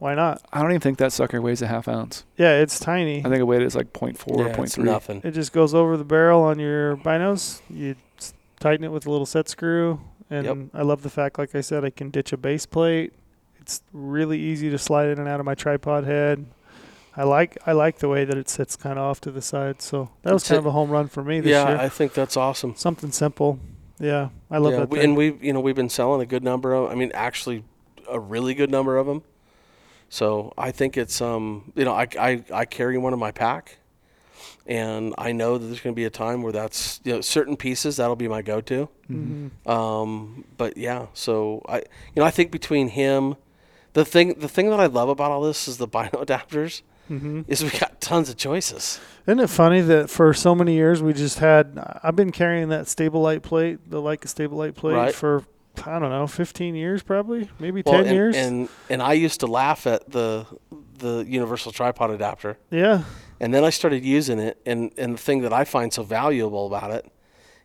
[0.00, 0.42] why not?
[0.52, 2.24] I don't even think that sucker weighs a half ounce.
[2.36, 3.20] Yeah, it's tiny.
[3.20, 4.84] I think it weighed is like 0.4 or yeah, it's 0.3.
[4.84, 5.20] nothing.
[5.24, 7.60] It just goes over the barrel on your binos.
[7.70, 7.94] You
[8.58, 10.56] tighten it with a little set screw, and Yep.
[10.74, 13.12] I love the fact, like I said, I can ditch a base plate.
[13.66, 16.46] It's really easy to slide in and out of my tripod head.
[17.16, 19.82] I like I like the way that it sits kind of off to the side.
[19.82, 21.78] So that was It's kind a- of a home run for me this Yeah, year.
[21.78, 22.76] I think that's awesome.
[22.76, 23.58] Something simple.
[23.98, 25.04] Yeah, I love yeah, that we- thing.
[25.08, 26.92] and we you know we've been selling a good number of.
[26.92, 27.64] I mean, actually,
[28.08, 29.22] a really good number of them.
[30.10, 33.78] So I think it's um you know I I, I carry one in my pack,
[34.66, 37.56] and I know that there's going to be a time where that's you know certain
[37.56, 38.88] pieces that'll be my go-to.
[39.10, 39.68] Mm-hmm.
[39.68, 41.84] Um, but yeah, so I, you
[42.16, 43.34] know, I think between him,
[43.96, 47.42] the thing, the thing that I love about all this is the bino adapters hmm
[47.46, 49.00] is we got tons of choices.
[49.26, 51.78] Isn't it funny that for so many years we just had?
[52.02, 55.14] I've been carrying that stable light plate, the Leica stable light plate, Right.
[55.14, 55.44] for
[55.86, 58.36] I don't know, 15 years probably, maybe Well, 10 and, years.
[58.36, 60.46] and and I used to laugh at the
[60.98, 63.04] the universal tripod adapter, yeah,
[63.40, 66.66] and then I started using it, and and the thing that I find so valuable
[66.66, 67.04] about it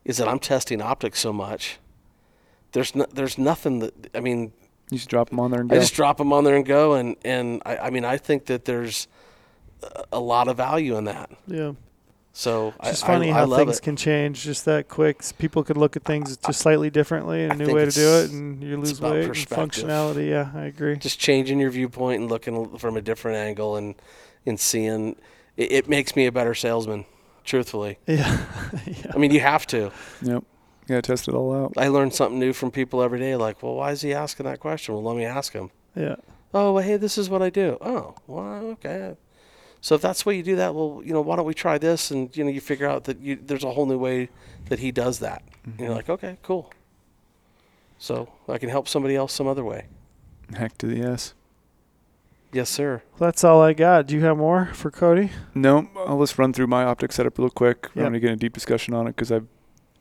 [0.06, 1.80] is that I'm testing optics so much.
[2.74, 4.52] There's no, there's nothing that I mean.
[4.92, 5.76] You just drop them on there and go.
[5.76, 8.46] I just drop them on there and go, and and I, I mean I think
[8.46, 9.08] that there's
[9.82, 11.32] a- a lot of value in that.
[11.48, 11.72] yeah.
[12.34, 13.82] So It's just I, funny I, how I love things it.
[13.82, 15.22] can change just that quick.
[15.38, 18.08] People could look at things just slightly differently, and I a new way to do
[18.20, 20.30] it, and you lose weight and functionality.
[20.30, 20.96] Yeah, I agree.
[20.96, 23.96] Just changing your viewpoint and looking from a different angle and
[24.46, 25.18] and seeing
[25.58, 27.06] it, it makes me a better salesman.
[27.44, 28.46] Truthfully, Yeah,
[28.86, 29.12] yeah.
[29.14, 29.92] I mean you have to.
[30.22, 30.44] Yep.
[30.92, 31.74] You gotta test it all out.
[31.78, 33.38] I learn something new from people every day.
[33.38, 34.94] Like, well, why is he asking that question?
[34.94, 35.72] Well, let me ask him.
[35.96, 36.16] yeah.
[36.54, 37.78] Oh, well, hey, this is what I do.
[37.80, 39.16] Oh, well, okay.
[39.80, 41.78] So if that's the way you do that, well, you know, why don't we try
[41.78, 42.12] this?
[42.12, 44.28] And you know, you figure out that you, there's a whole new way
[44.68, 45.44] that he does that.
[45.64, 45.96] And you're mm-hmm.
[45.96, 46.74] like, okay, cool.
[47.98, 49.86] So I can help somebody else some other way.
[50.54, 51.34] Heck to the yes.
[52.52, 53.02] Yes, sir.
[53.18, 54.08] That's all I got.
[54.08, 55.32] Do you have more for Cody?
[55.56, 57.86] No, I'll just run through my optic setup real quick.
[57.96, 58.04] I'm Yep.
[58.04, 59.40] going to get a deep discussion on it because I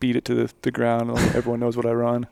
[0.00, 1.10] beat it to the, the ground.
[1.10, 2.26] Everyone knows what I run.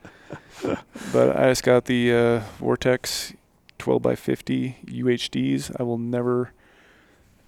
[1.13, 3.35] but I just got the uh, Vortex
[3.79, 5.77] 12 by 50 UHDs.
[5.79, 6.53] I will never,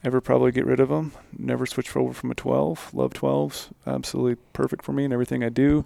[0.04, 1.12] ever probably get rid of them.
[1.36, 2.94] Never switch over from a 12.
[2.94, 3.70] Love 12s.
[3.86, 5.84] Absolutely perfect for me and everything I do.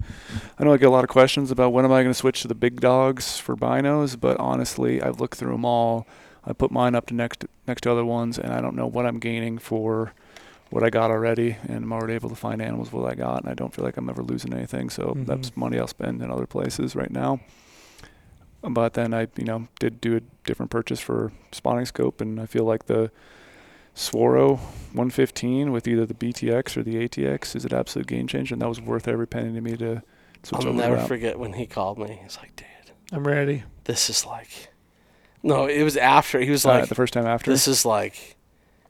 [0.58, 2.42] I know I get a lot of questions about when am I going to switch
[2.42, 6.06] to the big dogs for binos, but honestly, I've looked through them all.
[6.46, 9.06] I put mine up to next next to other ones, and I don't know what
[9.06, 10.12] I'm gaining for
[10.74, 13.42] what I got already, and I'm already able to find animals with what I got,
[13.42, 14.90] and I don't feel like I'm ever losing anything.
[14.90, 15.26] So Mhm.
[15.26, 17.40] that's money I'll spend in other places right now.
[18.62, 22.46] But then I, you know, did do a different purchase for spotting scope, and I
[22.46, 23.10] feel like the
[23.94, 24.58] Swaro
[24.92, 28.68] 115 with either the BTX or the ATX is an absolute game changer, and that
[28.68, 30.02] was worth every penny to me to
[30.42, 31.08] switch I'll over never to that.
[31.08, 32.18] forget when he called me.
[32.22, 32.66] He's like, dude,
[33.12, 33.62] I'm ready.
[33.84, 34.70] this is like,
[35.42, 36.40] no, it was after.
[36.40, 38.33] He was Uh, like, the first time after, this is like,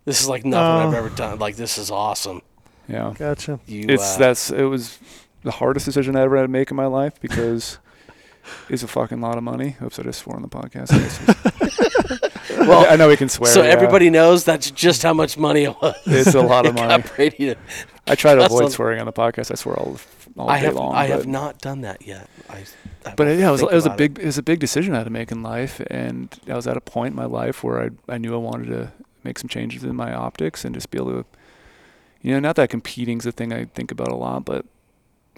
[0.05, 0.99] this is like nothing I've Oh.
[0.99, 1.39] ever done.
[1.39, 2.43] Like, this is awesome.
[2.89, 3.13] yeah.
[3.17, 3.59] Gotcha.
[3.67, 4.99] You, it's uh, that's it was
[5.43, 7.79] the hardest decision I ever had to make in my life because
[8.69, 9.77] it's a fucking lot of money.
[9.83, 10.91] Oops, I just swore on the podcast.
[10.93, 13.51] I well, I know we can swear.
[13.53, 13.69] so yeah.
[13.71, 15.95] everybody knows that's just how much money it was.
[16.07, 17.03] it's a lot of It money.
[17.17, 17.57] Brady to-
[18.07, 19.51] I try to avoid swearing on the podcast.
[19.51, 19.97] I swear all
[20.37, 20.95] all I day have long.
[20.95, 22.29] I have not done that yet.
[22.51, 22.65] I,
[23.07, 24.93] I But yeah, it was it was a about big it was a big decision
[24.95, 27.65] I had to make in life, and I was at a point in my life
[27.65, 28.93] where I I knew I wanted to
[29.25, 31.25] make some changes in my optics and just be able to,
[32.21, 34.67] you know, not that competing's a thing I think about a lot, but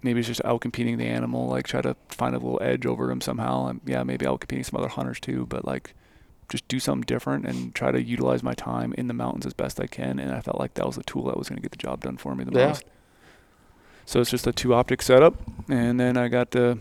[0.03, 3.11] maybe it's just out competing the animal, like try to find a little edge over
[3.11, 5.95] him somehow, and yeah, maybe out competing some other hunters too, but like
[6.49, 9.81] just do something different and try to utilize my time in the mountains as best
[9.81, 11.73] I can, and I felt like that was the tool that was going to get
[11.73, 12.69] the job done for me the Yeah.
[12.69, 12.85] most.
[14.05, 15.35] So it's just a two optic setup,
[15.69, 16.79] and then I got the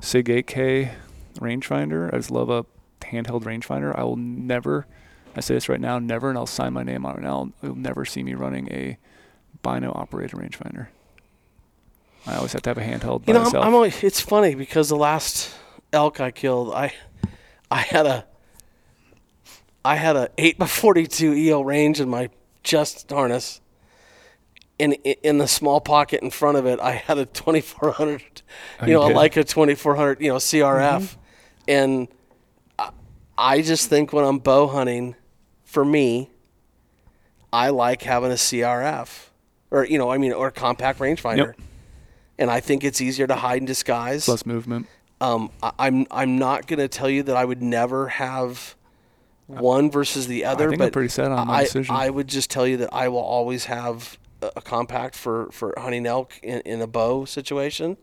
[0.00, 0.90] Sig 8K
[1.36, 2.12] rangefinder.
[2.12, 2.66] I just love a
[3.00, 3.98] handheld rangefinder.
[3.98, 4.86] I will never,
[5.36, 7.50] I say this right now, never, and I'll sign my name on it now.
[7.62, 8.98] You'll never see me running a
[9.62, 10.88] bino operated rangefinder.
[12.26, 13.68] I always have to have a handheld by You know, I'm.
[13.68, 15.54] I'm always, it's funny because the last
[15.92, 16.92] elk I killed, I,
[17.70, 18.26] I had a,
[19.84, 22.28] I had a eight by forty two EL range in my
[22.62, 23.60] chest harness.
[24.78, 28.42] In in the small pocket in front of it, I had a twenty four hundred,
[28.82, 29.16] you you know, did?
[29.16, 31.20] like a twenty four hundred, you know, CRF, Mm-hmm.
[31.68, 32.08] and
[32.78, 32.90] I,
[33.38, 35.16] I just think when I'm bow hunting,
[35.70, 36.30] for me,
[37.52, 39.28] I like having a CRF,
[39.70, 41.60] or you know, I mean, or a compact rangefinder Yep.
[42.38, 44.26] and I think it's easier to hide and disguise.
[44.26, 44.88] Less movement.
[45.20, 48.74] Um, I, I'm I'm not going to tell you that I would never have
[49.46, 51.94] one versus the other, think I'm pretty set on my I, decision.
[51.94, 55.74] I would just tell you that I will always have a, a compact for, for
[55.76, 57.96] hunting elk in, in a bow situation,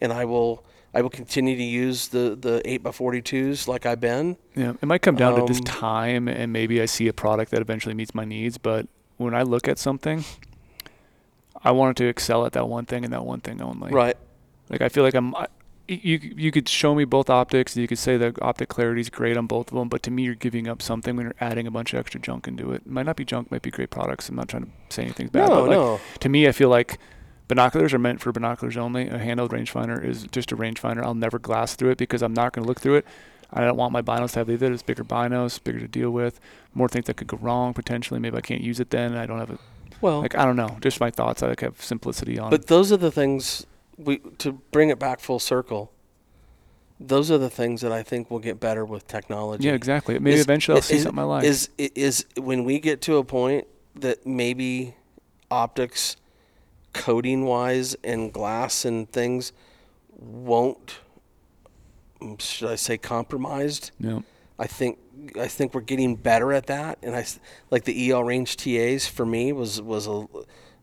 [0.00, 3.86] and I will I will continue to use the the eight by forty twos like
[3.86, 4.36] I've been.
[4.56, 7.50] Yeah, it might come down to just Um, time, and maybe I see a product
[7.52, 8.58] that eventually meets my needs.
[8.58, 10.24] But when I look at something,
[11.62, 13.92] I want it to excel at that one thing and that one thing only.
[13.92, 14.16] Right.
[14.68, 15.34] Like I feel like I'm.
[15.34, 15.46] I,
[15.86, 17.76] you you could show me both optics.
[17.76, 20.22] You could say the optic clarity is great on both of them, but to me,
[20.22, 22.82] you're giving up something when you're adding a bunch of extra junk into it.
[22.86, 24.28] it might not be junk, might be great products.
[24.28, 26.00] I'm not trying to say anything bad, no, but like no.
[26.20, 26.98] to me, I feel like
[27.50, 29.08] binoculars are meant for binoculars only.
[29.08, 31.02] A handheld rangefinder is just a rangefinder.
[31.02, 33.06] I'll never glass through it because I'm not going to look through it.
[33.52, 34.72] I don't want my binos to have either.
[34.72, 36.40] It's bigger binos, bigger to deal with,
[36.72, 38.20] more things that could go wrong potentially.
[38.20, 39.16] Maybe I can't use it then.
[39.16, 39.58] I don't have a
[40.00, 40.78] Well, like I don't know.
[40.80, 41.42] Just my thoughts.
[41.42, 42.50] I like have simplicity on.
[42.50, 43.66] But those are the things
[43.98, 45.92] we to bring it back full circle.
[47.00, 49.64] Those are the things that I think will get better with technology.
[49.64, 50.18] yeah, exactly.
[50.18, 51.44] Maybe Is- eventually I'll see is- something I like.
[51.44, 53.66] Is is when we get to a point
[53.96, 54.94] that maybe
[55.50, 56.16] optics,
[56.92, 59.52] coating wise, and glass and things
[60.10, 61.00] won't.
[62.38, 63.92] Should I say compromised?
[63.98, 64.24] no.
[64.60, 64.98] I think
[65.40, 67.24] I think we're getting better at that, and I
[67.70, 70.26] like the EL range TAs for me was was a,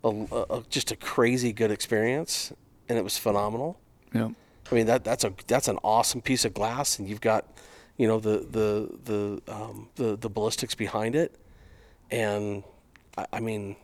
[0.04, 0.10] a,
[0.50, 2.52] a just a crazy good experience,
[2.90, 3.80] and it was phenomenal.
[4.14, 4.30] Yeah.
[4.72, 7.46] I mean that that's a that's an awesome piece of glass, and you've got,
[7.98, 8.98] you know, the the
[9.46, 11.36] the um, the the ballistics behind it,
[12.10, 12.64] and
[13.16, 13.76] I, I mean,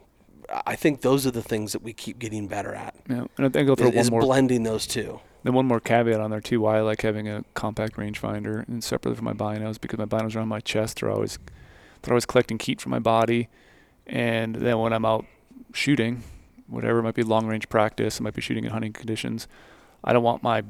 [0.66, 2.96] I think those are the things that we keep getting better at.
[3.10, 3.26] Yeah.
[3.38, 5.20] And I think I'll throw Is, one is more blending those two.
[5.44, 6.62] Then one more caveat on there too.
[6.62, 10.36] Why I like having a compact rangefinder and separately from my binos because my binos
[10.36, 11.00] are on my chest.
[11.00, 11.38] They're always
[12.02, 13.50] they're always collecting heat from my body,
[14.08, 15.26] and then when I'm out
[15.74, 16.24] shooting,
[16.68, 19.48] whatever it might be long range practice, it might be shooting in hunting conditions.
[20.04, 20.64] I don't want my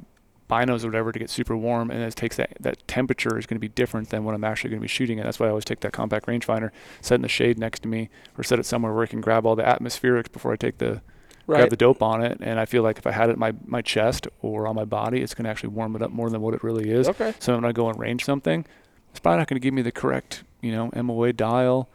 [0.50, 3.56] binos or whatever to get super warm, and it takes that that temperature is going
[3.56, 5.26] to be different than what I'm actually going to be shooting at.
[5.26, 6.72] That's why I always take that compact rangefinder,
[7.02, 9.46] set in the shade next to me, or set it somewhere where I can grab
[9.46, 11.02] all the atmospherics before I take the
[11.46, 11.58] Right.
[11.58, 13.54] grab the dope on it, and I feel like if I had it in my,
[13.66, 16.40] my chest or on my body, it's going to actually warm it up more than
[16.40, 17.10] what it really is.
[17.10, 17.34] Okay.
[17.40, 18.66] So when I go and range something,
[19.12, 21.90] it's probably not going to give me the correct, you know, MOA dial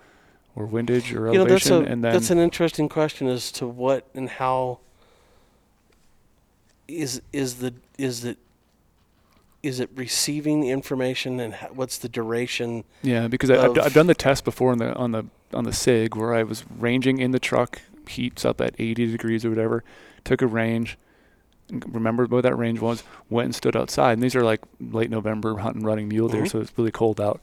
[0.54, 3.50] or windage or You know, that's elevation, a and then that's an interesting question as
[3.52, 4.80] to what and how
[6.86, 8.38] is is the is it
[9.62, 12.84] is it receiving information and ho- what's the duration?
[13.02, 15.72] yeah, because I, I've, I've done the test before on the on the on the
[15.72, 19.82] Sig where I was ranging in the truck, heats up at 80 degrees or whatever,
[20.24, 20.96] took a range.
[21.70, 23.02] Remembered what that range was.
[23.28, 26.50] Went and stood outside, and these are like late November hunting, running mule deer, Mhm.
[26.50, 27.40] so it's really cold out.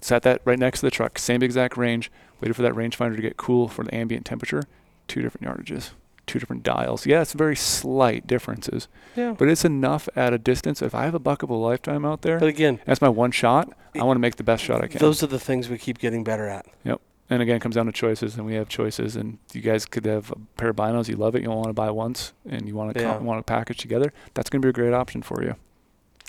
[0.00, 2.10] Sat that right next to the truck, same exact range.
[2.40, 4.62] Waited for that rangefinder to get cool for the ambient temperature.
[5.08, 5.90] Two different yardages,
[6.30, 7.06] two different dials.
[7.06, 9.34] Yeah, it's very slight differences, Yeah.
[9.36, 10.80] but it's enough at a distance.
[10.80, 13.30] If I have a buck of a lifetime out there, But again, that's my one
[13.32, 13.72] shot.
[13.98, 14.98] I want to make the best shot I can.
[15.00, 16.66] those are the things we keep getting better at.
[16.84, 17.00] Yep.
[17.28, 19.14] And again, it comes down to choices, and we have choices.
[19.16, 21.08] And you guys could have a pair of binos.
[21.08, 21.42] You love it.
[21.42, 23.18] You want to buy once, and you want to Yeah.
[23.18, 24.12] want to package together.
[24.34, 25.54] That's going to be a great option for you.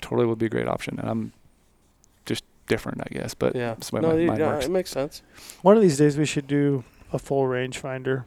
[0.00, 0.98] Totally would be a great option.
[1.00, 1.32] And I'm
[2.24, 3.34] just different, I guess.
[3.34, 3.68] But Yeah.
[3.74, 4.66] that's the way No, my you- mind yeah, works.
[4.66, 5.22] it makes sense.
[5.62, 8.24] One of these days we should do a full rangefinder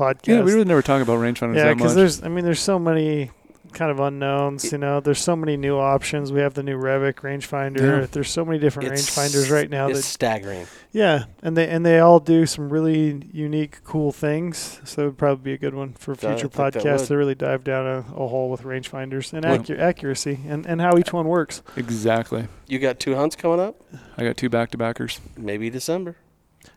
[0.00, 0.26] podcast.
[0.28, 3.30] Yeah, we really never talk about rangefinders Yeah, because there's, I mean, there's so many
[3.72, 4.72] kind of unknowns.
[4.72, 6.32] You know, there's so many new options.
[6.32, 8.00] We have the new Revic rangefinder.
[8.00, 8.06] Yeah.
[8.10, 9.86] There's so many different It's- rangefinders right now.
[9.86, 10.66] It's That staggering.
[10.90, 14.80] yeah, and they and they all do some really unique, cool things.
[14.84, 17.62] So it would probably be a good one for future think podcasts to really dive
[17.62, 21.28] down a, a hole with rangefinders and Well- accu- accuracy and, and how each one
[21.28, 21.62] works.
[21.76, 22.48] exactly.
[22.66, 23.76] You got two hunts coming up?
[24.18, 25.20] I got two back-to-backers.
[25.36, 26.16] Maybe December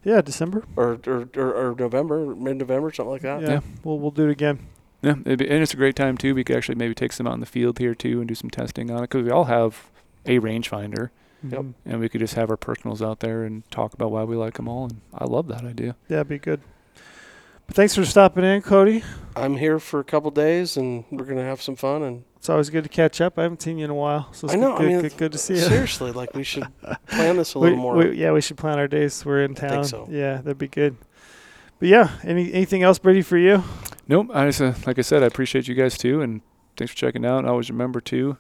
[0.04, 0.64] Yeah, December.
[0.76, 3.42] or or, or, or November, mid-November, something like that.
[3.42, 3.60] Yeah, Yeah.
[3.84, 4.60] we'll we'll do it again.
[5.02, 6.34] Yeah, it'd be, and it's a great time too.
[6.34, 8.50] We could actually maybe take some out in the field here too and do some
[8.50, 9.90] testing on it because we all have
[10.26, 11.10] a rangefinder,
[11.44, 11.60] Yep.
[11.62, 11.74] Mhm.
[11.86, 14.54] and we could just have our personals out there and talk about why we like
[14.54, 14.86] them all.
[14.86, 15.98] And I love that idea.
[16.08, 16.62] Yeah, it'd be good.
[17.68, 19.04] But thanks for stopping in, Cody.
[19.36, 22.04] I'm here for a couple days, and we're gonna have some fun.
[22.04, 23.40] And It's always good to catch up.
[23.40, 24.78] I haven't seen you in a while, so it's I know.
[24.78, 25.62] Good, I mean, good, good to see you.
[25.62, 26.68] seriously, like we should
[27.08, 27.96] plan this a We- little more.
[27.96, 29.26] we- yeah, we should plan our days.
[29.26, 29.84] We're in I think town.
[29.86, 30.08] so.
[30.10, 30.98] Yeah, that'd be good.
[31.80, 33.64] But yeah, any anything else, Brady, for you?
[34.08, 34.28] Nope.
[34.34, 36.42] I just, uh, like I said, I appreciate you guys too, and
[36.78, 37.40] thanks for checking out.
[37.40, 38.38] And always remember too,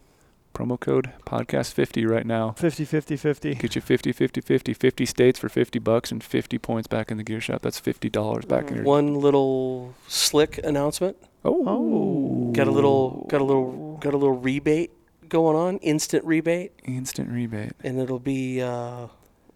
[0.53, 2.51] promo code podcast 50 right now.
[2.51, 3.55] 50, 50, 50.
[3.55, 7.17] Get you 50, 50, 50, 50 states for 50 bucks and 50 points back in
[7.17, 7.61] the gear shop.
[7.61, 8.85] That's $50 back in your.
[8.85, 11.17] One little slick announcement.
[11.43, 11.63] Oh.
[11.67, 12.51] Oh.
[12.53, 14.91] Got a little, got a little, got a little rebate
[15.27, 15.77] going on.
[15.79, 17.71] Instant rebate, Instant rebate.
[17.83, 18.61] and it'll be.
[18.61, 19.07] Uh,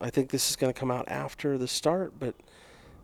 [0.01, 2.35] I think this is going to come out after the start, but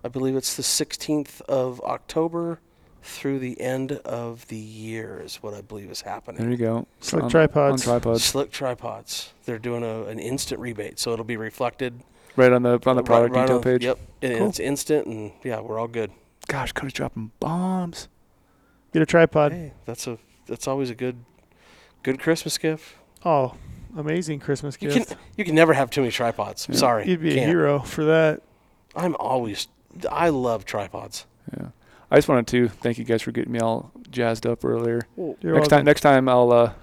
[0.04, 2.60] I believe it's the 16th of October
[3.04, 6.42] through the end of the year is what I believe is happening.
[6.42, 6.88] There you go.
[7.02, 7.82] Slick On- tripods.
[7.88, 8.24] On tripods.
[8.24, 9.34] Slick tripods.
[9.46, 12.02] They're doing a, an instant rebate, so it'll be reflected
[12.36, 13.84] Right on the on the product right detail on- page.
[13.84, 14.48] Yep, and Cool.
[14.50, 16.12] it's instant, and yeah, we're all good.
[16.48, 18.08] Gosh, Cody's dropping bombs.
[18.92, 19.52] Get a tripod.
[19.52, 20.18] Hey, that's a
[20.48, 21.24] that's always a good
[22.02, 22.96] Good Christmas gift.
[23.24, 23.54] Oh,
[23.96, 24.94] amazing Christmas gift.
[24.94, 25.12] You gift.
[25.12, 26.68] can you can never have too many tripods.
[26.70, 26.76] Yeah.
[26.76, 27.48] Sorry, You'd be a can't.
[27.48, 28.42] hero for that.
[28.96, 29.68] I'm always.
[30.12, 31.26] I love tripods.
[31.56, 31.68] Yeah.
[32.14, 35.02] I just wanted to thank you guys for getting me all jazzed up earlier.
[35.18, 35.70] You're next welcome.
[35.70, 36.74] time, next time I'll, uh,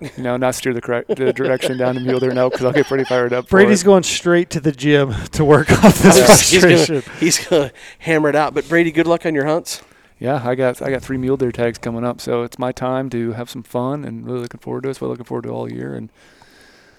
[0.00, 2.72] you know, not steer the correct the direction down to Mule deer now because I'll
[2.72, 3.48] get pretty fired up.
[3.48, 3.86] Brady's it.
[3.86, 7.12] going straight to the gym to work off this Yeah, he's gonna- frustration.
[7.18, 8.52] He's gonna hammer it out.
[8.52, 9.82] But Brady, good luck on your hunts.
[10.18, 13.08] Yeah, I got I got three mule deer tags coming up, so it's my time
[13.10, 14.96] to have some fun and really looking forward to it.
[14.96, 16.10] So I'm looking forward to all year, and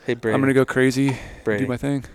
[0.08, 2.06] Hey Brady, I'm gonna go crazy, Brady, do my thing.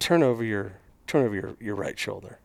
[0.00, 0.72] turn over your
[1.06, 2.40] turn over your, your right shoulder,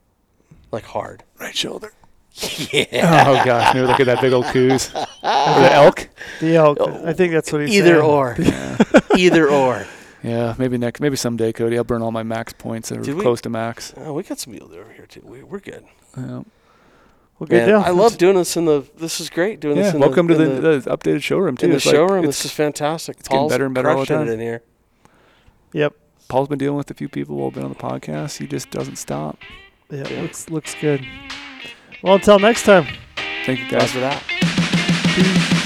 [0.71, 1.23] like hard.
[1.39, 1.91] Right shoulder.
[2.71, 3.23] Yeah.
[3.27, 6.09] Oh gosh, maybe look at that big old Coues or the elk.
[6.39, 6.77] The elk.
[6.79, 8.09] Oh, I think that's what he's Either saying.
[8.09, 8.35] or.
[8.39, 8.77] Yeah,
[9.17, 9.85] Either or.
[10.23, 11.77] yeah, maybe next, maybe someday, Cody.
[11.77, 13.93] I'll burn all my max points that Did are we- close to max.
[13.97, 15.21] Oh, we got some mule deer over here too.
[15.23, 15.83] We, we're good.
[16.17, 16.45] Yeah, Well,
[17.41, 17.79] good Man, deal.
[17.79, 18.85] I love doing this in the.
[18.97, 19.83] This is great doing yeah.
[19.83, 19.93] this.
[19.95, 21.65] In Welcome the, to in the, the updated showroom too.
[21.65, 22.19] in the It's like- showroom.
[22.19, 23.17] it's- this is fantastic.
[23.19, 24.33] it's getting Paul's better and better all the crushing it time.
[24.35, 24.61] in here.
[25.73, 25.93] Yep.
[26.29, 28.37] Paul's been dealing with a few people who have been on the podcast.
[28.37, 29.37] He just doesn't stop.
[29.89, 30.07] Yeah.
[30.07, 30.21] Yeah.
[30.21, 31.05] Looks looks good.
[32.01, 32.87] Well, until next time.
[33.45, 33.91] Thank you Guys, guys.
[33.91, 34.23] for that.
[35.15, 35.58] Peace.